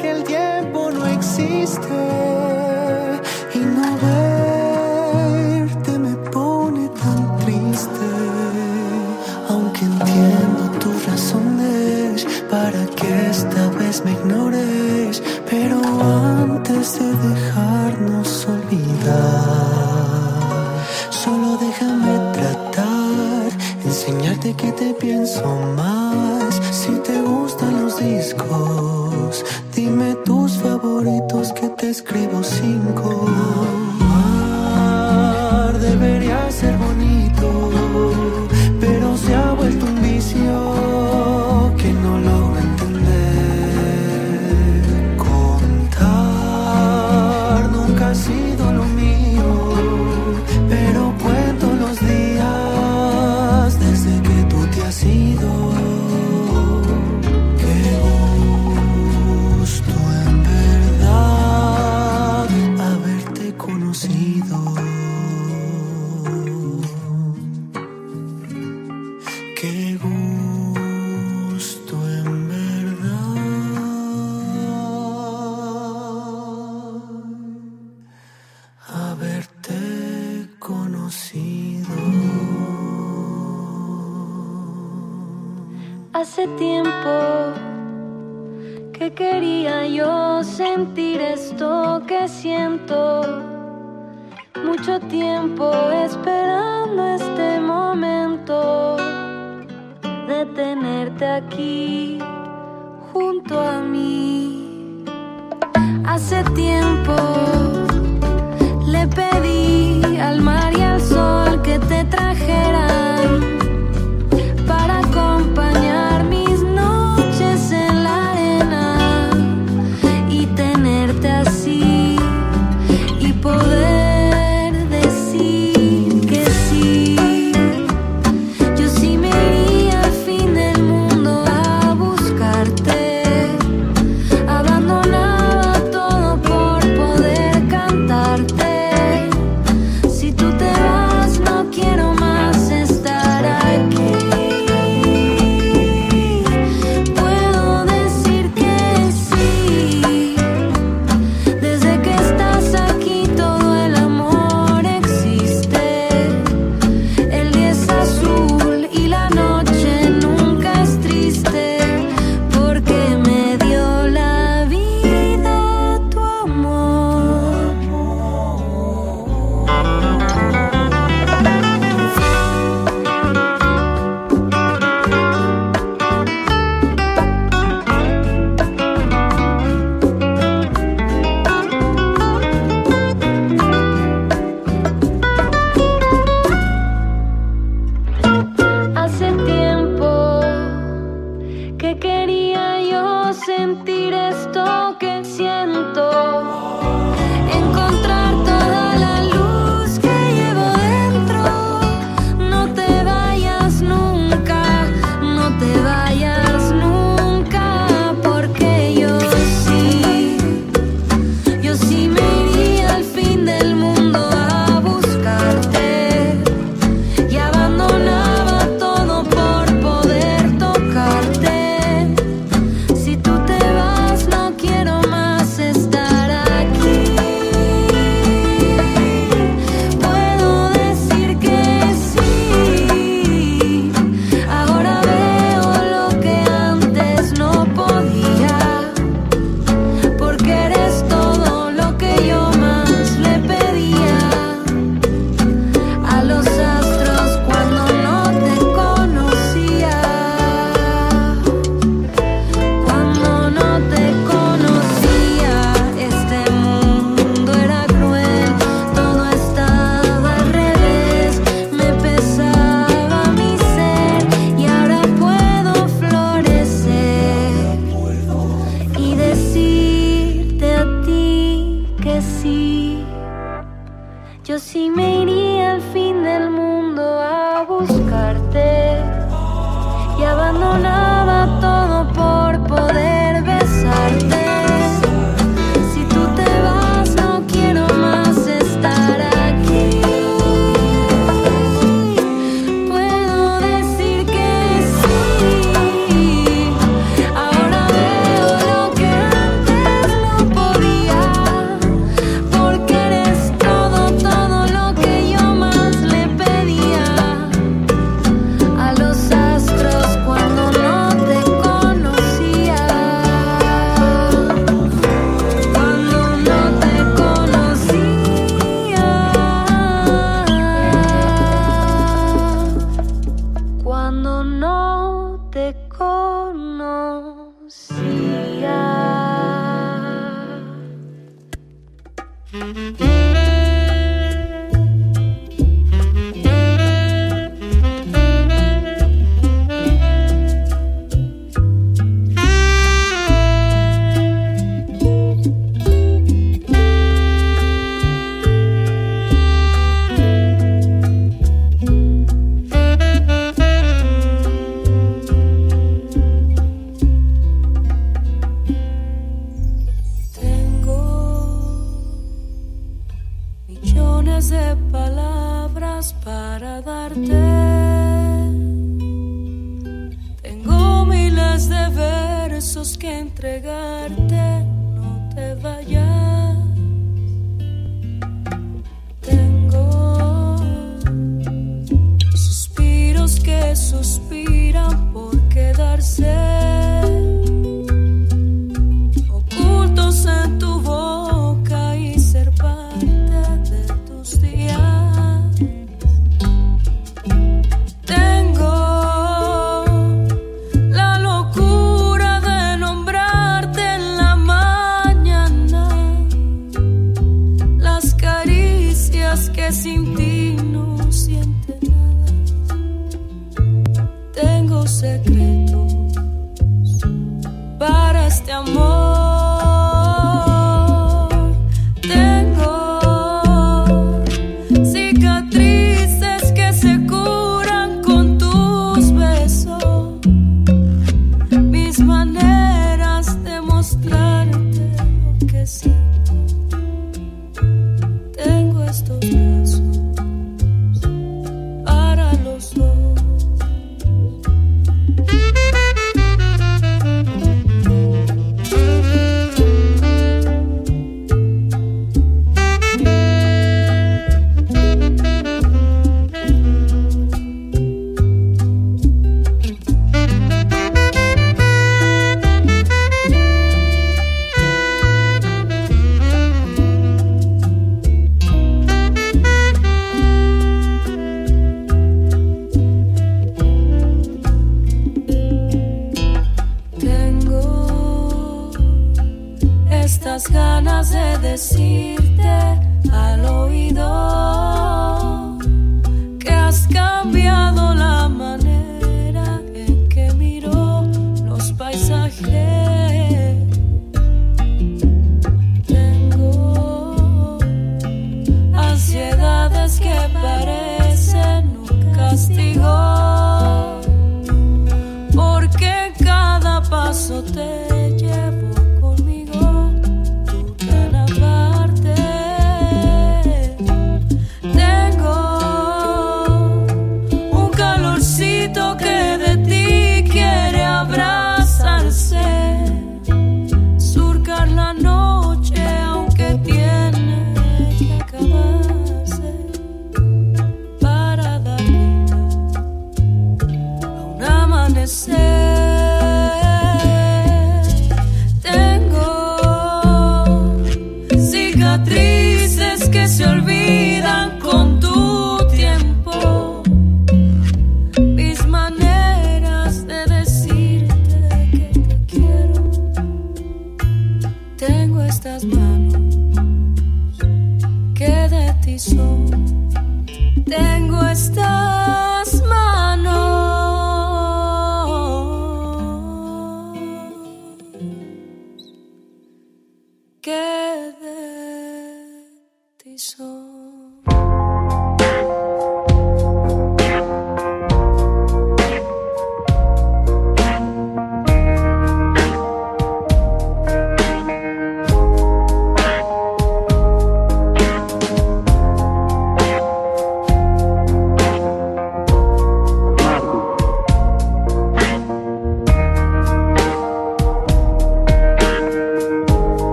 [0.00, 2.00] que el tiempo no existe
[3.54, 8.08] y no verte me pone tan triste.
[9.50, 15.78] Aunque entiendo tus razones para que esta vez me ignores, pero
[16.40, 19.12] antes de dejarnos olvidar,
[21.10, 23.52] solo déjame tratar,
[23.84, 25.44] enseñarte que te pienso
[25.76, 25.93] más
[31.94, 32.93] escribo sin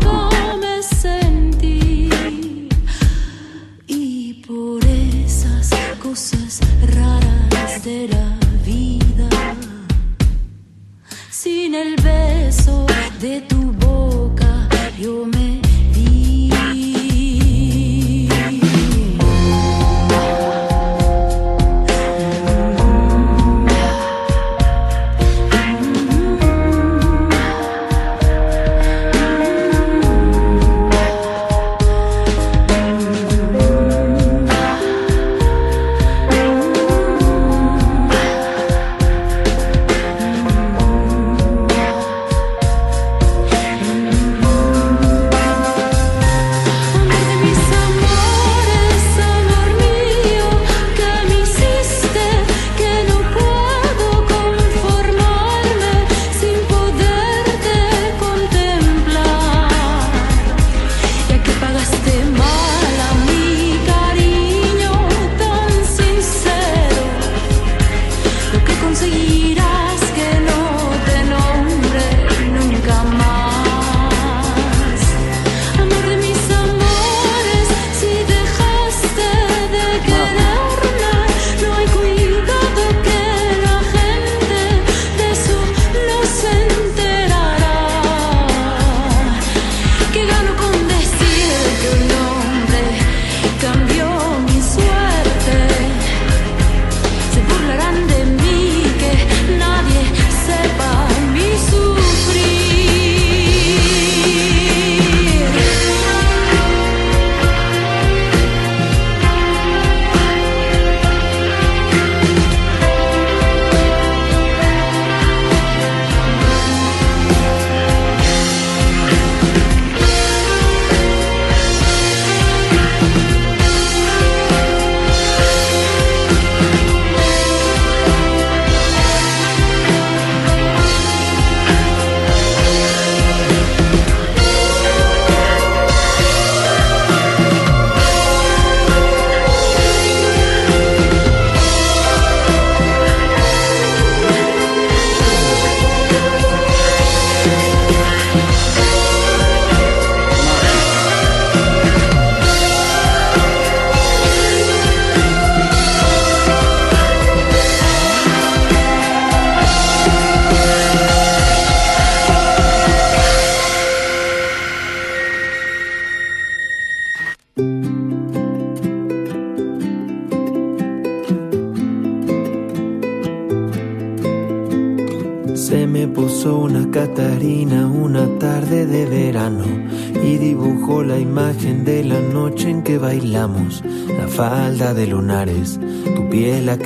[0.00, 0.27] go.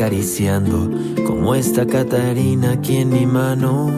[0.03, 0.91] acariciando,
[1.25, 3.89] como esta Catarina aquí en mi mano.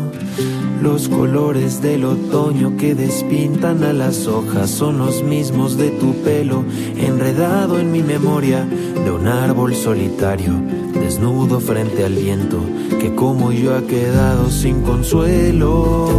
[0.82, 6.62] Los colores del otoño que despintan a las hojas son los mismos de tu pelo,
[6.98, 10.52] enredado en mi memoria de un árbol solitario,
[10.92, 12.58] desnudo frente al viento,
[13.00, 16.10] que como yo ha quedado sin consuelo.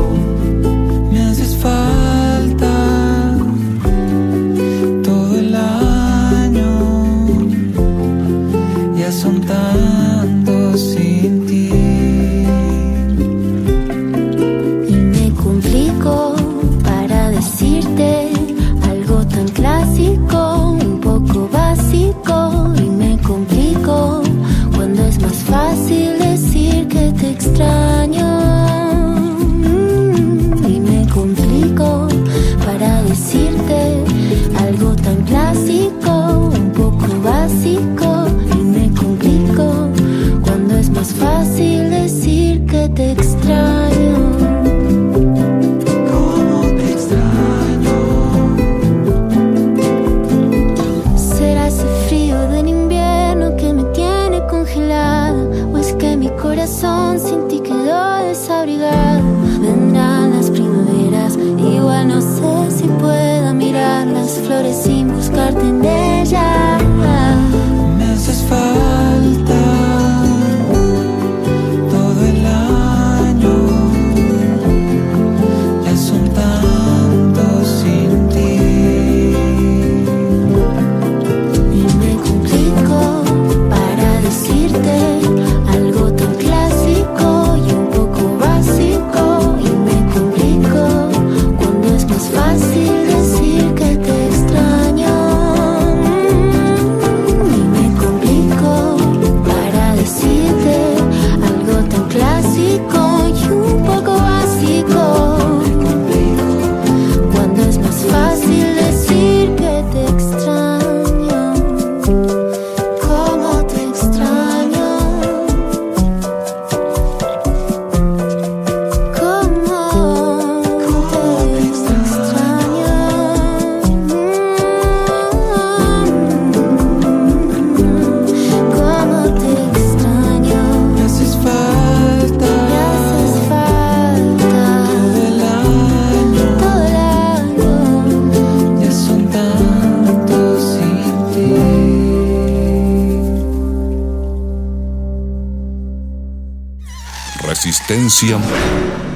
[147.87, 148.39] resistencia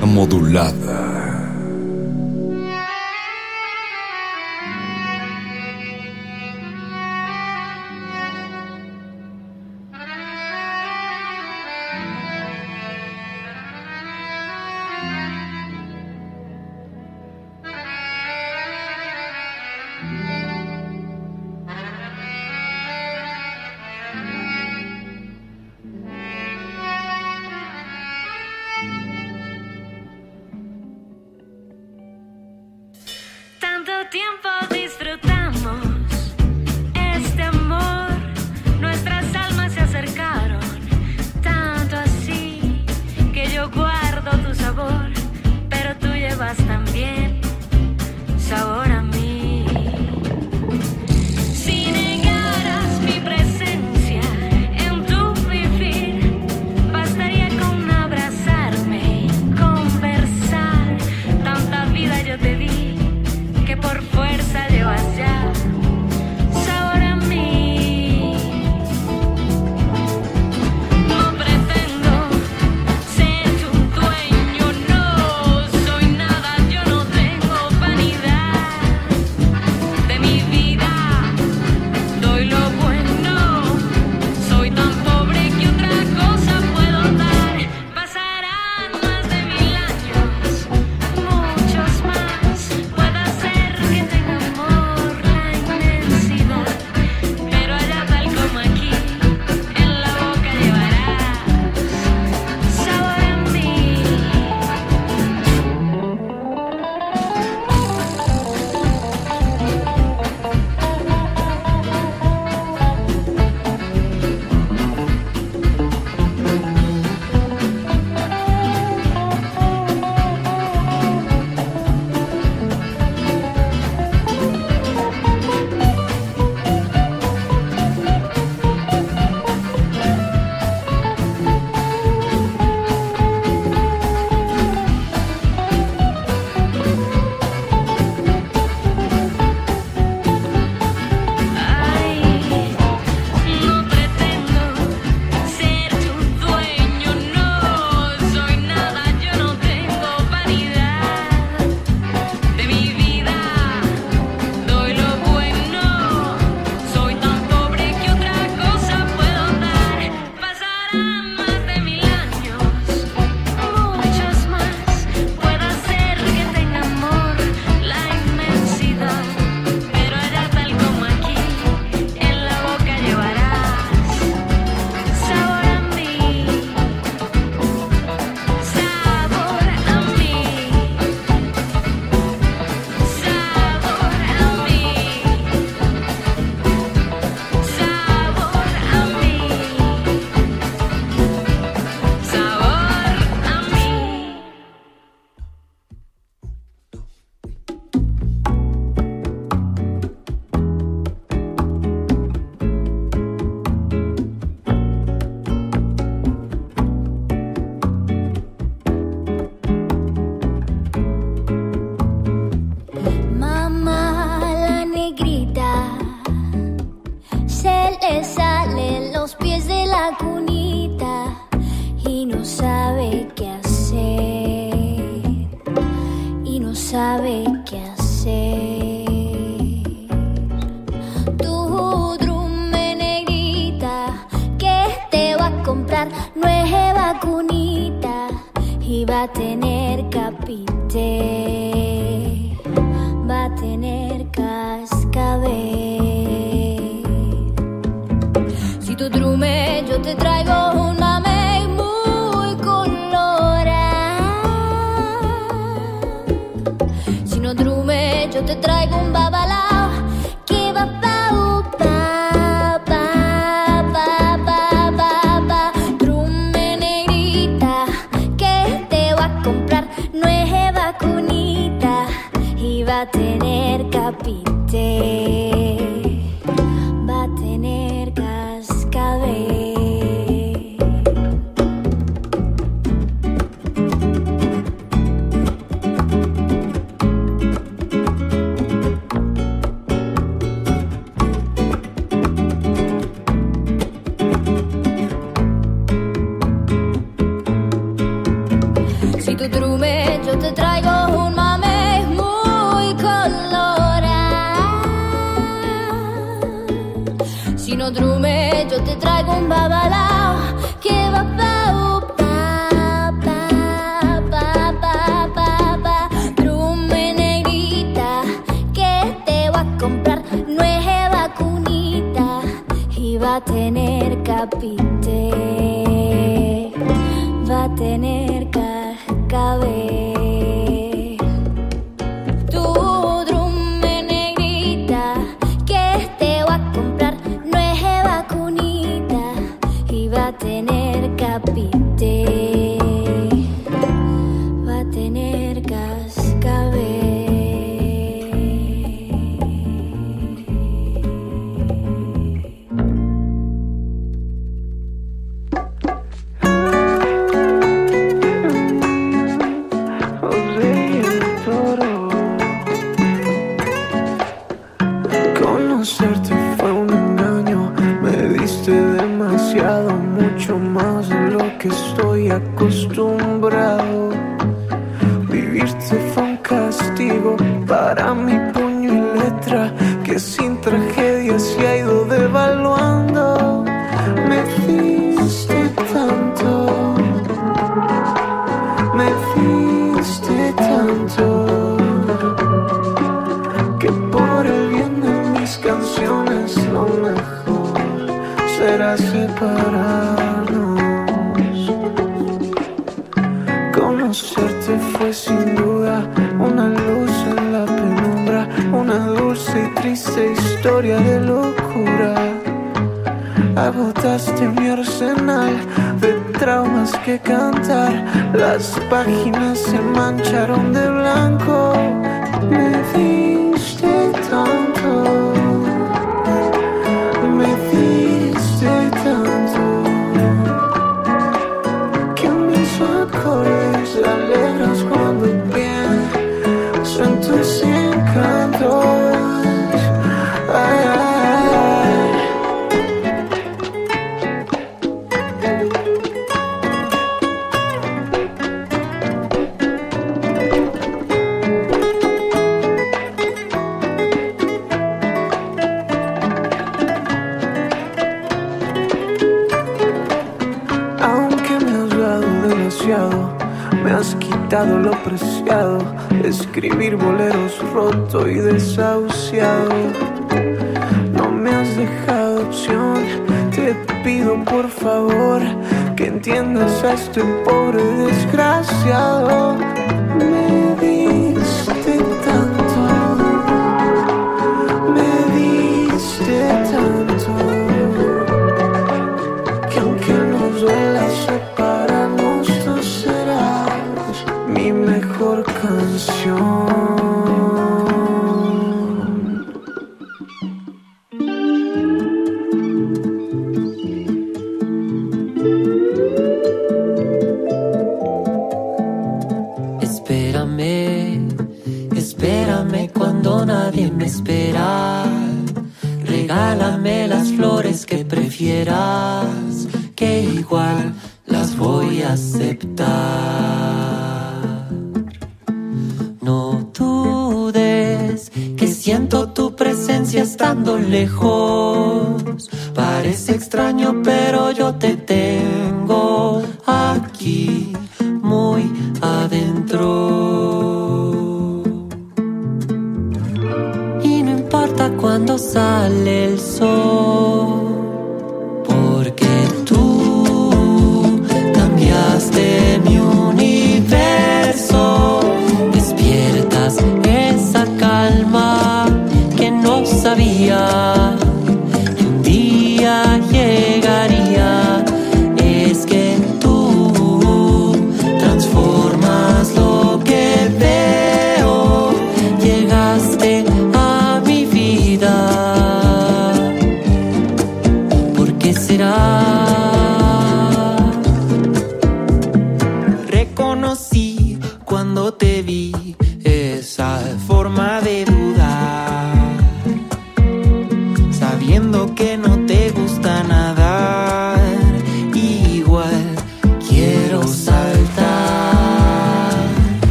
[0.00, 1.13] modulada.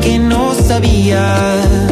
[0.00, 1.87] que no sabía.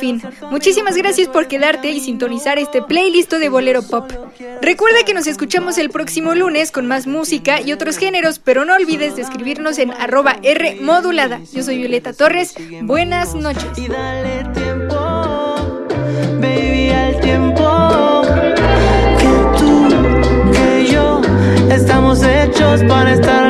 [0.00, 0.22] fin.
[0.50, 4.10] Muchísimas gracias por quedarte y sintonizar este playlist de Bolero Pop.
[4.62, 8.74] Recuerda que nos escuchamos el próximo lunes con más música y otros géneros, pero no
[8.74, 11.40] olvides de escribirnos en arroba R modulada.
[11.52, 13.76] Yo soy Violeta Torres, buenas noches.
[13.76, 14.96] Y dale tiempo,
[16.40, 18.22] baby, al tiempo
[19.58, 19.88] tú,
[20.52, 21.20] que yo,
[21.70, 23.49] estamos hechos para estar